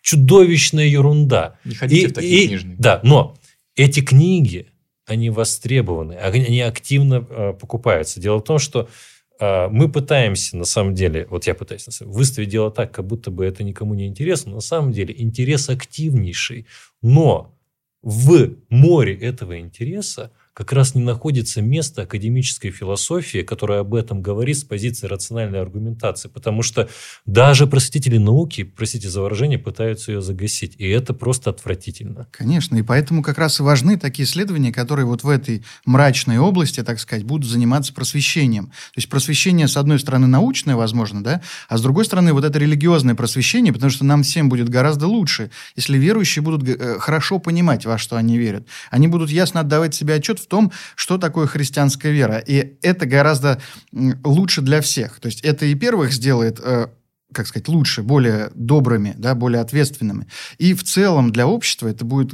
чудовищная 0.00 0.86
ерунда. 0.86 1.58
Не 1.64 1.74
ходите 1.74 2.02
и, 2.02 2.06
в 2.06 2.12
такие 2.12 2.44
и, 2.44 2.46
книжные. 2.46 2.76
Да, 2.78 3.00
но 3.02 3.36
эти 3.74 4.02
книги, 4.02 4.68
они 5.04 5.30
востребованы, 5.30 6.12
они 6.12 6.60
активно 6.60 7.26
э, 7.28 7.54
покупаются. 7.54 8.20
Дело 8.20 8.38
в 8.38 8.44
том, 8.44 8.60
что 8.60 8.88
мы 9.40 9.88
пытаемся, 9.88 10.56
на 10.56 10.64
самом 10.64 10.94
деле, 10.94 11.26
вот 11.30 11.46
я 11.46 11.54
пытаюсь 11.54 11.86
выставить 12.00 12.48
дело 12.48 12.70
так, 12.70 12.92
как 12.92 13.06
будто 13.06 13.30
бы 13.30 13.44
это 13.44 13.62
никому 13.62 13.94
не 13.94 14.06
интересно, 14.06 14.54
на 14.54 14.60
самом 14.60 14.92
деле 14.92 15.14
интерес 15.16 15.68
активнейший, 15.68 16.66
но 17.02 17.54
в 18.02 18.54
море 18.68 19.14
этого 19.14 19.58
интереса 19.60 20.32
как 20.58 20.72
раз 20.72 20.96
не 20.96 21.02
находится 21.02 21.62
место 21.62 22.02
академической 22.02 22.72
философии, 22.72 23.42
которая 23.42 23.82
об 23.82 23.94
этом 23.94 24.20
говорит 24.22 24.58
с 24.58 24.64
позиции 24.64 25.06
рациональной 25.06 25.60
аргументации. 25.60 26.28
Потому 26.28 26.62
что 26.62 26.88
даже 27.26 27.68
просветители 27.68 28.18
науки, 28.18 28.64
простите 28.64 29.08
за 29.08 29.22
выражение, 29.22 29.60
пытаются 29.60 30.10
ее 30.10 30.20
загасить. 30.20 30.74
И 30.78 30.88
это 30.88 31.14
просто 31.14 31.50
отвратительно. 31.50 32.26
Конечно. 32.32 32.74
И 32.74 32.82
поэтому 32.82 33.22
как 33.22 33.38
раз 33.38 33.60
и 33.60 33.62
важны 33.62 33.96
такие 33.98 34.26
исследования, 34.26 34.72
которые 34.72 35.06
вот 35.06 35.22
в 35.22 35.28
этой 35.28 35.62
мрачной 35.86 36.38
области, 36.38 36.82
так 36.82 36.98
сказать, 36.98 37.22
будут 37.22 37.48
заниматься 37.48 37.94
просвещением. 37.94 38.66
То 38.66 38.96
есть 38.96 39.08
просвещение, 39.08 39.68
с 39.68 39.76
одной 39.76 40.00
стороны, 40.00 40.26
научное, 40.26 40.74
возможно, 40.74 41.22
да, 41.22 41.40
а 41.68 41.78
с 41.78 41.82
другой 41.82 42.04
стороны, 42.04 42.32
вот 42.32 42.42
это 42.42 42.58
религиозное 42.58 43.14
просвещение, 43.14 43.72
потому 43.72 43.90
что 43.90 44.04
нам 44.04 44.24
всем 44.24 44.48
будет 44.48 44.68
гораздо 44.68 45.06
лучше, 45.06 45.52
если 45.76 45.96
верующие 45.98 46.42
будут 46.42 46.68
э, 46.68 46.98
хорошо 46.98 47.38
понимать, 47.38 47.86
во 47.86 47.96
что 47.96 48.16
они 48.16 48.36
верят. 48.38 48.66
Они 48.90 49.06
будут 49.06 49.30
ясно 49.30 49.60
отдавать 49.60 49.94
себе 49.94 50.14
отчет 50.14 50.40
в 50.40 50.47
том, 50.48 50.72
что 50.96 51.18
такое 51.18 51.46
христианская 51.46 52.12
вера. 52.12 52.38
И 52.38 52.78
это 52.82 53.06
гораздо 53.06 53.60
лучше 53.92 54.62
для 54.62 54.80
всех. 54.80 55.20
То 55.20 55.26
есть 55.26 55.40
это 55.42 55.66
и 55.66 55.74
первых 55.74 56.12
сделает 56.12 56.60
э, 56.62 56.88
как 57.32 57.46
сказать, 57.46 57.68
лучше, 57.68 58.02
более 58.02 58.50
добрыми, 58.54 59.14
да, 59.18 59.34
более 59.34 59.60
ответственными. 59.60 60.26
И 60.56 60.74
в 60.74 60.82
целом 60.82 61.30
для 61.30 61.46
общества 61.46 61.88
это 61.88 62.04
будет 62.04 62.32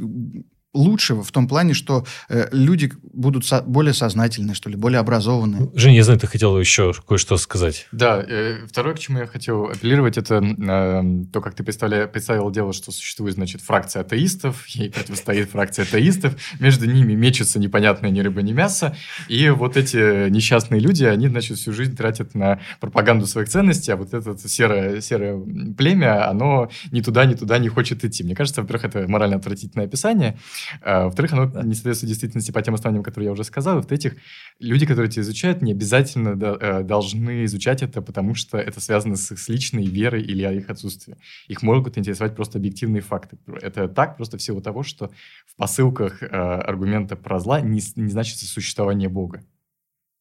лучше 0.75 1.15
в 1.15 1.31
том 1.31 1.47
плане, 1.47 1.73
что 1.73 2.05
э, 2.29 2.47
люди 2.51 2.91
будут 3.13 3.45
со- 3.45 3.61
более 3.61 3.93
сознательны, 3.93 4.53
что 4.53 4.69
ли, 4.69 4.75
более 4.75 4.99
образованные. 4.99 5.61
Ну, 5.61 5.71
Женя, 5.75 5.95
я 5.97 6.03
знаю, 6.03 6.19
ты 6.19 6.27
хотел 6.27 6.59
еще 6.59 6.93
кое-что 7.07 7.37
сказать. 7.37 7.87
Да, 7.91 8.21
э, 8.27 8.57
второе, 8.69 8.93
к 8.93 8.99
чему 8.99 9.19
я 9.19 9.27
хотел 9.27 9.65
апеллировать, 9.65 10.17
это 10.17 10.35
э, 10.35 11.25
то, 11.31 11.41
как 11.41 11.55
ты 11.55 11.63
представля- 11.63 12.07
представил 12.07 12.51
дело, 12.51 12.73
что 12.73 12.91
существует, 12.91 13.35
значит, 13.35 13.61
фракция 13.61 14.01
атеистов, 14.01 14.67
ей 14.67 14.89
противостоит 14.91 15.49
фракция 15.49 15.83
атеистов, 15.85 16.35
между 16.59 16.85
ними 16.85 17.13
мечется 17.13 17.57
непонятное 17.59 18.09
ни 18.11 18.19
рыба, 18.19 18.41
ни 18.41 18.51
мясо, 18.51 18.95
и 19.29 19.49
вот 19.49 19.77
эти 19.77 20.29
несчастные 20.29 20.81
люди, 20.81 21.03
они, 21.05 21.27
значит, 21.29 21.57
всю 21.57 21.71
жизнь 21.73 21.95
тратят 21.95 22.35
на 22.35 22.59
пропаганду 22.79 23.25
своих 23.27 23.47
ценностей, 23.49 23.91
а 23.93 23.95
вот 23.95 24.13
это 24.13 24.35
серое, 24.47 25.01
серое 25.01 25.39
племя, 25.77 26.29
оно 26.29 26.69
ни 26.91 27.01
туда, 27.01 27.25
ни 27.25 27.33
туда 27.35 27.57
не 27.59 27.69
хочет 27.69 28.03
идти. 28.03 28.23
Мне 28.23 28.35
кажется, 28.35 28.61
во-первых, 28.61 28.85
это 28.85 29.07
морально 29.07 29.37
отвратительное 29.37 29.85
описание, 29.87 30.37
а, 30.81 31.05
во-вторых, 31.05 31.33
оно 31.33 31.45
да. 31.47 31.63
не 31.63 31.73
соответствует 31.73 32.09
действительности 32.09 32.51
по 32.51 32.61
тем 32.61 32.73
основаниям, 32.73 33.03
которые 33.03 33.27
я 33.27 33.31
уже 33.31 33.43
сказал. 33.43 33.81
В-третьих, 33.81 34.15
люди, 34.59 34.85
которые 34.85 35.09
это 35.09 35.21
изучают, 35.21 35.61
не 35.61 35.71
обязательно 35.71 36.29
э, 36.29 36.83
должны 36.83 37.45
изучать 37.45 37.83
это, 37.83 38.01
потому 38.01 38.35
что 38.35 38.57
это 38.57 38.79
связано 38.79 39.15
с 39.15 39.31
их 39.31 39.49
личной 39.49 39.85
верой 39.85 40.21
или 40.21 40.45
их 40.57 40.69
отсутствием. 40.69 41.17
Их 41.47 41.61
могут 41.61 41.97
интересовать 41.97 42.35
просто 42.35 42.57
объективные 42.57 43.01
факты. 43.01 43.37
Это 43.61 43.87
так 43.87 44.17
просто 44.17 44.37
в 44.37 44.41
силу 44.41 44.61
того, 44.61 44.83
что 44.83 45.11
в 45.45 45.55
посылках 45.55 46.21
э, 46.21 46.27
аргумента 46.27 47.15
про 47.15 47.39
зла 47.39 47.61
не, 47.61 47.81
не 47.95 48.09
значится 48.09 48.45
существование 48.45 49.09
Бога. 49.09 49.43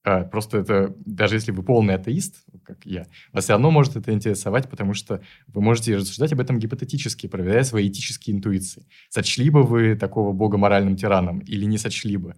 А, 0.04 0.24
просто 0.24 0.58
это, 0.58 0.94
даже 1.06 1.36
если 1.36 1.50
вы 1.50 1.62
полный 1.62 1.94
атеист, 1.94 2.44
как 2.62 2.84
я, 2.84 3.06
вас 3.32 3.44
все 3.44 3.54
равно 3.54 3.70
может 3.70 3.96
это 3.96 4.12
интересовать, 4.12 4.68
потому 4.68 4.92
что 4.92 5.22
вы 5.46 5.62
можете 5.62 5.96
рассуждать 5.96 6.32
об 6.34 6.40
этом 6.40 6.58
гипотетически, 6.58 7.26
проверяя 7.26 7.62
свои 7.62 7.88
этические 7.88 8.36
интуиции. 8.36 8.86
Сочли 9.08 9.48
бы 9.48 9.62
вы 9.62 9.96
такого 9.96 10.32
бога 10.32 10.58
моральным 10.58 10.96
тираном 10.96 11.38
или 11.38 11.64
не 11.64 11.78
сочли 11.78 12.18
бы? 12.18 12.34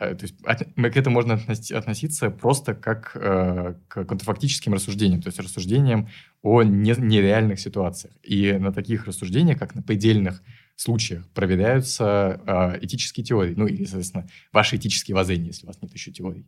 Э, 0.00 0.16
то 0.16 0.24
есть 0.24 0.34
к 0.42 0.96
этому 0.96 1.14
можно 1.14 1.34
относиться 1.34 2.30
просто 2.30 2.74
как 2.74 3.12
э, 3.14 3.74
к 3.86 4.04
контрфактическим 4.04 4.74
рассуждениям, 4.74 5.22
то 5.22 5.28
есть 5.28 5.38
рассуждениям 5.38 6.08
о 6.42 6.64
нереальных 6.64 7.60
ситуациях. 7.60 8.14
И 8.24 8.52
на 8.52 8.72
таких 8.72 9.06
рассуждениях, 9.06 9.60
как 9.60 9.76
на 9.76 9.82
предельных 9.82 10.42
случаях, 10.76 11.26
проверяются 11.30 12.40
э, 12.46 12.84
этические 12.84 13.24
теории, 13.24 13.54
ну 13.56 13.66
или, 13.66 13.84
соответственно, 13.84 14.28
ваши 14.52 14.76
этические 14.76 15.14
воззрения, 15.14 15.48
если 15.48 15.64
у 15.64 15.68
вас 15.68 15.80
нет 15.80 15.92
еще 15.92 16.12
теорий. 16.12 16.46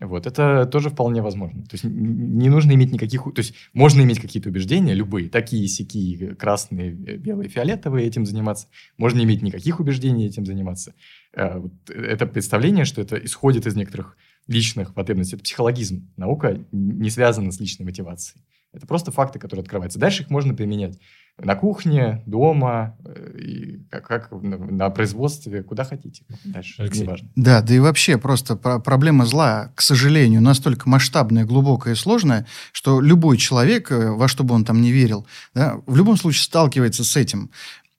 Вот, 0.00 0.26
это 0.26 0.66
тоже 0.66 0.90
вполне 0.90 1.22
возможно. 1.22 1.62
То 1.64 1.74
есть 1.74 1.84
не 1.84 2.48
нужно 2.48 2.72
иметь 2.72 2.92
никаких... 2.92 3.24
То 3.34 3.40
есть 3.40 3.54
можно 3.72 4.02
иметь 4.02 4.20
какие-то 4.20 4.50
убеждения, 4.50 4.94
любые, 4.94 5.30
такие, 5.30 5.66
сякие, 5.66 6.34
красные, 6.34 6.90
белые, 6.92 7.48
фиолетовые, 7.48 8.06
этим 8.06 8.26
заниматься. 8.26 8.68
Можно 8.98 9.22
иметь 9.22 9.42
никаких 9.42 9.80
убеждений, 9.80 10.26
этим 10.26 10.44
заниматься. 10.44 10.94
Э, 11.32 11.58
вот 11.58 11.72
это 11.88 12.26
представление, 12.26 12.84
что 12.84 13.00
это 13.00 13.16
исходит 13.16 13.66
из 13.66 13.76
некоторых 13.76 14.16
личных 14.46 14.94
потребностей. 14.94 15.36
Это 15.36 15.44
психологизм. 15.44 16.12
Наука 16.16 16.64
не 16.72 17.10
связана 17.10 17.50
с 17.50 17.60
личной 17.60 17.84
мотивацией. 17.84 18.42
Это 18.72 18.86
просто 18.86 19.10
факты, 19.10 19.38
которые 19.38 19.62
открываются. 19.62 19.98
Дальше 19.98 20.22
их 20.22 20.30
можно 20.30 20.54
применять 20.54 20.98
на 21.42 21.54
кухне, 21.54 22.22
дома, 22.26 22.96
э, 23.04 23.38
и 23.38 23.80
как, 23.90 24.06
как 24.06 24.32
на 24.32 24.90
производстве, 24.90 25.62
куда 25.62 25.84
хотите. 25.84 26.24
Дальше, 26.44 26.82
Алексей. 26.82 27.02
неважно. 27.02 27.28
Да, 27.34 27.62
да 27.62 27.74
и 27.74 27.78
вообще 27.78 28.18
просто 28.18 28.56
проблема 28.56 29.24
зла, 29.26 29.72
к 29.74 29.80
сожалению, 29.80 30.42
настолько 30.42 30.88
масштабная, 30.88 31.44
глубокая 31.44 31.94
и 31.94 31.96
сложная, 31.96 32.46
что 32.72 33.00
любой 33.00 33.38
человек, 33.38 33.90
э, 33.90 34.10
во 34.10 34.28
что 34.28 34.44
бы 34.44 34.54
он 34.54 34.64
там 34.64 34.80
не 34.80 34.92
верил, 34.92 35.26
да, 35.54 35.78
в 35.86 35.96
любом 35.96 36.16
случае 36.16 36.42
сталкивается 36.42 37.04
с 37.04 37.16
этим. 37.16 37.50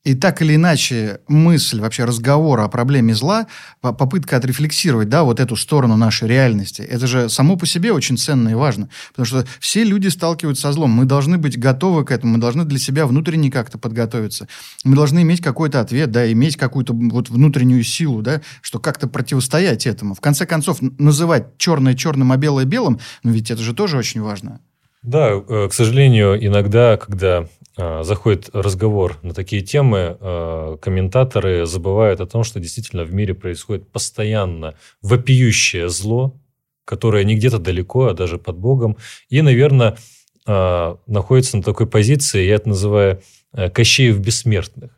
И 0.04 0.16
так 0.16 0.41
или 0.41 0.56
иначе 0.56 1.20
мысль, 1.28 1.80
вообще 1.80 2.06
разговор 2.06 2.60
о 2.62 2.68
проблеме 2.70 3.14
зла, 3.14 3.45
попытка 3.82 4.38
отрефлексировать, 4.38 5.10
да, 5.10 5.24
вот 5.24 5.39
эту 5.39 5.56
сторону 5.56 5.95
нашей 5.95 6.28
реальности, 6.28 6.82
это 6.82 7.06
же 7.06 7.30
само 7.30 7.56
по 7.56 7.68
себе 7.68 7.93
очень 7.93 8.18
ценно 8.18 8.49
и 8.49 8.56
важно. 8.56 8.89
Потому 9.10 9.28
что 9.28 9.45
все 9.60 9.84
люди 9.84 10.08
сталкиваются 10.08 10.64
со 10.64 10.72
злом. 10.72 10.89
Мы 10.89 11.06
должны 11.06 11.38
быть 11.38 11.60
готовы 11.60 12.04
к 12.04 12.10
этому, 12.10 12.34
мы 12.34 12.39
должны 12.39 12.66
для 12.66 12.80
себя 12.80 13.06
внутренне 13.06 13.52
как-то 13.52 13.78
подготовиться. 13.78 14.47
Мы 14.84 14.95
должны 14.95 15.22
иметь 15.22 15.41
какой-то 15.41 15.80
ответ, 15.80 16.10
да, 16.10 16.32
иметь 16.32 16.58
какую-то 16.58 16.93
вот 16.93 17.30
внутреннюю 17.30 17.84
силу, 17.84 18.24
да, 18.24 18.41
что 18.62 18.80
как-то 18.80 19.08
противостоять 19.08 19.86
этому. 19.86 20.16
В 20.16 20.20
конце 20.20 20.47
концов, 20.47 20.80
называть 20.82 21.58
черное 21.58 21.93
черным, 21.93 22.32
а 22.32 22.38
белое 22.38 22.66
белым, 22.66 22.99
ну 23.22 23.32
ведь 23.32 23.52
это 23.52 23.62
же 23.62 23.76
тоже 23.76 23.97
очень 23.97 24.22
важно. 24.22 24.62
Да, 25.04 25.30
э, 25.32 25.68
к 25.70 25.74
сожалению, 25.74 26.43
иногда, 26.43 26.97
когда 26.97 27.47
заходит 27.78 28.49
разговор 28.53 29.17
на 29.22 29.34
такие 29.34 29.61
темы, 29.61 30.17
а, 30.19 30.78
комментаторы 30.78 31.65
забывают 31.65 32.19
о 32.19 32.26
том, 32.26 32.43
что 32.43 32.59
действительно 32.59 33.03
в 33.03 33.13
мире 33.13 33.34
происходит 33.34 33.89
постоянно 33.89 34.76
вопиющее 35.01 35.88
зло, 35.88 36.36
которое 36.84 37.24
не 37.24 37.36
где-то 37.36 37.59
далеко, 37.59 38.07
а 38.07 38.13
даже 38.13 38.38
под 38.38 38.57
Богом, 38.57 38.97
и, 39.30 39.41
наверное, 39.41 39.97
а, 40.45 40.97
находится 41.07 41.57
на 41.57 41.63
такой 41.63 41.88
позиции, 41.88 42.45
я 42.45 42.55
это 42.55 42.69
называю 42.69 43.22
Кощеев 43.53 44.17
бессмертных. 44.19 44.91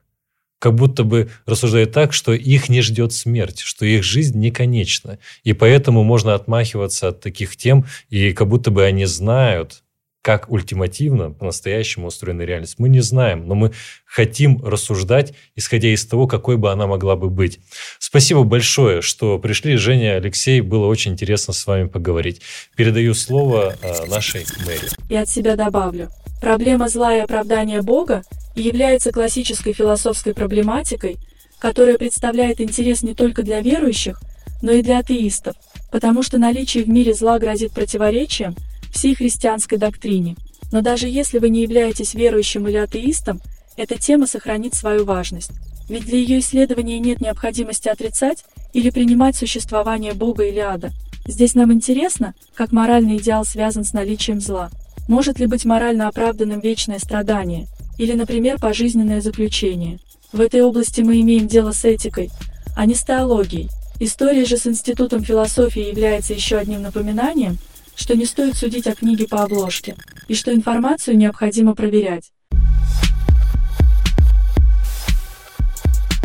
Как 0.59 0.75
будто 0.75 1.03
бы 1.03 1.29
рассуждают 1.45 1.91
так, 1.91 2.13
что 2.13 2.33
их 2.33 2.69
не 2.69 2.81
ждет 2.81 3.11
смерть, 3.11 3.59
что 3.59 3.85
их 3.85 4.03
жизнь 4.03 4.39
не 4.39 4.49
конечна. 4.49 5.19
И 5.43 5.51
поэтому 5.53 6.03
можно 6.03 6.35
отмахиваться 6.35 7.09
от 7.09 7.19
таких 7.19 7.57
тем, 7.57 7.85
и 8.09 8.31
как 8.31 8.47
будто 8.47 8.71
бы 8.71 8.85
они 8.85 9.05
знают, 9.05 9.82
как 10.23 10.49
ультимативно 10.49 11.31
по-настоящему 11.31 12.07
устроена 12.07 12.43
реальность, 12.43 12.75
мы 12.77 12.87
не 12.87 13.01
знаем, 13.01 13.45
но 13.45 13.55
мы 13.55 13.73
хотим 14.05 14.63
рассуждать, 14.63 15.33
исходя 15.57 15.89
из 15.89 16.05
того, 16.05 16.27
какой 16.27 16.55
бы 16.55 16.71
она 16.71 16.87
могла 16.87 17.17
бы 17.17 17.29
быть. 17.29 17.59
Спасибо 17.99 18.43
большое, 18.43 19.01
что 19.01 19.37
пришли, 19.37 19.75
Женя, 19.75 20.15
Алексей, 20.15 20.61
было 20.61 20.87
очень 20.87 21.11
интересно 21.11 21.53
с 21.53 21.67
вами 21.67 21.89
поговорить. 21.89 22.39
Передаю 22.77 23.15
слово 23.15 23.75
э, 23.81 24.05
нашей 24.07 24.45
мэри. 24.65 24.87
И 25.09 25.15
от 25.15 25.27
себя 25.27 25.57
добавлю. 25.57 26.09
Проблема 26.39 26.87
зла 26.87 27.13
и 27.13 27.19
оправдания 27.19 27.81
Бога 27.81 28.23
является 28.55 29.11
классической 29.11 29.73
философской 29.73 30.33
проблематикой, 30.33 31.17
которая 31.59 31.97
представляет 31.97 32.61
интерес 32.61 33.03
не 33.03 33.13
только 33.13 33.43
для 33.43 33.59
верующих, 33.59 34.21
но 34.61 34.71
и 34.71 34.81
для 34.83 34.99
атеистов, 34.99 35.57
потому 35.91 36.23
что 36.23 36.37
наличие 36.37 36.85
в 36.85 36.89
мире 36.89 37.13
зла 37.13 37.39
грозит 37.39 37.73
противоречием– 37.73 38.55
всей 38.93 39.15
христианской 39.15 39.77
доктрине. 39.77 40.37
Но 40.71 40.81
даже 40.81 41.07
если 41.07 41.39
вы 41.39 41.49
не 41.49 41.63
являетесь 41.63 42.13
верующим 42.13 42.67
или 42.67 42.77
атеистом, 42.77 43.41
эта 43.75 43.97
тема 43.97 44.27
сохранит 44.27 44.75
свою 44.75 45.03
важность. 45.03 45.51
Ведь 45.89 46.05
для 46.05 46.17
ее 46.17 46.39
исследования 46.39 46.99
нет 46.99 47.19
необходимости 47.19 47.89
отрицать 47.89 48.45
или 48.71 48.89
принимать 48.89 49.35
существование 49.35 50.13
Бога 50.13 50.43
или 50.43 50.59
ада. 50.59 50.91
Здесь 51.25 51.55
нам 51.55 51.73
интересно, 51.73 52.33
как 52.53 52.71
моральный 52.71 53.17
идеал 53.17 53.45
связан 53.45 53.83
с 53.83 53.93
наличием 53.93 54.39
зла. 54.39 54.69
Может 55.07 55.39
ли 55.39 55.47
быть 55.47 55.65
морально 55.65 56.07
оправданным 56.07 56.59
вечное 56.59 56.99
страдание? 56.99 57.67
Или, 57.97 58.13
например, 58.13 58.59
пожизненное 58.59 59.21
заключение? 59.21 59.99
В 60.31 60.41
этой 60.41 60.61
области 60.61 61.01
мы 61.01 61.19
имеем 61.21 61.47
дело 61.47 61.71
с 61.71 61.85
этикой, 61.85 62.29
а 62.75 62.85
не 62.85 62.95
с 62.95 63.03
теологией. 63.03 63.69
История 63.99 64.45
же 64.45 64.57
с 64.57 64.65
Институтом 64.65 65.23
философии 65.23 65.89
является 65.89 66.33
еще 66.33 66.57
одним 66.57 66.81
напоминанием, 66.81 67.57
что 67.95 68.15
не 68.15 68.25
стоит 68.25 68.57
судить 68.57 68.87
о 68.87 68.95
книге 68.95 69.27
по 69.27 69.43
обложке, 69.43 69.95
и 70.27 70.35
что 70.35 70.53
информацию 70.53 71.17
необходимо 71.17 71.75
проверять. 71.75 72.31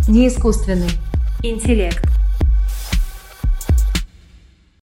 Неискусственный 0.08 0.90
интеллект. 1.42 2.17